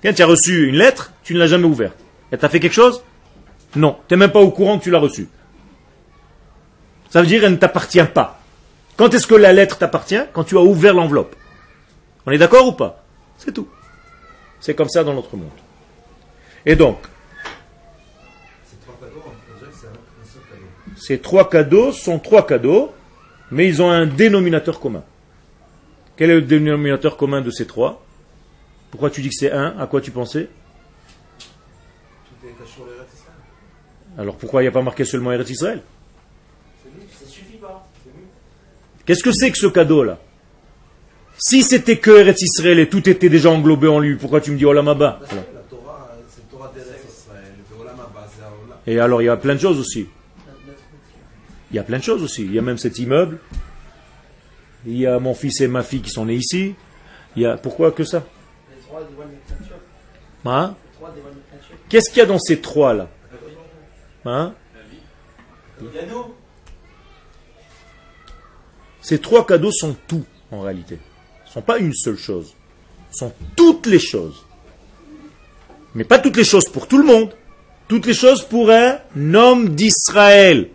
Tiens, 0.00 0.12
tu 0.12 0.22
as 0.22 0.26
reçu 0.26 0.68
une 0.68 0.76
lettre, 0.76 1.12
tu 1.24 1.34
ne 1.34 1.38
l'as 1.38 1.46
jamais 1.46 1.66
ouverte. 1.66 1.96
Elle 2.30 2.38
t'a 2.38 2.48
fait 2.48 2.60
quelque 2.60 2.72
chose? 2.72 3.02
Non. 3.74 3.96
Tu 4.06 4.14
n'es 4.14 4.18
même 4.18 4.32
pas 4.32 4.40
au 4.40 4.50
courant 4.50 4.78
que 4.78 4.84
tu 4.84 4.90
l'as 4.90 4.98
reçue. 4.98 5.28
Ça 7.10 7.20
veut 7.20 7.26
dire 7.26 7.40
qu'elle 7.40 7.52
ne 7.52 7.56
t'appartient 7.56 8.04
pas. 8.04 8.40
Quand 8.96 9.12
est-ce 9.14 9.26
que 9.26 9.34
la 9.34 9.52
lettre 9.52 9.78
t'appartient? 9.78 10.20
Quand 10.32 10.44
tu 10.44 10.56
as 10.56 10.60
ouvert 10.60 10.94
l'enveloppe. 10.94 11.34
On 12.26 12.30
est 12.30 12.38
d'accord 12.38 12.66
ou 12.66 12.72
pas? 12.72 13.04
C'est 13.38 13.52
tout. 13.52 13.68
C'est 14.60 14.74
comme 14.74 14.88
ça 14.88 15.04
dans 15.04 15.14
notre 15.14 15.36
monde. 15.36 15.48
Et 16.66 16.76
donc, 16.76 16.98
ces 20.96 21.18
trois 21.18 21.48
cadeaux 21.48 21.92
sont 21.92 22.18
trois 22.18 22.46
cadeaux, 22.46 22.92
mais 23.50 23.66
ils 23.68 23.80
ont 23.80 23.90
un 23.90 24.04
dénominateur 24.04 24.80
commun. 24.80 25.04
Quel 26.18 26.30
est 26.30 26.34
le 26.34 26.42
dénominateur 26.42 27.16
commun 27.16 27.40
de 27.40 27.50
ces 27.52 27.64
trois? 27.64 28.04
Pourquoi 28.90 29.08
tu 29.08 29.22
dis 29.22 29.28
que 29.28 29.36
c'est 29.36 29.52
un? 29.52 29.78
À 29.78 29.86
quoi 29.86 30.00
tu 30.00 30.10
pensais? 30.10 30.48
Alors 34.18 34.36
pourquoi 34.36 34.62
il 34.62 34.64
n'y 34.64 34.68
a 34.68 34.72
pas 34.72 34.82
marqué 34.82 35.04
seulement 35.04 35.30
Eretz 35.30 35.48
Israël? 35.48 35.80
Qu'est-ce 39.06 39.22
que 39.22 39.30
c'est 39.30 39.52
que 39.52 39.58
ce 39.58 39.68
cadeau-là 39.68 40.18
Si 41.38 41.62
c'était 41.62 41.98
que 41.98 42.10
Eretz 42.10 42.42
Israël 42.42 42.80
et 42.80 42.88
tout 42.88 43.08
était 43.08 43.28
déjà 43.28 43.50
englobé 43.50 43.86
en 43.86 44.00
lui, 44.00 44.16
pourquoi 44.16 44.40
tu 44.40 44.50
me 44.50 44.58
dis 44.58 44.66
Olam 44.66 44.88
Abba 44.88 45.20
Et 48.88 48.98
alors 48.98 49.22
il 49.22 49.26
y 49.26 49.28
a 49.28 49.36
plein 49.36 49.54
de 49.54 49.60
choses 49.60 49.78
aussi. 49.78 50.08
Il 51.70 51.76
y 51.76 51.78
a 51.78 51.84
plein 51.84 51.98
de 51.98 52.02
choses 52.02 52.24
aussi. 52.24 52.44
Il 52.44 52.52
y 52.52 52.58
a 52.58 52.62
même 52.62 52.78
cet 52.78 52.98
immeuble 52.98 53.38
il 54.86 54.96
y 54.96 55.06
a 55.06 55.18
mon 55.18 55.34
fils 55.34 55.60
et 55.60 55.68
ma 55.68 55.82
fille 55.82 56.00
qui 56.00 56.10
sont 56.10 56.26
nés 56.26 56.36
ici. 56.36 56.74
Il 57.36 57.42
y 57.42 57.46
a 57.46 57.56
pourquoi 57.56 57.92
que 57.92 58.04
ça? 58.04 58.24
Hein? 60.44 60.74
Qu'est-ce 61.88 62.10
qu'il 62.10 62.18
y 62.18 62.22
a 62.22 62.26
dans 62.26 62.38
ces 62.38 62.60
trois 62.60 62.94
là? 62.94 63.08
Hein? 64.24 64.54
Ces 69.00 69.20
trois 69.20 69.46
cadeaux 69.46 69.72
sont 69.72 69.96
tout 70.06 70.24
en 70.50 70.62
réalité. 70.62 70.98
Ce 71.44 71.50
ne 71.50 71.54
sont 71.54 71.62
pas 71.62 71.78
une 71.78 71.94
seule 71.94 72.16
chose. 72.16 72.54
Ce 73.10 73.18
sont 73.18 73.32
toutes 73.56 73.86
les 73.86 73.98
choses. 73.98 74.44
Mais 75.94 76.04
pas 76.04 76.18
toutes 76.18 76.36
les 76.36 76.44
choses 76.44 76.68
pour 76.68 76.86
tout 76.88 76.98
le 76.98 77.04
monde. 77.04 77.34
Toutes 77.88 78.06
les 78.06 78.14
choses 78.14 78.42
pour 78.42 78.70
un 78.70 78.98
homme 79.34 79.70
d'Israël. 79.70 80.68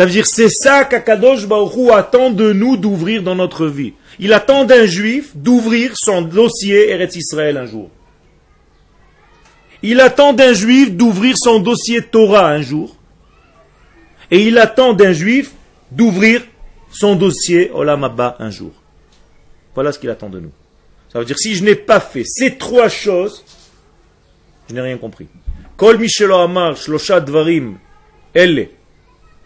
Ça 0.00 0.06
veut 0.06 0.12
dire 0.12 0.26
c'est 0.26 0.48
ça 0.48 0.86
qu'Akadosh 0.86 1.46
Baruch 1.46 1.90
attend 1.92 2.30
de 2.30 2.54
nous 2.54 2.78
d'ouvrir 2.78 3.22
dans 3.22 3.34
notre 3.34 3.66
vie. 3.66 3.92
Il 4.18 4.32
attend 4.32 4.64
d'un 4.64 4.86
juif 4.86 5.36
d'ouvrir 5.36 5.92
son 5.94 6.22
dossier 6.22 6.88
Eretz 6.88 7.16
Israël 7.16 7.58
un 7.58 7.66
jour. 7.66 7.90
Il 9.82 10.00
attend 10.00 10.32
d'un 10.32 10.54
juif 10.54 10.90
d'ouvrir 10.90 11.36
son 11.36 11.60
dossier 11.60 12.00
Torah 12.00 12.48
un 12.48 12.62
jour. 12.62 12.96
Et 14.30 14.46
il 14.46 14.56
attend 14.56 14.94
d'un 14.94 15.12
juif 15.12 15.52
d'ouvrir 15.90 16.46
son 16.90 17.14
dossier 17.14 17.70
Olam 17.74 18.02
Abba 18.02 18.36
un 18.38 18.48
jour. 18.48 18.72
Voilà 19.74 19.92
ce 19.92 19.98
qu'il 19.98 20.08
attend 20.08 20.30
de 20.30 20.40
nous. 20.40 20.52
Ça 21.12 21.18
veut 21.18 21.26
dire 21.26 21.38
si 21.38 21.54
je 21.54 21.62
n'ai 21.62 21.74
pas 21.74 22.00
fait 22.00 22.24
ces 22.24 22.56
trois 22.56 22.88
choses, 22.88 23.44
je 24.66 24.74
n'ai 24.74 24.80
rien 24.80 24.96
compris. 24.96 25.28
Kol 25.76 25.98
Michelo 25.98 26.36
Amar 26.36 26.74
Shlosha 26.74 27.20
Dvarim 27.20 27.76
Elle 28.32 28.70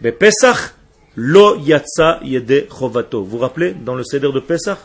Pesach 0.01 0.73
Lo 1.15 1.57
Yatsa 1.57 2.19
Yede 2.23 2.67
Chovato. 2.69 3.23
Vous 3.23 3.31
vous 3.31 3.37
rappelez 3.37 3.73
dans 3.73 3.95
le 3.95 4.03
Seder 4.03 4.31
de 4.33 4.39
Pesach 4.39 4.77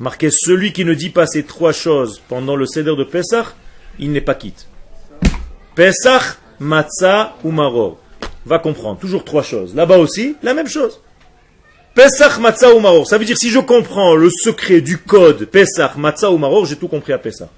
Marqué 0.00 0.30
celui 0.30 0.72
qui 0.72 0.84
ne 0.84 0.94
dit 0.94 1.10
pas 1.10 1.26
ces 1.26 1.42
trois 1.42 1.72
choses 1.72 2.22
pendant 2.28 2.54
le 2.54 2.66
Seder 2.66 2.94
de 2.94 3.02
Pesach, 3.02 3.46
il 3.98 4.12
n'est 4.12 4.20
pas 4.20 4.36
quitte. 4.36 4.68
Pesach, 5.74 6.38
Matzah 6.60 7.36
ou 7.42 7.50
Maror. 7.50 7.98
Va 8.46 8.60
comprendre. 8.60 9.00
Toujours 9.00 9.24
trois 9.24 9.42
choses. 9.42 9.74
Là-bas 9.74 9.98
aussi, 9.98 10.36
la 10.42 10.54
même 10.54 10.68
chose. 10.68 11.00
Pesach, 11.94 12.38
Matzah 12.38 12.74
ou 12.74 12.80
Maror. 12.80 13.08
Ça 13.08 13.18
veut 13.18 13.24
dire 13.24 13.36
si 13.36 13.50
je 13.50 13.58
comprends 13.58 14.14
le 14.14 14.30
secret 14.30 14.80
du 14.80 14.98
code 14.98 15.46
Pesach, 15.46 15.96
Matzah 15.96 16.30
ou 16.30 16.38
Maror, 16.38 16.64
j'ai 16.64 16.76
tout 16.76 16.88
compris 16.88 17.12
à 17.12 17.18
Pesach. 17.18 17.48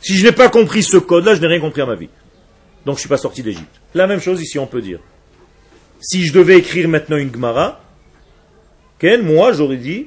Si 0.00 0.16
je 0.16 0.24
n'ai 0.24 0.32
pas 0.32 0.48
compris 0.48 0.82
ce 0.82 0.96
code-là, 0.96 1.34
je 1.34 1.40
n'ai 1.42 1.48
rien 1.48 1.60
compris 1.60 1.82
à 1.82 1.86
ma 1.86 1.96
vie. 1.96 2.08
Donc 2.86 2.94
je 2.94 2.98
ne 2.98 3.00
suis 3.00 3.08
pas 3.10 3.18
sorti 3.18 3.42
d'Égypte. 3.42 3.80
La 3.94 4.06
même 4.06 4.20
chose 4.20 4.40
ici, 4.40 4.58
on 4.58 4.66
peut 4.66 4.80
dire. 4.80 5.00
Si 6.00 6.24
je 6.24 6.32
devais 6.32 6.58
écrire 6.58 6.88
maintenant 6.88 7.16
une 7.16 7.32
Gemara, 7.32 7.80
moi 9.22 9.52
j'aurais 9.52 9.76
dit 9.76 10.06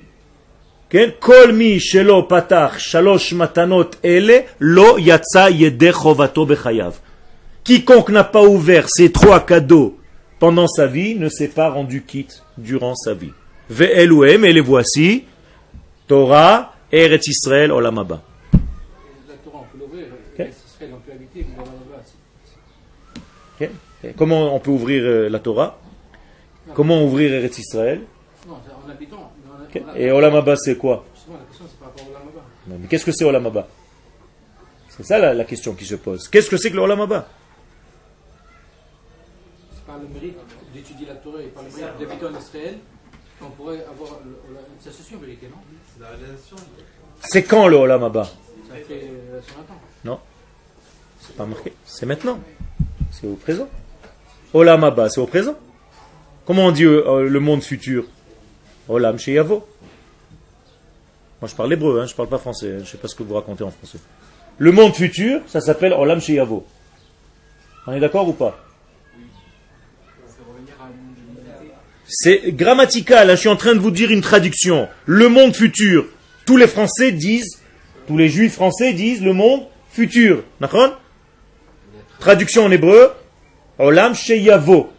Kol 1.19 1.53
mi 1.53 1.79
shelo 1.79 2.23
patach 2.23 2.77
shalosh 2.77 3.31
matanot 3.33 3.91
ele 4.03 4.45
lo 4.59 4.97
yatsa 4.97 5.49
yede 5.49 5.91
chovato 5.91 6.45
bechayav. 6.45 6.95
Quiconque 7.63 8.09
n'a 8.09 8.23
pas 8.23 8.43
ouvert 8.43 8.89
ces 8.89 9.11
trois 9.11 9.45
cadeaux 9.45 9.97
pendant 10.39 10.67
sa 10.67 10.87
vie 10.87 11.15
ne 11.15 11.29
s'est 11.29 11.49
pas 11.49 11.69
rendu 11.69 12.01
quitte 12.01 12.43
durant 12.57 12.95
sa 12.95 13.13
vie. 13.13 13.31
Ve'eluem, 13.69 14.43
et 14.43 14.51
les 14.51 14.59
voici, 14.59 15.23
Torah, 16.07 16.73
Eretz 16.91 17.27
Israël, 17.27 17.71
Olamaba. 17.71 18.21
Comment 24.17 24.55
on 24.55 24.59
peut 24.59 24.71
ouvrir 24.71 25.03
euh, 25.03 25.29
la 25.29 25.39
Torah? 25.39 25.77
Comment 26.73 27.03
ouvrir 27.03 27.33
Eretz 27.33 27.59
Israël? 27.59 28.01
Et 29.95 30.11
Olamaba, 30.11 30.55
c'est 30.55 30.77
quoi? 30.77 31.05
Mais 32.67 32.87
qu'est-ce 32.87 33.05
que 33.05 33.11
c'est 33.11 33.25
Olamaba 33.25 33.67
C'est 34.89 35.03
ça 35.03 35.33
la, 35.33 35.45
question 35.45 35.73
qui 35.73 35.85
se 35.85 35.95
pose. 35.95 36.27
Qu'est-ce 36.27 36.49
que 36.49 36.57
c'est 36.57 36.71
que 36.71 36.75
le 36.75 36.81
Olamaba 36.81 37.27
C'est 39.73 39.85
par 39.85 39.97
le 39.97 40.07
mérite 40.07 40.37
d'étudier 40.73 41.07
la 41.07 41.15
Torah 41.15 41.41
et 41.41 41.47
par 41.47 41.63
le 41.63 41.69
mérite 41.69 41.99
d'habiter 41.99 42.25
en 42.25 42.39
Israël 42.39 42.77
qu'on 43.39 43.49
pourrait 43.49 43.85
avoir 43.85 44.19
une 44.23 44.87
association 44.87 45.17
vérité, 45.19 45.47
non? 45.47 45.57
C'est 47.21 47.43
quand 47.43 47.67
le 47.67 47.77
Olamaba 47.77 48.23
Ça 48.23 48.75
fait 48.87 49.11
120 49.47 49.61
ans. 49.61 49.79
Non. 50.05 50.19
C'est 51.19 51.35
pas 51.35 51.45
marqué. 51.45 51.73
C'est 51.85 52.05
maintenant. 52.05 52.39
C'est 53.11 53.27
au 53.27 53.35
présent. 53.35 53.67
Olam 54.53 54.93
c'est 55.09 55.21
au 55.21 55.27
présent. 55.27 55.55
Comment 56.45 56.67
on 56.67 56.71
dit 56.71 56.83
euh, 56.83 57.27
le 57.27 57.39
monde 57.39 57.63
futur? 57.63 58.05
Olam 58.89 59.17
Sheyavo. 59.17 59.65
Moi 61.41 61.49
je 61.49 61.55
parle 61.55 61.73
hébreu, 61.73 62.01
hein, 62.01 62.05
je 62.05 62.11
ne 62.11 62.17
parle 62.17 62.29
pas 62.29 62.37
français, 62.37 62.67
hein, 62.67 62.77
je 62.77 62.81
ne 62.81 62.85
sais 62.85 62.97
pas 62.97 63.07
ce 63.07 63.15
que 63.15 63.23
vous 63.23 63.33
racontez 63.33 63.63
en 63.63 63.71
français. 63.71 63.99
Le 64.57 64.71
monde 64.71 64.93
futur, 64.93 65.41
ça 65.47 65.61
s'appelle 65.61 65.93
Olam 65.93 66.19
Sheyavo. 66.19 66.65
On 67.87 67.93
est 67.93 67.99
d'accord 67.99 68.27
ou 68.27 68.33
pas? 68.33 68.59
C'est 72.07 72.51
grammatical, 72.51 73.29
hein, 73.29 73.35
je 73.35 73.39
suis 73.39 73.49
en 73.49 73.55
train 73.55 73.73
de 73.73 73.79
vous 73.79 73.91
dire 73.91 74.11
une 74.11 74.21
traduction. 74.21 74.89
Le 75.05 75.29
monde 75.29 75.55
futur, 75.55 76.05
tous 76.45 76.57
les 76.57 76.67
Français 76.67 77.13
disent, 77.13 77.61
tous 78.07 78.17
les 78.17 78.27
Juifs 78.27 78.55
français 78.55 78.91
disent 78.91 79.23
le 79.23 79.31
monde 79.31 79.61
futur. 79.91 80.43
Traduction 82.19 82.65
en 82.65 82.71
hébreu, 82.71 83.13
Olam 83.81 84.13
Sheyavo. 84.15 84.91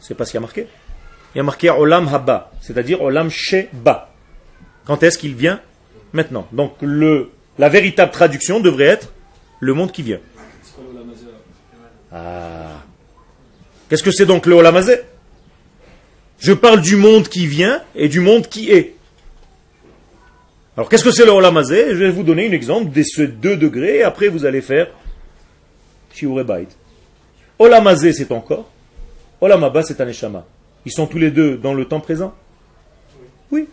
C'est 0.00 0.14
pas 0.14 0.24
ce 0.24 0.30
qu'il 0.30 0.38
a 0.38 0.40
marqué. 0.40 0.66
Il 1.34 1.40
a 1.40 1.44
marqué 1.44 1.70
Olam 1.70 2.08
Haba, 2.08 2.50
c'est-à-dire 2.60 3.02
Olam 3.02 3.30
Sheba. 3.30 4.12
Quand 4.86 5.02
est-ce 5.02 5.18
qu'il 5.18 5.34
vient? 5.34 5.60
Maintenant. 6.12 6.48
Donc 6.52 6.76
le, 6.80 7.30
la 7.58 7.68
véritable 7.68 8.10
traduction 8.10 8.60
devrait 8.60 8.86
être 8.86 9.12
le 9.60 9.74
monde 9.74 9.92
qui 9.92 10.02
vient. 10.02 10.20
Ah. 12.12 12.82
Qu'est-ce 13.88 14.02
que 14.02 14.10
c'est 14.10 14.26
donc 14.26 14.46
le 14.46 14.54
Olamazé 14.54 15.00
Je 16.38 16.52
parle 16.52 16.80
du 16.80 16.96
monde 16.96 17.28
qui 17.28 17.46
vient 17.46 17.82
et 17.94 18.08
du 18.08 18.20
monde 18.20 18.46
qui 18.46 18.70
est. 18.70 18.94
Alors 20.76 20.88
qu'est-ce 20.88 21.04
que 21.04 21.10
c'est 21.10 21.24
le 21.24 21.32
Olamazé 21.32 21.88
Je 21.90 21.96
vais 21.96 22.10
vous 22.10 22.22
donner 22.22 22.48
un 22.48 22.52
exemple 22.52 22.90
de 22.90 23.02
ce 23.02 23.22
deux 23.22 23.56
degrés 23.56 23.98
et 23.98 24.02
après 24.04 24.28
vous 24.28 24.44
allez 24.44 24.60
faire 24.62 24.88
Shiurebait. 26.14 26.68
Olamazé, 27.58 28.12
c'est 28.12 28.26
ton 28.26 28.40
corps. 28.40 28.70
Olamaba, 29.40 29.82
c'est 29.82 30.00
un. 30.00 30.10
Ils 30.86 30.92
sont 30.92 31.06
tous 31.06 31.18
les 31.18 31.30
deux 31.30 31.56
dans 31.56 31.74
le 31.74 31.84
temps 31.84 32.00
présent? 32.00 32.34
Oui. 33.50 33.68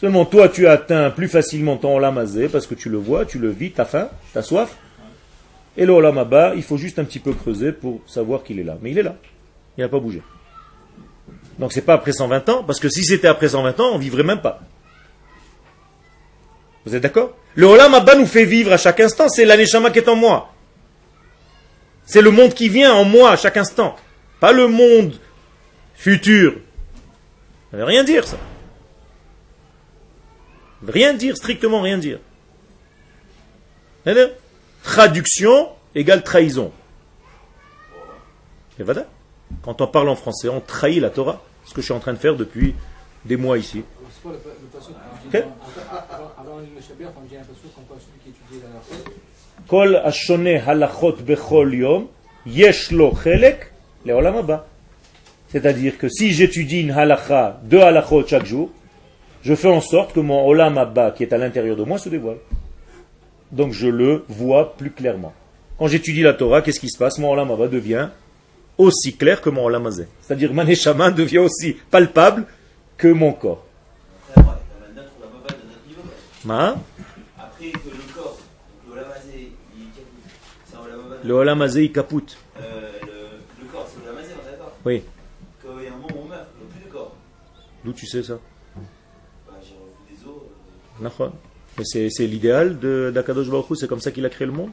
Seulement 0.00 0.24
toi, 0.24 0.48
tu 0.48 0.66
atteins 0.66 1.10
plus 1.10 1.28
facilement 1.28 1.76
ton 1.76 1.96
Olamazé 1.96 2.48
parce 2.48 2.66
que 2.66 2.74
tu 2.74 2.88
le 2.88 2.98
vois, 2.98 3.24
tu 3.24 3.38
le 3.38 3.48
vis, 3.48 3.72
t'as 3.72 3.84
faim, 3.84 4.08
t'as 4.34 4.42
soif. 4.42 4.76
Et 5.76 5.86
le 5.86 5.92
Olamaba, 5.92 6.54
il 6.54 6.62
faut 6.62 6.76
juste 6.76 6.98
un 6.98 7.04
petit 7.04 7.18
peu 7.18 7.32
creuser 7.32 7.72
pour 7.72 8.00
savoir 8.06 8.42
qu'il 8.42 8.58
est 8.58 8.64
là. 8.64 8.76
Mais 8.80 8.90
il 8.90 8.98
est 8.98 9.02
là. 9.02 9.16
Il 9.76 9.82
n'a 9.82 9.88
pas 9.88 9.98
bougé. 9.98 10.22
Donc 11.58 11.72
c'est 11.72 11.82
pas 11.82 11.94
après 11.94 12.12
120 12.12 12.48
ans, 12.50 12.64
parce 12.64 12.80
que 12.80 12.88
si 12.88 13.04
c'était 13.04 13.28
après 13.28 13.48
120 13.48 13.80
ans, 13.80 13.90
on 13.92 13.98
vivrait 13.98 14.22
même 14.22 14.40
pas. 14.40 14.60
Vous 16.84 16.94
êtes 16.94 17.02
d'accord? 17.02 17.36
Le 17.54 17.66
Olamaba 17.66 18.14
nous 18.14 18.26
fait 18.26 18.44
vivre 18.44 18.72
à 18.72 18.76
chaque 18.76 19.00
instant, 19.00 19.28
c'est 19.28 19.44
l'aneshama 19.44 19.90
qui 19.90 19.98
est 19.98 20.08
en 20.08 20.16
moi. 20.16 20.52
C'est 22.06 22.22
le 22.22 22.30
monde 22.30 22.54
qui 22.54 22.68
vient 22.68 22.94
en 22.94 23.04
moi 23.04 23.32
à 23.32 23.36
chaque 23.36 23.56
instant. 23.56 23.96
Pas 24.40 24.52
le 24.52 24.68
monde 24.68 25.18
futur. 25.94 26.52
Ça 27.70 27.76
ne 27.76 27.78
veut 27.78 27.84
rien 27.84 28.04
dire, 28.04 28.26
ça. 28.26 28.38
Rien 30.86 31.14
dire, 31.14 31.36
strictement 31.36 31.82
rien 31.82 31.98
dire. 31.98 32.20
Traduction 34.84 35.70
égale 35.96 36.22
trahison. 36.22 36.72
Et 38.78 38.84
voilà. 38.84 39.06
Quand 39.62 39.80
on 39.80 39.86
parle 39.88 40.08
en 40.08 40.16
français, 40.16 40.48
on 40.48 40.60
trahit 40.60 41.00
la 41.00 41.10
Torah. 41.10 41.42
Ce 41.64 41.74
que 41.74 41.80
je 41.80 41.86
suis 41.86 41.94
en 41.94 41.98
train 41.98 42.12
de 42.12 42.18
faire 42.18 42.36
depuis 42.36 42.74
des 43.24 43.36
mois 43.36 43.58
ici. 43.58 43.82
Kol 49.68 49.96
halachot 49.96 51.16
bechol 51.26 51.74
yom, 51.74 52.06
yesh 52.46 52.90
lo 52.92 53.12
chelek 53.14 53.72
le 54.04 54.12
olam 54.14 54.60
C'est-à-dire 55.48 55.98
que 55.98 56.08
si 56.08 56.32
j'étudie 56.32 56.82
une 56.82 56.92
halacha, 56.92 57.60
deux 57.64 57.80
halachot 57.80 58.26
chaque 58.26 58.46
jour, 58.46 58.70
je 59.42 59.54
fais 59.54 59.68
en 59.68 59.80
sorte 59.80 60.12
que 60.12 60.20
mon 60.20 60.46
olam 60.46 60.78
qui 61.16 61.22
est 61.22 61.32
à 61.32 61.38
l'intérieur 61.38 61.76
de 61.76 61.84
moi 61.84 61.98
se 61.98 62.08
dévoile. 62.08 62.38
Donc 63.52 63.72
je 63.72 63.88
le 63.88 64.24
vois 64.28 64.76
plus 64.76 64.90
clairement. 64.90 65.32
Quand 65.78 65.88
j'étudie 65.88 66.22
la 66.22 66.34
Torah, 66.34 66.62
qu'est-ce 66.62 66.80
qui 66.80 66.88
se 66.88 66.98
passe? 66.98 67.18
Mon 67.18 67.30
olam 67.32 67.48
devient 67.68 68.08
aussi 68.78 69.16
clair 69.16 69.40
que 69.40 69.50
mon 69.50 69.64
olam 69.64 69.90
C'est-à-dire 70.20 70.52
mon 70.52 70.64
devient 70.64 71.38
aussi 71.38 71.76
palpable 71.90 72.44
que 72.96 73.08
mon 73.08 73.32
corps. 73.32 73.64
Ma 76.44 76.76
Le 77.60 78.05
Olam 81.34 81.62
Hazé, 81.62 81.84
il 81.84 81.92
capoute. 81.92 82.36
Euh, 82.58 82.90
le, 83.02 83.62
le, 83.62 83.68
corps, 83.72 83.88
c'est 83.88 84.04
le 84.04 84.10
Olam 84.12 84.24
on 84.24 84.48
est 84.48 84.50
d'accord 84.50 84.72
Oui. 84.84 85.02
Quand 85.62 85.78
il 85.78 85.84
y 85.84 85.88
a 85.88 85.92
un 85.92 85.96
moment 85.96 86.08
où 86.14 86.24
on 86.24 86.28
meurt, 86.28 86.46
il 86.58 86.66
n'y 86.66 86.70
a 86.70 86.74
plus 86.74 86.86
de 86.86 86.92
corps. 86.92 87.16
D'où 87.84 87.92
tu 87.92 88.06
sais 88.06 88.22
ça 88.22 88.38
bah, 89.46 89.52
J'ai 89.62 89.74
revu 89.74 90.20
des 90.20 90.26
os. 90.26 91.22
Euh... 91.22 91.28
C'est, 91.84 92.08
c'est 92.10 92.26
l'idéal 92.26 92.78
d'Akadosh 93.12 93.50
Baruch 93.50 93.76
c'est 93.78 93.88
comme 93.88 94.00
ça 94.00 94.10
qu'il 94.10 94.24
a 94.24 94.30
créé 94.30 94.46
le 94.46 94.52
monde 94.52 94.70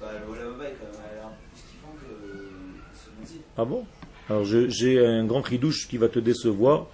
bah, 0.00 0.08
Le 0.12 0.32
Olam 0.32 0.54
quand 0.56 0.58
même, 0.58 0.72
alors, 1.18 1.32
plus 1.52 1.62
kiffant 1.62 1.94
que 2.00 2.98
ce 2.98 3.32
monde 3.34 3.42
Ah 3.56 3.64
bon? 3.64 3.84
Alors 4.28 4.44
j'ai 4.44 5.04
un 5.04 5.24
grand 5.24 5.40
ridouche 5.40 5.88
qui 5.88 5.96
va 5.96 6.08
te 6.08 6.18
décevoir. 6.18 6.86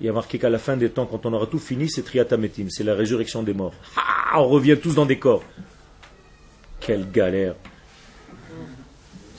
Il 0.00 0.06
y 0.06 0.08
a 0.08 0.12
marqué 0.12 0.38
qu'à 0.38 0.50
la 0.50 0.58
fin 0.58 0.76
des 0.76 0.90
temps, 0.90 1.06
quand 1.06 1.26
on 1.26 1.32
aura 1.32 1.46
tout 1.46 1.58
fini, 1.58 1.88
c'est 1.88 2.02
Triatametim, 2.02 2.68
c'est 2.70 2.84
la 2.84 2.94
résurrection 2.94 3.42
des 3.42 3.54
morts. 3.54 3.74
Ah, 3.96 4.40
on 4.40 4.48
revient 4.48 4.76
tous 4.80 4.94
dans 4.94 5.06
des 5.06 5.18
corps. 5.18 5.44
Quelle 6.80 7.10
galère 7.10 7.54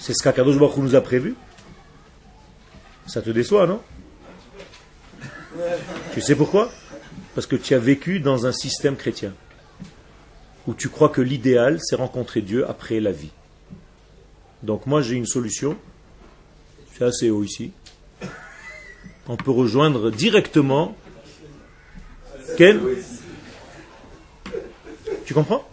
c'est 0.04 0.14
ce 0.14 0.22
qu'Akadosh 0.22 0.58
Baruch 0.58 0.76
nous 0.80 0.96
a 0.96 1.02
prévu. 1.02 1.34
Ça 3.08 3.22
te 3.22 3.30
déçoit, 3.30 3.68
non? 3.68 3.82
Tu 6.14 6.20
sais 6.20 6.36
pourquoi? 6.36 6.70
Parce 7.36 7.48
que 7.48 7.56
tu 7.56 7.74
as 7.74 7.80
vécu 7.80 8.20
dans 8.20 8.46
un 8.46 8.52
système 8.52 8.98
chrétien 8.98 9.34
où 10.68 10.74
tu 10.74 10.90
crois 10.90 11.08
que 11.08 11.22
l'idéal, 11.22 11.80
c'est 11.82 11.96
rencontrer 11.96 12.42
Dieu 12.42 12.70
après 12.70 13.00
la 13.00 13.14
vie. 13.14 13.32
Donc 14.62 14.88
moi 14.88 15.02
j'ai 15.02 15.16
une 15.16 15.26
solution. 15.26 15.78
C'est 16.92 17.06
assez 17.06 17.30
haut 17.30 17.46
ici. 17.46 17.72
On 19.30 19.38
peut 19.38 19.52
rejoindre 19.52 20.12
directement. 20.12 20.98
Ken 22.58 22.78
Tu 25.26 25.34
comprends? 25.34 25.66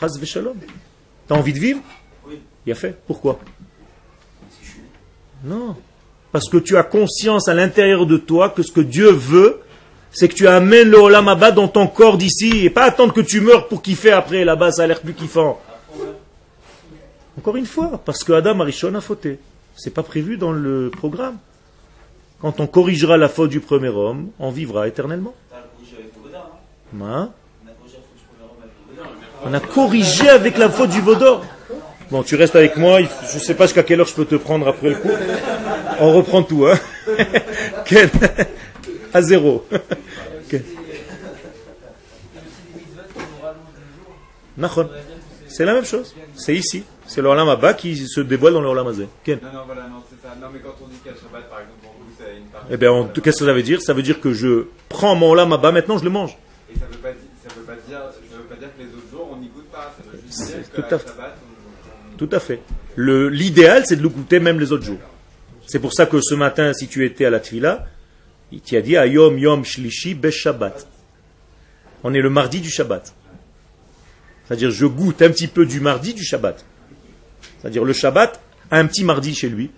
T'as 0.00 1.34
envie 1.34 1.52
de 1.52 1.58
vivre? 1.58 1.82
Il 2.66 2.72
a 2.72 2.74
fait. 2.74 2.96
Pourquoi 3.06 3.38
Non. 5.44 5.76
Parce 6.32 6.48
que 6.48 6.58
tu 6.58 6.76
as 6.76 6.82
conscience 6.82 7.48
à 7.48 7.54
l'intérieur 7.54 8.06
de 8.06 8.16
toi 8.16 8.50
que 8.50 8.62
ce 8.62 8.72
que 8.72 8.80
Dieu 8.80 9.10
veut, 9.10 9.60
c'est 10.10 10.28
que 10.28 10.34
tu 10.34 10.46
amènes 10.46 10.88
le 10.88 10.98
Olam 10.98 11.28
Abba 11.28 11.50
dans 11.50 11.68
ton 11.68 11.86
corps 11.86 12.18
d'ici 12.18 12.64
et 12.64 12.70
pas 12.70 12.84
attendre 12.84 13.12
que 13.12 13.20
tu 13.20 13.40
meurs 13.40 13.68
pour 13.68 13.82
kiffer 13.82 14.12
après. 14.12 14.44
Là-bas, 14.44 14.72
ça 14.72 14.82
a 14.82 14.86
l'air 14.86 15.00
plus 15.00 15.14
kiffant. 15.14 15.60
Encore 17.38 17.56
une 17.56 17.66
fois, 17.66 18.00
parce 18.04 18.24
que 18.24 18.32
Adam 18.32 18.60
Arishon 18.60 18.94
a 18.94 19.00
fauté. 19.00 19.38
C'est 19.76 19.94
pas 19.94 20.02
prévu 20.02 20.36
dans 20.36 20.52
le 20.52 20.90
programme. 20.90 21.38
Quand 22.40 22.60
on 22.60 22.66
corrigera 22.66 23.16
la 23.16 23.28
faute 23.28 23.50
du 23.50 23.60
premier 23.60 23.88
homme, 23.88 24.30
on 24.38 24.50
vivra 24.50 24.88
éternellement. 24.88 25.34
Hein? 27.00 27.30
On 29.44 29.54
a 29.54 29.60
corrigé 29.60 30.28
avec 30.28 30.58
la 30.58 30.68
faute 30.68 30.90
du 30.90 31.00
Vaudor. 31.00 31.44
Bon, 32.10 32.22
tu 32.22 32.36
restes 32.36 32.56
avec 32.56 32.76
moi. 32.76 33.00
Je 33.00 33.38
sais 33.38 33.54
pas 33.54 33.64
jusqu'à 33.64 33.82
quelle 33.82 34.00
heure 34.00 34.06
je 34.06 34.14
peux 34.14 34.24
te 34.24 34.36
prendre 34.36 34.66
après 34.66 34.90
le 34.90 34.96
coup. 34.96 35.10
On 36.00 36.12
reprend 36.12 36.42
tout, 36.42 36.66
hein. 36.66 36.78
Ken, 37.84 38.08
à 39.12 39.22
zéro. 39.22 39.66
Nachon. 44.56 44.88
C'est 45.46 45.64
la 45.64 45.74
même 45.74 45.84
chose. 45.84 46.14
C'est 46.34 46.54
ici. 46.54 46.84
C'est 47.06 47.22
le 47.22 47.28
Olam 47.28 47.48
Abba 47.48 47.74
qui 47.74 47.96
se 47.96 48.20
dévoile 48.20 48.52
dans 48.52 48.60
le 48.60 48.68
Olam 48.68 48.88
Hazé. 48.88 49.08
Ken. 49.24 49.38
Non, 49.42 49.52
non, 49.52 49.64
voilà, 49.66 49.82
non, 49.82 50.02
c'est 50.10 50.20
ça. 50.20 50.34
Non, 50.40 50.48
mais 50.52 50.58
quand 50.60 50.74
on 50.82 50.88
dit 50.88 50.98
qu'à 51.02 51.10
Shabbat, 51.10 51.48
par 51.48 51.60
exemple, 51.60 51.78
pour 51.82 51.92
vous, 51.92 52.12
c'est 52.18 52.36
une 52.36 52.46
partie. 52.46 52.66
Eh 52.70 52.76
bien, 52.76 53.08
qu'est-ce 53.14 53.38
que 53.38 53.46
ça 53.46 53.52
veut 53.52 53.62
dire 53.62 53.80
Ça 53.80 53.94
veut 53.94 54.02
dire 54.02 54.20
que 54.20 54.32
je 54.32 54.66
prends 54.88 55.14
mon 55.14 55.30
Olam 55.30 55.52
Abba, 55.52 55.72
maintenant 55.72 55.96
je 55.98 56.04
le 56.04 56.10
mange. 56.10 56.36
Et 56.70 56.78
ça 56.78 56.84
veut 56.86 56.92
ça 56.92 57.54
veut 57.54 57.62
pas 57.62 57.72
dire, 57.88 57.98
ça 57.98 58.36
veut 58.36 58.42
pas 58.44 58.56
dire 58.56 58.68
que 58.76 58.82
les 58.82 58.88
autres 58.88 59.10
jours, 59.10 59.28
on 59.32 59.36
n'y 59.36 59.48
goûte 59.48 59.70
pas. 59.70 59.94
Ça 59.96 60.04
veut 60.10 60.20
juste 60.26 60.44
dire 60.44 60.64
tout 60.74 60.82
qu'à 60.82 60.96
à 60.96 60.98
fait. 60.98 61.08
Shabbat, 61.08 61.37
Tout 62.18 62.28
à 62.32 62.40
fait. 62.40 62.60
L'idéal, 62.96 63.84
c'est 63.86 63.96
de 63.96 64.02
le 64.02 64.08
goûter 64.08 64.40
même 64.40 64.58
les 64.58 64.72
autres 64.72 64.84
jours. 64.84 64.98
C'est 65.66 65.78
pour 65.78 65.92
ça 65.92 66.06
que 66.06 66.20
ce 66.20 66.34
matin, 66.34 66.72
si 66.72 66.88
tu 66.88 67.06
étais 67.06 67.24
à 67.24 67.30
la 67.30 67.38
Tfila, 67.38 67.86
il 68.50 68.60
t'y 68.60 68.76
a 68.76 68.82
dit 68.82 68.96
Ayom 68.96 69.38
Yom 69.38 69.64
Shlishi 69.64 70.14
Be 70.14 70.30
Shabbat. 70.30 70.86
On 72.02 72.12
est 72.14 72.20
le 72.20 72.30
mardi 72.30 72.60
du 72.60 72.70
Shabbat. 72.70 73.14
C'est-à-dire, 74.44 74.70
je 74.70 74.86
goûte 74.86 75.22
un 75.22 75.30
petit 75.30 75.46
peu 75.46 75.64
du 75.64 75.80
mardi 75.80 76.12
du 76.12 76.24
Shabbat. 76.24 76.64
C'est-à-dire, 77.60 77.84
le 77.84 77.92
Shabbat 77.92 78.40
a 78.70 78.78
un 78.78 78.86
petit 78.86 79.04
mardi 79.04 79.34
chez 79.34 79.48
lui, 79.48 79.70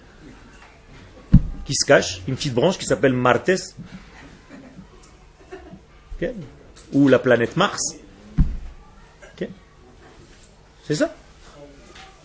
qui 1.64 1.74
se 1.74 1.86
cache, 1.86 2.22
une 2.26 2.36
petite 2.36 2.55
branche 2.55 2.78
qui 2.78 2.86
s'appelle 2.86 3.12
Martes, 3.12 3.51
ou 6.93 7.09
la 7.09 7.18
planète 7.18 7.57
Mars. 7.57 7.80
C'est 10.86 10.97
ça 10.97 11.14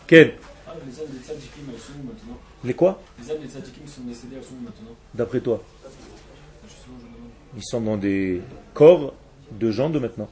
Ken, 0.07 0.31
Ah, 0.67 0.73
les 0.85 0.99
âmes 0.99 1.07
des 1.11 1.19
tzadikim, 1.25 1.63
elles 1.73 1.79
sont 1.79 1.93
où 1.93 2.07
maintenant? 2.07 2.37
Les 2.63 2.73
quoi? 2.73 3.01
Les 3.23 3.31
âmes 3.31 3.39
des 3.41 3.47
tzadikim 3.47 3.87
sont 3.87 4.01
décédées, 4.01 4.35
elles 4.37 4.43
sont 4.43 4.53
où 4.59 4.63
maintenant? 4.63 4.95
D'après 5.13 5.39
toi? 5.39 5.61
Demande. 5.83 7.29
Ils 7.57 7.63
sont 7.63 7.81
dans 7.81 7.97
des 7.97 8.41
corps 8.73 9.13
de 9.51 9.71
gens 9.71 9.89
de 9.89 9.99
maintenant. 9.99 10.29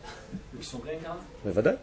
Ils 0.57 0.63
sont 0.65 0.79
réincarnés? 0.79 1.21
Mais 1.45 1.51
voilà. 1.51 1.77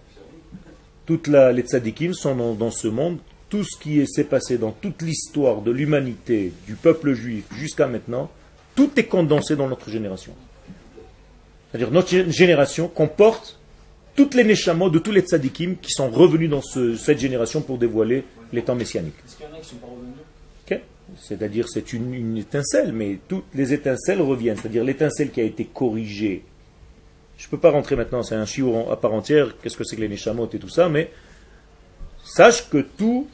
Toutes 1.07 1.27
la- 1.29 1.53
les 1.53 1.63
tzadikim 1.63 2.13
sont 2.15 2.35
dans, 2.37 2.55
dans 2.55 2.71
ce 2.71 2.89
monde. 2.89 3.19
Tout 3.49 3.65
ce 3.65 3.77
qui 3.79 3.99
est- 4.01 4.07
s'est 4.07 4.25
passé 4.25 4.59
dans 4.59 4.71
toute 4.71 5.03
l'histoire 5.03 5.61
de 5.63 5.71
l'humanité, 5.73 6.53
du 6.67 6.75
peuple 6.75 7.15
juif 7.15 7.47
jusqu'à 7.53 7.87
maintenant, 7.89 8.31
tout 8.77 8.91
est 8.97 9.07
condensé 9.07 9.57
dans 9.57 9.67
notre 9.69 9.91
génération. 9.91 10.35
C'est-à-dire 11.71 11.91
notre 11.91 12.09
gé- 12.13 12.31
génération 12.31 12.87
comporte 12.89 13.59
toutes 14.21 14.35
les 14.35 14.45
neshamot 14.45 14.91
de 14.91 14.99
tous 14.99 15.13
les 15.13 15.23
tzadikim 15.23 15.77
qui 15.81 15.93
sont 15.93 16.11
revenus 16.11 16.51
dans 16.51 16.61
ce- 16.61 16.95
cette 16.95 17.19
génération 17.19 17.63
pour 17.63 17.79
dévoiler 17.79 18.25
les 18.53 18.63
temps 18.63 18.75
messianiques. 18.75 19.15
Est-ce 19.27 19.37
qu'il 19.37 19.47
y 19.47 19.49
en 19.49 19.55
a 19.57 19.61
qui 19.61 19.69
sont 19.71 19.77
pas 19.77 19.87
revenus? 19.87 20.15
Ok 20.71 20.81
C'est-à-dire 21.19 21.67
c'est 21.71 21.95
une, 21.95 22.13
une 22.13 22.37
étincelle, 22.37 22.93
mais 22.93 23.19
toutes 23.29 23.47
les 23.55 23.73
étincelles 23.73 24.21
reviennent. 24.21 24.57
C'est-à-dire 24.59 24.85
l'étincelle 24.85 25.31
qui 25.31 25.41
a 25.41 25.45
été 25.45 25.65
corrigée. 25.65 26.45
Je 27.39 27.47
ne 27.47 27.51
peux 27.51 27.57
pas 27.59 27.71
rentrer 27.71 27.97
maintenant, 27.97 28.23
c'est 28.23 28.35
un 28.35 28.45
chiot 28.45 28.91
à 28.91 29.01
part 29.01 29.15
entière, 29.15 29.55
qu'est-ce 29.63 29.79
que 29.79 29.85
c'est 29.85 29.97
que 29.97 30.03
les 30.03 30.09
neshamot 30.11 30.51
et 30.53 30.59
tout 30.59 30.69
ça, 30.69 30.91
mais 30.91 31.11
sache 32.23 32.69
que 32.69 32.79
tout 32.99 33.27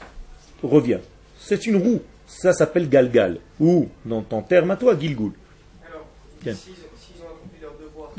revient. 0.62 1.00
C'est 1.40 1.66
une 1.66 1.76
roue. 1.76 2.00
Ça 2.28 2.52
s'appelle 2.52 2.88
Galgal. 2.88 3.38
Ou, 3.58 3.88
dans 4.04 4.22
ton 4.22 4.42
terme 4.42 4.70
à 4.70 4.76
toi, 4.76 4.96
Gilgul. 4.98 5.32
Alors, 5.88 6.06
s'ils 6.42 6.50
ont 6.52 7.26
accompli 7.26 7.60
leur 7.60 7.72
devoir. 7.80 8.12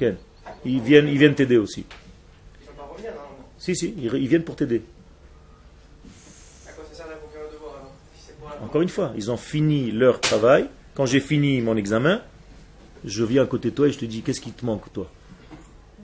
Ils 0.65 0.81
viennent 0.81 1.07
ils 1.07 1.17
viennent 1.17 1.35
t'aider 1.35 1.57
aussi. 1.57 1.85
ils 1.85 2.63
ne 2.63 2.67
sont 2.69 2.73
pas 2.77 2.83
revenir 2.91 3.11
normalement. 3.11 3.45
Si, 3.67 3.75
si, 3.75 3.93
ils, 3.97 4.05
ils 4.05 4.27
viennent 4.29 4.45
pour 4.45 4.55
t'aider. 4.55 4.81
Encore 8.63 8.81
une 8.81 8.87
fois, 8.87 9.11
ils 9.17 9.29
ont 9.29 9.35
fini 9.35 9.91
leur 9.91 10.21
travail. 10.21 10.67
Quand 10.95 11.05
j'ai 11.05 11.19
fini 11.19 11.59
mon 11.59 11.75
examen, 11.75 12.21
je 13.03 13.25
viens 13.25 13.43
à 13.43 13.45
côté 13.45 13.71
de 13.71 13.75
toi 13.75 13.89
et 13.89 13.91
je 13.91 13.97
te 13.97 14.05
dis 14.05 14.21
qu'est-ce 14.21 14.39
qui 14.39 14.51
te 14.51 14.65
manque 14.65 14.93
toi? 14.93 15.11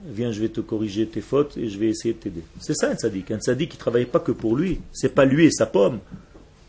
Viens, 0.04 0.30
je 0.30 0.42
vais 0.42 0.50
te 0.50 0.60
corriger 0.60 1.06
tes 1.06 1.22
fautes 1.22 1.56
et 1.56 1.70
je 1.70 1.78
vais 1.78 1.88
essayer 1.88 2.12
de 2.12 2.18
t'aider. 2.18 2.42
C'est 2.60 2.74
ça 2.74 2.90
un 2.90 2.96
tzaddik. 2.96 3.30
Un 3.30 3.38
tzaddik 3.38 3.70
qui 3.70 3.76
ne 3.78 3.80
travaille 3.80 4.04
pas 4.04 4.20
que 4.20 4.32
pour 4.32 4.56
lui. 4.56 4.82
C'est 4.92 5.14
pas 5.14 5.24
lui 5.24 5.46
et 5.46 5.50
sa 5.50 5.64
pomme. 5.64 6.00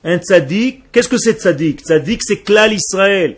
Un 0.05 0.19
tzaddik, 0.19 0.93
qu'est-ce 0.93 1.09
que 1.09 1.17
c'est 1.17 1.33
tzaddik 1.33 1.81
Tzaddik, 1.81 2.23
c'est 2.23 2.39
klal 2.39 2.71
Israël. 2.71 3.35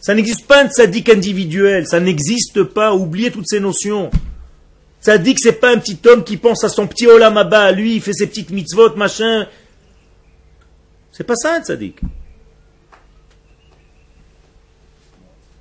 Ça 0.00 0.14
n'existe 0.14 0.46
pas 0.46 0.64
un 0.64 0.68
tzaddik 0.68 1.08
individuel. 1.08 1.86
Ça 1.86 1.98
n'existe 1.98 2.62
pas. 2.62 2.94
Oubliez 2.94 3.30
toutes 3.30 3.48
ces 3.48 3.60
notions. 3.60 4.10
Tzaddik, 5.02 5.38
c'est 5.38 5.52
pas 5.52 5.72
un 5.72 5.78
petit 5.78 5.98
homme 6.06 6.24
qui 6.24 6.36
pense 6.36 6.62
à 6.62 6.68
son 6.68 6.86
petit 6.86 7.06
olam 7.06 7.36
Abba, 7.36 7.62
à 7.62 7.72
lui, 7.72 7.96
il 7.96 8.02
fait 8.02 8.12
ses 8.12 8.26
petites 8.26 8.50
mitzvot, 8.50 8.96
machin. 8.96 9.46
C'est 11.10 11.24
pas 11.24 11.36
ça 11.36 11.54
un. 11.54 11.92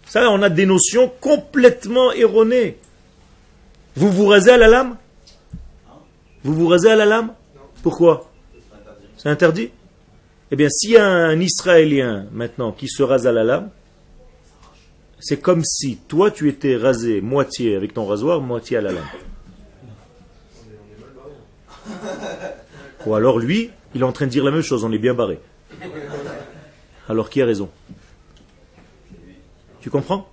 Ça, 0.08 0.30
on 0.32 0.42
a 0.42 0.50
des 0.50 0.66
notions 0.66 1.12
complètement 1.22 2.12
erronées. 2.12 2.78
Vous 3.96 4.12
vous 4.12 4.26
rasez 4.26 4.52
à 4.52 4.58
la 4.58 4.68
lame? 4.68 4.98
Vous 6.44 6.54
vous 6.54 6.68
rasez 6.68 6.90
à 6.90 6.96
la 6.96 7.06
lame? 7.06 7.34
Pourquoi? 7.84 8.30
C'est 9.18 9.30
interdit 9.30 9.70
Eh 10.52 10.56
bien, 10.56 10.70
s'il 10.70 10.92
y 10.92 10.98
a 10.98 11.06
un 11.06 11.40
Israélien 11.40 12.28
maintenant 12.32 12.72
qui 12.72 12.88
se 12.88 13.04
rase 13.04 13.28
à 13.28 13.32
la 13.32 13.44
lame, 13.44 13.70
c'est 15.20 15.40
comme 15.40 15.64
si 15.64 15.98
toi 16.08 16.32
tu 16.32 16.50
étais 16.50 16.78
rasé 16.78 17.22
moitié 17.22 17.76
avec 17.76 17.94
ton 17.94 18.06
rasoir, 18.06 18.42
moitié 18.42 18.78
à 18.78 18.82
la 18.82 18.94
lame. 18.94 19.08
Ou 23.06 23.16
alors 23.16 23.40
lui, 23.40 23.72
il 23.96 24.02
est 24.02 24.06
en 24.06 24.12
train 24.12 24.26
de 24.26 24.32
dire 24.32 24.44
la 24.44 24.52
même 24.52 24.62
chose, 24.62 24.84
on 24.84 24.92
est 24.92 24.98
bien 24.98 25.14
barré. 25.14 25.40
Alors 27.08 27.30
qui 27.30 27.42
a 27.42 27.46
raison? 27.46 27.70
Tu 29.82 29.90
comprends? 29.90 30.28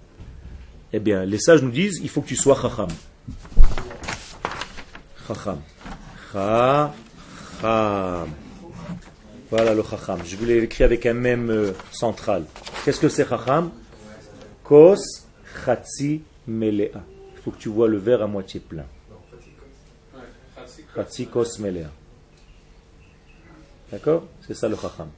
Eh 0.93 0.99
bien, 0.99 1.25
les 1.25 1.39
sages 1.39 1.63
nous 1.63 1.71
disent, 1.71 2.01
il 2.03 2.09
faut 2.09 2.21
que 2.21 2.29
tu 2.29 2.37
sois 2.37 2.59
chacham. 2.61 2.89
Chacham. 5.27 5.61
Chacham. 6.33 6.93
Voilà 9.51 9.75
le 9.75 9.83
chacham. 9.83 10.21
Je 10.25 10.37
voulais 10.37 10.61
l'écrire 10.61 10.87
avec 10.87 11.07
un 11.07 11.15
même 11.15 11.51
euh, 11.51 11.73
central. 11.93 12.45
Qu'est-ce 12.85 13.01
que 13.01 13.09
c'est 13.09 13.29
chacham? 13.29 13.71
Kos 14.65 14.97
chatzi 15.65 16.23
melea. 16.47 17.03
Il 17.35 17.43
faut 17.43 17.53
que 17.53 17.59
tu 17.59 17.69
vois 17.69 17.89
le 17.89 17.99
verre 17.99 18.23
à 18.23 18.27
moitié 18.27 18.61
plein. 18.61 18.85
D'accord? 23.91 24.27
C'est 24.47 24.55
ça 24.55 24.69
le 24.69 24.77
chacham. 24.77 25.09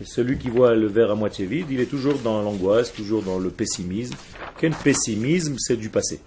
Et 0.00 0.04
celui 0.04 0.38
qui 0.38 0.48
voit 0.50 0.74
le 0.74 0.86
verre 0.86 1.10
à 1.12 1.14
moitié 1.14 1.46
vide, 1.46 1.66
il 1.70 1.80
est 1.80 1.86
toujours 1.86 2.18
dans 2.18 2.42
l'angoisse, 2.42 2.92
toujours 2.92 3.22
dans 3.22 3.38
le 3.38 3.50
pessimisme. 3.50 4.16
Quel 4.58 4.72
pessimisme? 4.72 5.56
C'est 5.58 5.76
du 5.76 5.88
passé. 5.88 6.20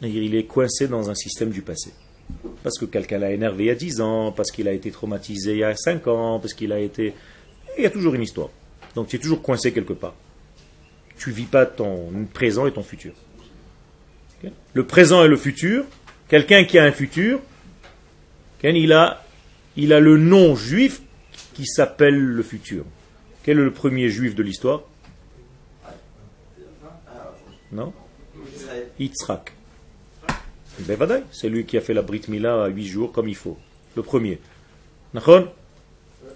Il 0.00 0.34
est 0.34 0.44
coincé 0.44 0.88
dans 0.88 1.10
un 1.10 1.14
système 1.14 1.50
du 1.50 1.62
passé. 1.62 1.92
Parce 2.62 2.78
que 2.78 2.86
quelqu'un 2.86 3.18
l'a 3.18 3.30
énervé 3.30 3.64
il 3.64 3.66
y 3.66 3.70
a 3.70 3.74
10 3.74 4.00
ans, 4.00 4.32
parce 4.32 4.50
qu'il 4.50 4.68
a 4.68 4.72
été 4.72 4.90
traumatisé 4.90 5.52
il 5.52 5.58
y 5.58 5.64
a 5.64 5.76
5 5.76 6.06
ans, 6.08 6.40
parce 6.40 6.54
qu'il 6.54 6.72
a 6.72 6.80
été... 6.80 7.14
Il 7.76 7.84
y 7.84 7.86
a 7.86 7.90
toujours 7.90 8.14
une 8.14 8.22
histoire. 8.22 8.48
Donc 8.94 9.08
tu 9.08 9.16
es 9.16 9.18
toujours 9.18 9.42
coincé 9.42 9.72
quelque 9.72 9.92
part. 9.92 10.14
Tu 11.18 11.30
vis 11.30 11.44
pas 11.44 11.66
ton 11.66 12.10
présent 12.32 12.66
et 12.66 12.72
ton 12.72 12.82
futur. 12.82 13.12
Le 14.74 14.86
présent 14.86 15.24
et 15.24 15.28
le 15.28 15.36
futur, 15.36 15.84
quelqu'un 16.28 16.64
qui 16.64 16.78
a 16.78 16.84
un 16.84 16.92
futur, 16.92 17.40
il 18.64 18.92
a, 18.92 19.24
il 19.76 19.92
a 19.92 20.00
le 20.00 20.16
nom 20.16 20.54
juif 20.56 21.02
qui 21.54 21.66
s'appelle 21.66 22.18
le 22.18 22.42
futur. 22.42 22.84
Quel 23.42 23.58
est 23.58 23.64
le 23.64 23.72
premier 23.72 24.08
juif 24.08 24.34
de 24.34 24.42
l'histoire? 24.42 24.82
Non? 27.72 27.92
Yitzhak. 28.98 29.52
Ben, 30.80 31.24
c'est 31.30 31.48
lui 31.48 31.64
qui 31.64 31.76
a 31.76 31.80
fait 31.80 31.94
la 31.94 32.02
Brit 32.02 32.22
Mila 32.28 32.64
à 32.64 32.68
8 32.68 32.86
jours 32.86 33.12
comme 33.12 33.28
il 33.28 33.36
faut. 33.36 33.58
Le 33.96 34.02
premier. 34.02 34.38
Nachon? 35.14 35.48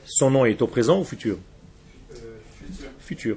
Son 0.04 0.30
nom 0.30 0.44
est 0.44 0.60
au 0.62 0.66
présent 0.66 0.98
ou 0.98 1.00
au 1.00 1.04
futur 1.04 1.38
Futur. 3.00 3.36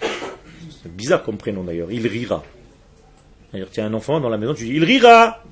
C'est 0.00 0.94
bizarre 0.94 1.22
comme 1.22 1.36
prénom 1.36 1.64
d'ailleurs. 1.64 1.90
Il 1.90 2.06
rira. 2.06 2.44
D'ailleurs, 3.54 3.70
tu 3.70 3.80
as 3.80 3.84
un 3.86 3.94
enfant 3.94 4.18
dans 4.20 4.28
la 4.28 4.36
maison, 4.36 4.52
tu 4.52 4.64
dis 4.64 4.72
Il 4.74 4.84
rira 4.84 5.42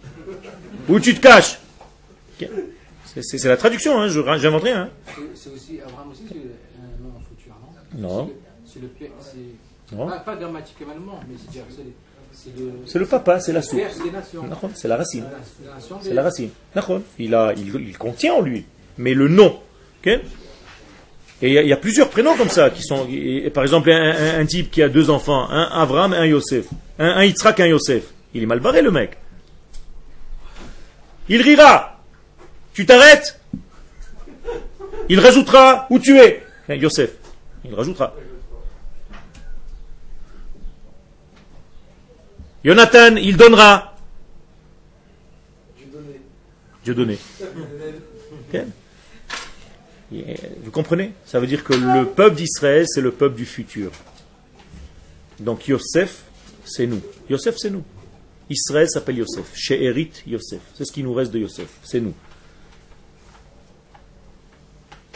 Où 0.88 0.98
tu 1.00 1.14
te 1.14 1.20
caches 1.20 1.58
Ok. 2.40 2.48
C'est- 3.20 3.44
la 3.48 3.56
traduction, 3.56 3.98
hein, 4.00 4.08
je 4.08 4.20
j'invente 4.38 4.62
rien. 4.64 4.82
hein. 4.82 4.88
C'est- 5.34 5.50
aussi, 5.50 5.78
Abraham 5.80 6.10
aussi, 6.10 6.22
c'est 6.28 6.34
un 6.34 7.02
nom 7.02 7.12
futur, 7.30 7.54
non 7.94 8.08
Non. 8.26 8.30
C'est 8.66 8.80
le 8.80 8.88
père, 8.88 9.10
c'est. 9.20 9.94
Non. 9.96 10.08
Pas, 10.08 10.18
pas 10.18 10.36
grammaticalement, 10.36 11.20
mais 11.28 11.36
c'est 11.38 11.58
le. 11.58 11.92
C'est 12.32 12.56
le. 12.58 12.70
C'est 12.86 12.98
le 12.98 13.06
papa, 13.06 13.38
c'est 13.38 13.52
la 13.52 13.62
source. 13.62 13.82
C'est 14.74 14.88
la 14.88 14.96
racine. 14.96 15.24
C'est 16.02 16.14
la 16.14 16.22
racine. 16.22 16.50
Il, 17.18 17.34
a, 17.34 17.52
il, 17.54 17.68
il 17.88 17.96
contient 17.98 18.34
en 18.34 18.40
lui. 18.40 18.64
Mais 18.98 19.14
le 19.14 19.28
nom. 19.28 19.60
ok 20.04 20.20
et 21.42 21.48
il 21.48 21.52
y, 21.54 21.58
a- 21.58 21.62
il 21.62 21.68
y 21.68 21.72
a 21.72 21.76
plusieurs 21.76 22.08
prénoms 22.08 22.36
comme 22.36 22.48
ça 22.48 22.70
qui 22.70 22.82
sont. 22.82 23.06
et- 23.10 23.46
et 23.46 23.50
par 23.50 23.64
exemple, 23.64 23.90
un, 23.90 24.10
un- 24.12 24.40
un 24.40 24.46
type 24.46 24.70
qui 24.70 24.82
a 24.82 24.88
deux 24.88 25.10
enfants, 25.10 25.50
un 25.50 25.64
Avram 25.64 26.14
et 26.14 26.16
un 26.16 26.26
Yosef. 26.26 26.66
Un, 26.98 27.08
un 27.08 27.24
Yitzhak 27.24 27.58
et 27.60 27.62
un 27.64 27.66
Yosef. 27.66 28.04
Il 28.34 28.42
est 28.42 28.46
mal 28.46 28.60
barré 28.60 28.80
le 28.80 28.90
mec. 28.90 29.18
Il 31.28 31.42
rira. 31.42 32.00
Tu 32.74 32.86
t'arrêtes 32.86 33.38
Il 35.08 35.20
rajoutera 35.20 35.86
où 35.90 35.98
tu 35.98 36.18
es. 36.18 36.42
Hein, 36.68 36.74
Yosef. 36.76 37.10
Il 37.64 37.74
rajoutera. 37.74 38.14
Jonathan, 42.64 43.16
il 43.16 43.36
donnera. 43.36 43.94
Dieu 46.84 46.94
donné. 46.94 47.18
Ok 47.40 47.48
Et, 47.48 48.11
Vous 50.11 50.71
comprenez 50.71 51.11
Ça 51.25 51.39
veut 51.39 51.47
dire 51.47 51.63
que 51.63 51.73
le 51.73 52.05
peuple 52.05 52.35
d'Israël, 52.35 52.85
c'est 52.87 53.01
le 53.01 53.11
peuple 53.11 53.35
du 53.35 53.45
futur. 53.45 53.91
Donc 55.39 55.67
Yosef, 55.67 56.23
c'est 56.65 56.87
nous. 56.87 57.01
Yosef, 57.29 57.55
c'est 57.57 57.69
nous. 57.69 57.83
Israël 58.49 58.89
s'appelle 58.89 59.17
Yosef. 59.17 59.45
Chez 59.53 59.83
Erit, 59.83 60.11
Yosef. 60.25 60.61
C'est 60.73 60.85
ce 60.85 60.91
qui 60.91 61.03
nous 61.03 61.13
reste 61.13 61.31
de 61.33 61.39
Yosef. 61.39 61.67
C'est 61.83 61.99
nous. 61.99 62.13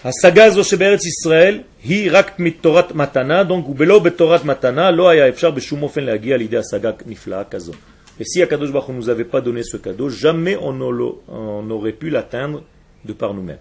ההשגה 0.04 0.46
הזו 0.46 0.64
שבארץ 0.64 1.06
ישראל 1.06 1.60
היא 1.84 2.10
רק 2.14 2.40
מתורת 2.40 2.92
מתנה, 2.96 3.44
donc 3.44 3.70
ולא 3.78 4.00
בתורת 4.00 4.46
מתנה 4.46 4.92
לא 4.92 5.10
היה 5.10 5.30
אפשר 5.30 5.52
בשום 5.52 5.84
אופן 5.84 6.04
להגיע 6.04 6.38
לידי 6.38 6.58
השגה 6.58 6.92
נפלאה 7.06 7.44
כזו. 7.44 7.74
Et 8.20 8.24
si 8.24 8.42
Akadosh 8.44 8.72
Baruch 8.72 8.90
Hu 8.90 8.94
nous 8.94 9.10
avait 9.10 9.24
pas 9.26 9.42
donné 9.42 9.64
ce 9.64 9.78
cadeau, 9.78 10.10
jamais 10.10 10.56
on 10.58 10.74
n'aurait- 10.74 11.16
on 11.28 11.64
n'aurait 11.64 11.94
pu 11.94 12.10
l'atteindre 12.10 12.62
de 13.06 13.14
par 13.14 13.34
nous-mêmes. 13.34 13.58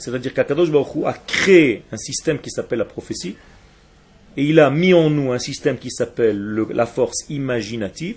C'est-à-dire 0.00 0.32
qu'Akadosh 0.34 0.70
Baruch 0.70 1.04
a 1.06 1.12
créé 1.12 1.82
un 1.92 1.96
système 1.96 2.38
qui 2.38 2.50
s'appelle 2.50 2.78
la 2.78 2.84
prophétie, 2.84 3.36
et 4.36 4.44
il 4.44 4.58
a 4.60 4.70
mis 4.70 4.94
en 4.94 5.10
nous 5.10 5.32
un 5.32 5.38
système 5.38 5.76
qui 5.78 5.90
s'appelle 5.90 6.38
le- 6.38 6.68
la 6.72 6.86
force 6.86 7.24
imaginative, 7.28 8.16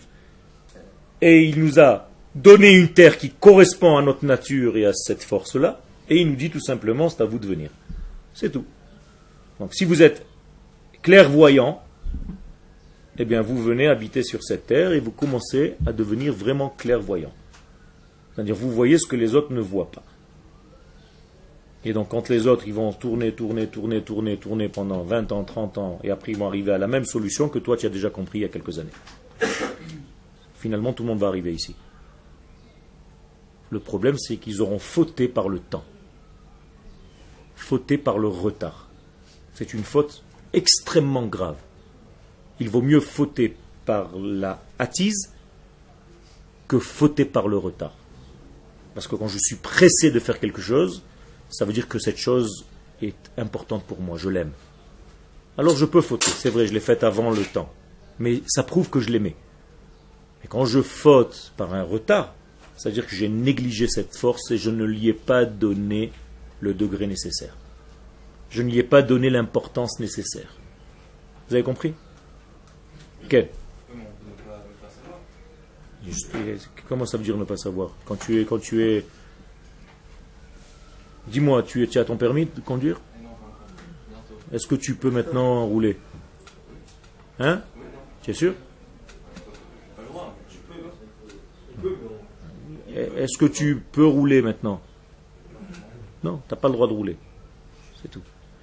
et 1.22 1.44
il 1.44 1.60
nous 1.60 1.80
a 1.80 2.10
donné 2.36 2.72
une 2.72 2.90
terre 2.90 3.18
qui 3.18 3.30
correspond 3.30 3.98
à 3.98 4.02
notre 4.02 4.26
nature 4.26 4.78
et 4.78 4.86
à 4.86 4.94
cette 4.94 5.24
force-là, 5.24 5.82
et 6.10 6.18
il 6.22 6.30
nous 6.30 6.36
dit 6.36 6.50
tout 6.50 6.60
simplement, 6.60 7.10
c'est 7.10 7.22
à 7.22 7.26
vous 7.26 7.40
de 7.40 7.48
venir. 7.48 7.70
C'est 8.34 8.52
tout. 8.52 8.66
Donc 9.60 9.74
si 9.74 9.86
vous 9.86 10.02
êtes 10.02 10.26
clairvoyant, 11.02 11.82
eh 13.18 13.26
bien 13.26 13.42
vous 13.42 13.62
venez 13.62 13.88
habiter 13.88 14.24
sur 14.24 14.44
cette 14.44 14.68
terre 14.68 14.94
et 14.94 15.00
vous 15.00 15.12
commencez 15.12 15.76
à 15.86 15.94
devenir 15.94 16.34
vraiment 16.34 16.70
clairvoyant. 16.70 17.32
C'est-à-dire 18.34 18.56
vous 18.56 18.72
voyez 18.72 18.98
ce 18.98 19.06
que 19.06 19.16
les 19.16 19.36
autres 19.36 19.54
ne 19.54 19.62
voient 19.62 19.92
pas. 19.92 20.04
Et 21.86 21.94
donc 21.94 22.10
quand 22.10 22.30
les 22.30 22.48
autres 22.48 22.64
ils 22.68 22.74
vont 22.74 22.94
tourner, 22.94 23.34
tourner, 23.34 23.68
tourner, 23.68 24.02
tourner, 24.02 24.38
tourner 24.38 24.70
pendant 24.70 25.04
20 25.04 25.32
ans, 25.32 25.44
30 25.44 25.78
ans, 25.78 26.00
et 26.04 26.12
après 26.12 26.32
ils 26.32 26.38
vont 26.38 26.48
arriver 26.48 26.72
à 26.72 26.78
la 26.78 26.88
même 26.88 27.06
solution 27.06 27.50
que 27.50 27.60
toi 27.60 27.76
tu 27.76 27.86
as 27.86 27.90
déjà 27.90 28.10
compris 28.10 28.40
il 28.40 28.42
y 28.44 28.46
a 28.46 28.50
quelques 28.50 28.80
années. 28.80 28.90
Finalement 30.56 30.94
tout 30.94 31.04
le 31.04 31.10
monde 31.10 31.20
va 31.20 31.28
arriver 31.28 31.54
ici. 31.54 31.76
Le 33.70 33.80
problème 33.80 34.18
c'est 34.18 34.38
qu'ils 34.38 34.62
auront 34.62 34.80
fauté 34.80 35.28
par 35.28 35.50
le 35.50 35.60
temps. 35.60 35.84
Fauté 37.56 37.98
par 37.98 38.18
le 38.18 38.28
retard. 38.28 38.88
C'est 39.54 39.74
une 39.74 39.84
faute 39.84 40.24
extrêmement 40.54 41.26
grave. 41.26 41.58
Il 42.60 42.70
vaut 42.70 42.82
mieux 42.82 43.00
fauter 43.00 43.56
par 43.86 44.16
la 44.18 44.62
hâtise 44.80 45.32
que 46.68 46.80
fauter 46.80 47.26
par 47.26 47.48
le 47.48 47.58
retard. 47.58 47.94
Parce 48.94 49.08
que 49.08 49.16
quand 49.16 49.28
je 49.28 49.40
suis 49.40 49.56
pressé 49.56 50.12
de 50.12 50.20
faire 50.20 50.40
quelque 50.40 50.62
chose, 50.62 51.04
ça 51.54 51.66
veut 51.66 51.74
dire 51.74 51.88
que 51.88 52.00
cette 52.00 52.18
chose 52.18 52.66
est 53.02 53.32
importante 53.38 53.84
pour 53.84 54.02
moi, 54.02 54.18
je 54.18 54.30
l'aime. 54.30 54.52
Alors 55.58 55.76
je 55.76 55.86
peux 55.86 56.02
fauter, 56.02 56.32
c'est 56.32 56.50
vrai, 56.50 56.68
je 56.68 56.74
l'ai 56.74 56.80
faite 56.80 57.04
avant 57.04 57.30
le 57.30 57.44
temps. 57.44 57.72
Mais 58.20 58.42
ça 58.48 58.64
prouve 58.64 58.90
que 58.90 59.00
je 59.00 59.10
l'aimais. 59.10 59.36
Et 60.44 60.48
quand 60.48 60.66
je 60.66 60.82
faute 60.82 61.54
par 61.56 61.74
un 61.74 61.84
retard, 61.84 62.34
ça 62.76 62.90
veut 62.90 62.94
dire 62.94 63.08
que 63.08 63.16
j'ai 63.16 63.30
négligé 63.30 63.88
cette 63.88 64.18
force 64.18 64.52
et 64.52 64.58
je 64.58 64.70
ne 64.70 64.84
lui 64.84 65.08
ai 65.08 65.14
pas 65.14 65.46
donné 65.46 66.12
le 66.60 66.74
degré 66.74 67.08
nécessaire. 67.08 67.56
Je 68.50 68.62
ne 68.62 68.70
lui 68.70 68.80
ai 68.80 68.84
pas 68.84 69.02
donné 69.02 69.30
l'importance 69.30 70.00
nécessaire. 70.00 70.58
Vous 71.48 71.56
avez 71.56 71.64
compris? 71.64 71.94
Quel 73.30 73.50
Comment 76.90 77.06
ça 77.06 77.18
veut 77.18 77.24
dire 77.24 77.38
ne 77.38 77.46
pas 77.46 77.58
savoir? 77.58 77.92
Quand 78.06 78.16
tu 78.16 78.42
es, 78.42 78.46
quand 78.46 78.60
tu 78.60 78.84
es, 78.84 79.06
dis-moi, 81.28 81.64
tu, 81.64 81.88
as 81.96 82.06
ton 82.06 82.18
permis 82.18 82.46
de 82.46 82.62
conduire? 82.62 83.00
Est-ce 84.52 84.68
que 84.68 84.76
tu 84.76 84.96
peux 84.96 85.10
maintenant 85.10 85.66
rouler? 85.66 85.98
Hein? 87.40 87.62
Tu 88.22 88.32
es 88.32 88.34
sûr? 88.34 88.54
Est-ce 92.96 93.38
que 93.38 93.46
tu 93.46 93.82
peux 93.92 94.06
rouler 94.06 94.42
maintenant? 94.42 94.80
Non, 96.24 96.42
tu 96.48 96.54
n'as 96.54 96.60
pas 96.60 96.68
le 96.68 96.74
droit 96.74 96.88
de 96.88 96.94
rouler. 96.94 97.18
C'est 98.02 98.10
tout. 98.10 98.22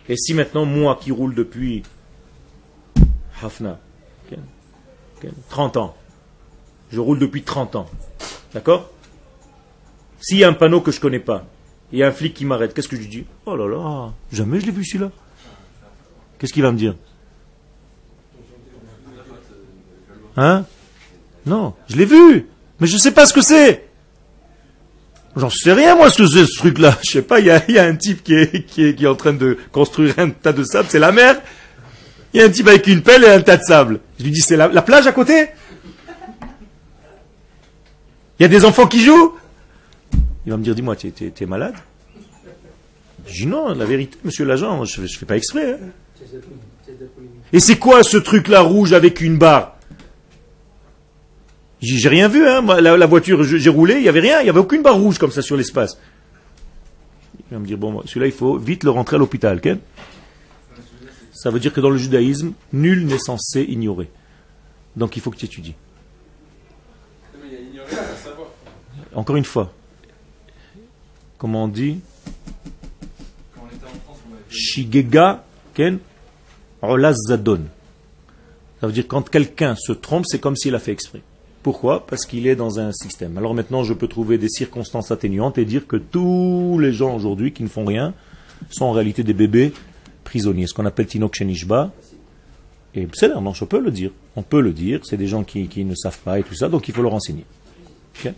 Et 0.09 0.17
si 0.17 0.35
maintenant, 0.35 0.65
moi 0.65 0.99
qui 1.01 1.11
roule 1.11 1.35
depuis 1.35 1.83
Hafna, 3.43 3.79
ok, 4.27 4.39
ok, 5.17 5.31
30 5.49 5.77
ans, 5.77 5.97
je 6.91 7.01
roule 7.01 7.19
depuis 7.19 7.43
30 7.43 7.77
ans, 7.77 7.87
d'accord? 8.55 8.91
S'il 10.21 10.39
y 10.39 10.45
a 10.45 10.49
un 10.49 10.53
panneau 10.53 10.81
que 10.81 10.91
je 10.91 11.01
connais 11.01 11.21
pas, 11.21 11.47
il 11.93 11.99
y 11.99 12.03
a 12.03 12.09
un 12.09 12.13
flic 12.13 12.35
qui 12.35 12.45
m'arrête, 12.45 12.73
qu'est-ce 12.75 12.89
que 12.89 12.97
je 12.97 13.01
lui 13.01 13.09
dis? 13.09 13.25
Oh 13.47 13.57
là 13.57 13.67
là, 13.67 14.13
jamais 14.33 14.61
je 14.61 14.67
l'ai 14.67 14.73
vu 14.73 14.85
celui-là. 14.85 15.11
Qu'est-ce 16.39 16.53
qu'il 16.53 16.63
va 16.63 16.73
me 16.73 16.79
dire? 16.79 16.95
Hein? 20.37 20.65
Non, 21.47 21.75
je 21.89 21.97
l'ai 21.97 22.05
vu, 22.05 22.47
mais 22.79 22.87
je 22.87 22.95
ne 22.95 22.99
sais 22.99 23.11
pas 23.11 23.27
ce 23.27 23.33
que 23.33 23.43
c'est. 23.43 23.89
J'en 25.37 25.51
sais 25.51 25.73
rien, 25.73 25.97
moi, 25.97 26.11
ce 26.11 26.19
que 26.19 26.27
c'est 26.27 26.45
ce 26.45 26.59
truc-là. 26.59 26.97
Je 27.05 27.11
sais 27.11 27.23
pas, 27.23 27.41
il 27.41 27.47
y 27.47 27.79
a, 27.79 27.85
un 27.85 27.97
type 27.97 28.23
qui 28.23 28.35
est, 28.35 28.67
qui, 28.67 28.85
est, 28.85 28.95
qui 28.95 29.05
est 29.05 29.09
en 29.09 29.15
train 29.15 29.33
de 29.33 29.59
construire 29.73 30.19
un 30.19 30.31
tas 30.31 30.53
de 30.53 30.65
sable, 30.65 30.89
c'est 30.91 30.99
la 30.99 31.13
mer. 31.13 31.41
Il 32.33 32.41
y 32.41 32.43
a 32.43 32.47
un 32.47 32.51
type 32.51 32.69
avec 32.69 32.87
une 32.87 33.03
pelle 33.03 33.25
et 33.25 33.29
un 33.29 33.41
tas 33.41 33.57
de 33.57 33.63
sable. 33.63 34.01
Je 34.19 34.25
lui 34.25 34.31
dis, 34.31 34.41
c'est 34.41 34.57
la 34.57 34.83
plage 34.83 35.07
à 35.07 35.13
côté? 35.13 35.49
Il 38.39 38.45
y 38.45 38.47
a 38.47 38.49
des 38.49 38.65
enfants 38.65 38.87
qui 38.87 39.03
jouent? 39.03 39.35
Il 40.47 40.51
va 40.51 40.57
me 40.57 40.63
dire, 40.63 40.75
dis-moi, 40.75 40.97
tu 40.97 41.09
es, 41.19 41.47
malade? 41.47 41.75
Je 43.27 43.43
dis, 43.43 43.47
non, 43.47 43.75
la 43.75 43.85
vérité, 43.85 44.19
monsieur 44.25 44.45
l'agent, 44.45 44.85
je 44.85 45.03
ne 45.03 45.07
fais 45.07 45.27
pas 45.27 45.37
exprès. 45.37 45.75
hein. 45.75 45.79
Et 47.53 47.61
c'est 47.61 47.79
quoi 47.79 48.03
ce 48.03 48.17
truc-là 48.17 48.61
rouge 48.63 48.93
avec 48.93 49.21
une 49.21 49.37
barre? 49.39 49.77
J'ai 51.81 52.09
rien 52.09 52.29
vu, 52.29 52.47
hein. 52.47 52.63
La, 52.81 52.97
la 52.97 53.07
voiture, 53.07 53.43
j'ai 53.43 53.71
roulé, 53.71 53.95
il 53.97 54.03
n'y 54.03 54.09
avait 54.09 54.21
rien, 54.21 54.41
il 54.41 54.45
n'y 54.45 54.51
avait 54.51 54.59
aucune 54.61 54.83
barre 54.83 54.97
rouge 54.97 55.19
comme 55.19 55.31
ça 55.31 55.43
sur 55.43 55.57
l'espace. 55.57 55.99
Il 57.51 57.55
va 57.55 57.59
me 57.61 57.67
dire, 57.67 57.79
bon, 57.79 58.03
celui-là, 58.07 58.27
il 58.27 58.33
faut 58.33 58.57
vite 58.59 58.85
le 58.85 58.91
rentrer 58.91 59.17
à 59.17 59.19
l'hôpital. 59.19 59.61
Ken 59.61 59.79
Ça 61.33 61.51
veut 61.51 61.59
dire 61.61 61.73
que 61.73 61.81
dans 61.81 61.91
le 61.91 61.97
judaïsme, 61.97 62.53
nul 62.73 63.07
n'est 63.07 63.19
censé 63.19 63.63
ignorer. 63.63 64.11
Donc 64.97 65.17
il 65.17 65.23
faut 65.23 65.31
que 65.31 65.37
tu 65.37 65.47
étudies. 65.47 65.75
Encore 69.15 69.37
une 69.37 69.45
fois, 69.45 69.73
comment 71.41 71.65
on 71.65 71.69
dit 71.69 71.99
Shigega 74.49 75.45
Ken 75.75 75.99
Zadon. 76.83 77.63
Ça 78.81 78.87
veut 78.87 78.93
dire 78.93 79.09
quand 79.09 79.29
quelqu'un 79.29 79.75
se 79.77 79.93
trompe, 79.93 80.25
c'est 80.27 80.41
comme 80.41 80.55
s'il 80.55 80.75
a 80.75 80.79
fait 80.79 80.93
exprès. 80.93 81.23
Pourquoi? 81.63 82.07
Parce 82.07 82.25
qu'il 82.25 82.47
est 82.47 82.57
dans 82.57 82.79
un 82.79 82.93
système. 82.93 83.37
Alors 83.37 83.55
maintenant, 83.55 83.85
je 83.85 83.93
peux 83.93 84.09
trouver 84.09 84.39
des 84.39 84.49
circonstances 84.49 85.11
atténuantes 85.11 85.59
et 85.59 85.65
dire 85.65 85.87
que 85.87 85.97
tous 85.97 86.79
les 86.79 86.93
gens 86.93 87.15
aujourd'hui 87.15 87.53
qui 87.53 87.63
ne 87.63 87.69
font 87.69 87.85
rien 87.85 88.15
sont 88.71 88.87
en 88.87 88.93
réalité 88.93 89.23
des 89.23 89.35
bébés 89.35 89.73
prisonniers, 90.25 90.67
ce 90.67 90.75
qu'on 90.75 90.87
appelle 90.87 91.07
Tinok 91.07 91.35
Shenishba. 91.35 91.93
Et 92.95 93.07
c'est 93.13 93.29
là, 93.29 93.41
non, 93.41 93.53
je 93.53 93.65
peux 93.65 93.81
le 93.81 93.91
dire. 93.91 94.11
On 94.37 94.43
peut 94.43 94.61
le 94.61 94.73
dire. 94.73 95.01
C'est 95.05 95.17
des 95.17 95.27
gens 95.27 95.45
qui, 95.45 95.69
qui 95.69 95.85
ne 95.85 95.95
savent 95.95 96.19
pas 96.21 96.39
et 96.39 96.43
tout 96.43 96.55
ça, 96.55 96.69
donc 96.69 96.89
il 96.89 96.95
faut 96.95 97.03
leur 97.03 97.15
enseigner. 97.15 97.45
Ok 98.17 98.33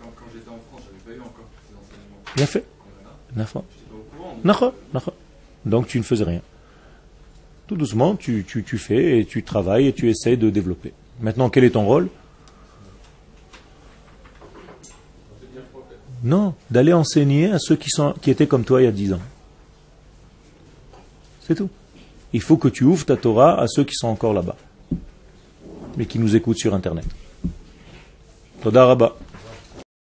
Quand, 0.00 0.12
quand 0.16 0.24
j'étais 0.32 0.48
en 0.48 0.58
France, 0.70 0.82
j'avais 0.86 1.16
pas 1.16 1.18
eu 1.18 1.20
encore 1.20 1.46
tous 1.52 1.62
ces 1.68 1.76
enseignements. 1.76 2.22
Bien 2.24 2.25
fait. 2.25 2.25
qu'on 2.25 2.25
a 2.25 2.25
là. 2.25 2.25
Bien 2.25 2.25
fait. 2.25 2.25
J'étais 2.25 2.25
pas 2.25 2.25
Nacha, 2.36 2.60
nacha. 4.44 5.12
Donc 5.64 5.86
tu 5.86 5.98
ne 5.98 6.04
faisais 6.04 6.24
rien. 6.24 6.42
Tout 7.66 7.76
doucement, 7.76 8.14
tu, 8.14 8.44
tu, 8.46 8.62
tu 8.62 8.78
fais 8.78 9.18
et 9.18 9.24
tu 9.24 9.42
travailles 9.42 9.88
et 9.88 9.92
tu 9.92 10.08
essaies 10.08 10.36
de 10.36 10.50
développer. 10.50 10.92
Maintenant, 11.20 11.50
quel 11.50 11.64
est 11.64 11.70
ton 11.70 11.84
rôle? 11.84 12.08
Non, 16.22 16.54
d'aller 16.70 16.92
enseigner 16.92 17.50
à 17.50 17.58
ceux 17.58 17.76
qui, 17.76 17.90
sont, 17.90 18.14
qui 18.20 18.30
étaient 18.30 18.46
comme 18.46 18.64
toi 18.64 18.80
il 18.80 18.84
y 18.84 18.88
a 18.88 18.92
dix 18.92 19.12
ans. 19.12 19.20
C'est 21.42 21.54
tout. 21.54 21.70
Il 22.32 22.42
faut 22.42 22.56
que 22.56 22.68
tu 22.68 22.84
ouvres 22.84 23.06
ta 23.06 23.16
Torah 23.16 23.60
à 23.60 23.66
ceux 23.66 23.84
qui 23.84 23.94
sont 23.94 24.08
encore 24.08 24.32
là-bas, 24.32 24.56
mais 25.96 26.06
qui 26.06 26.18
nous 26.18 26.34
écoutent 26.36 26.58
sur 26.58 26.74
Internet. 26.74 27.06
Toda 28.62 28.86
Rabba. 28.86 29.16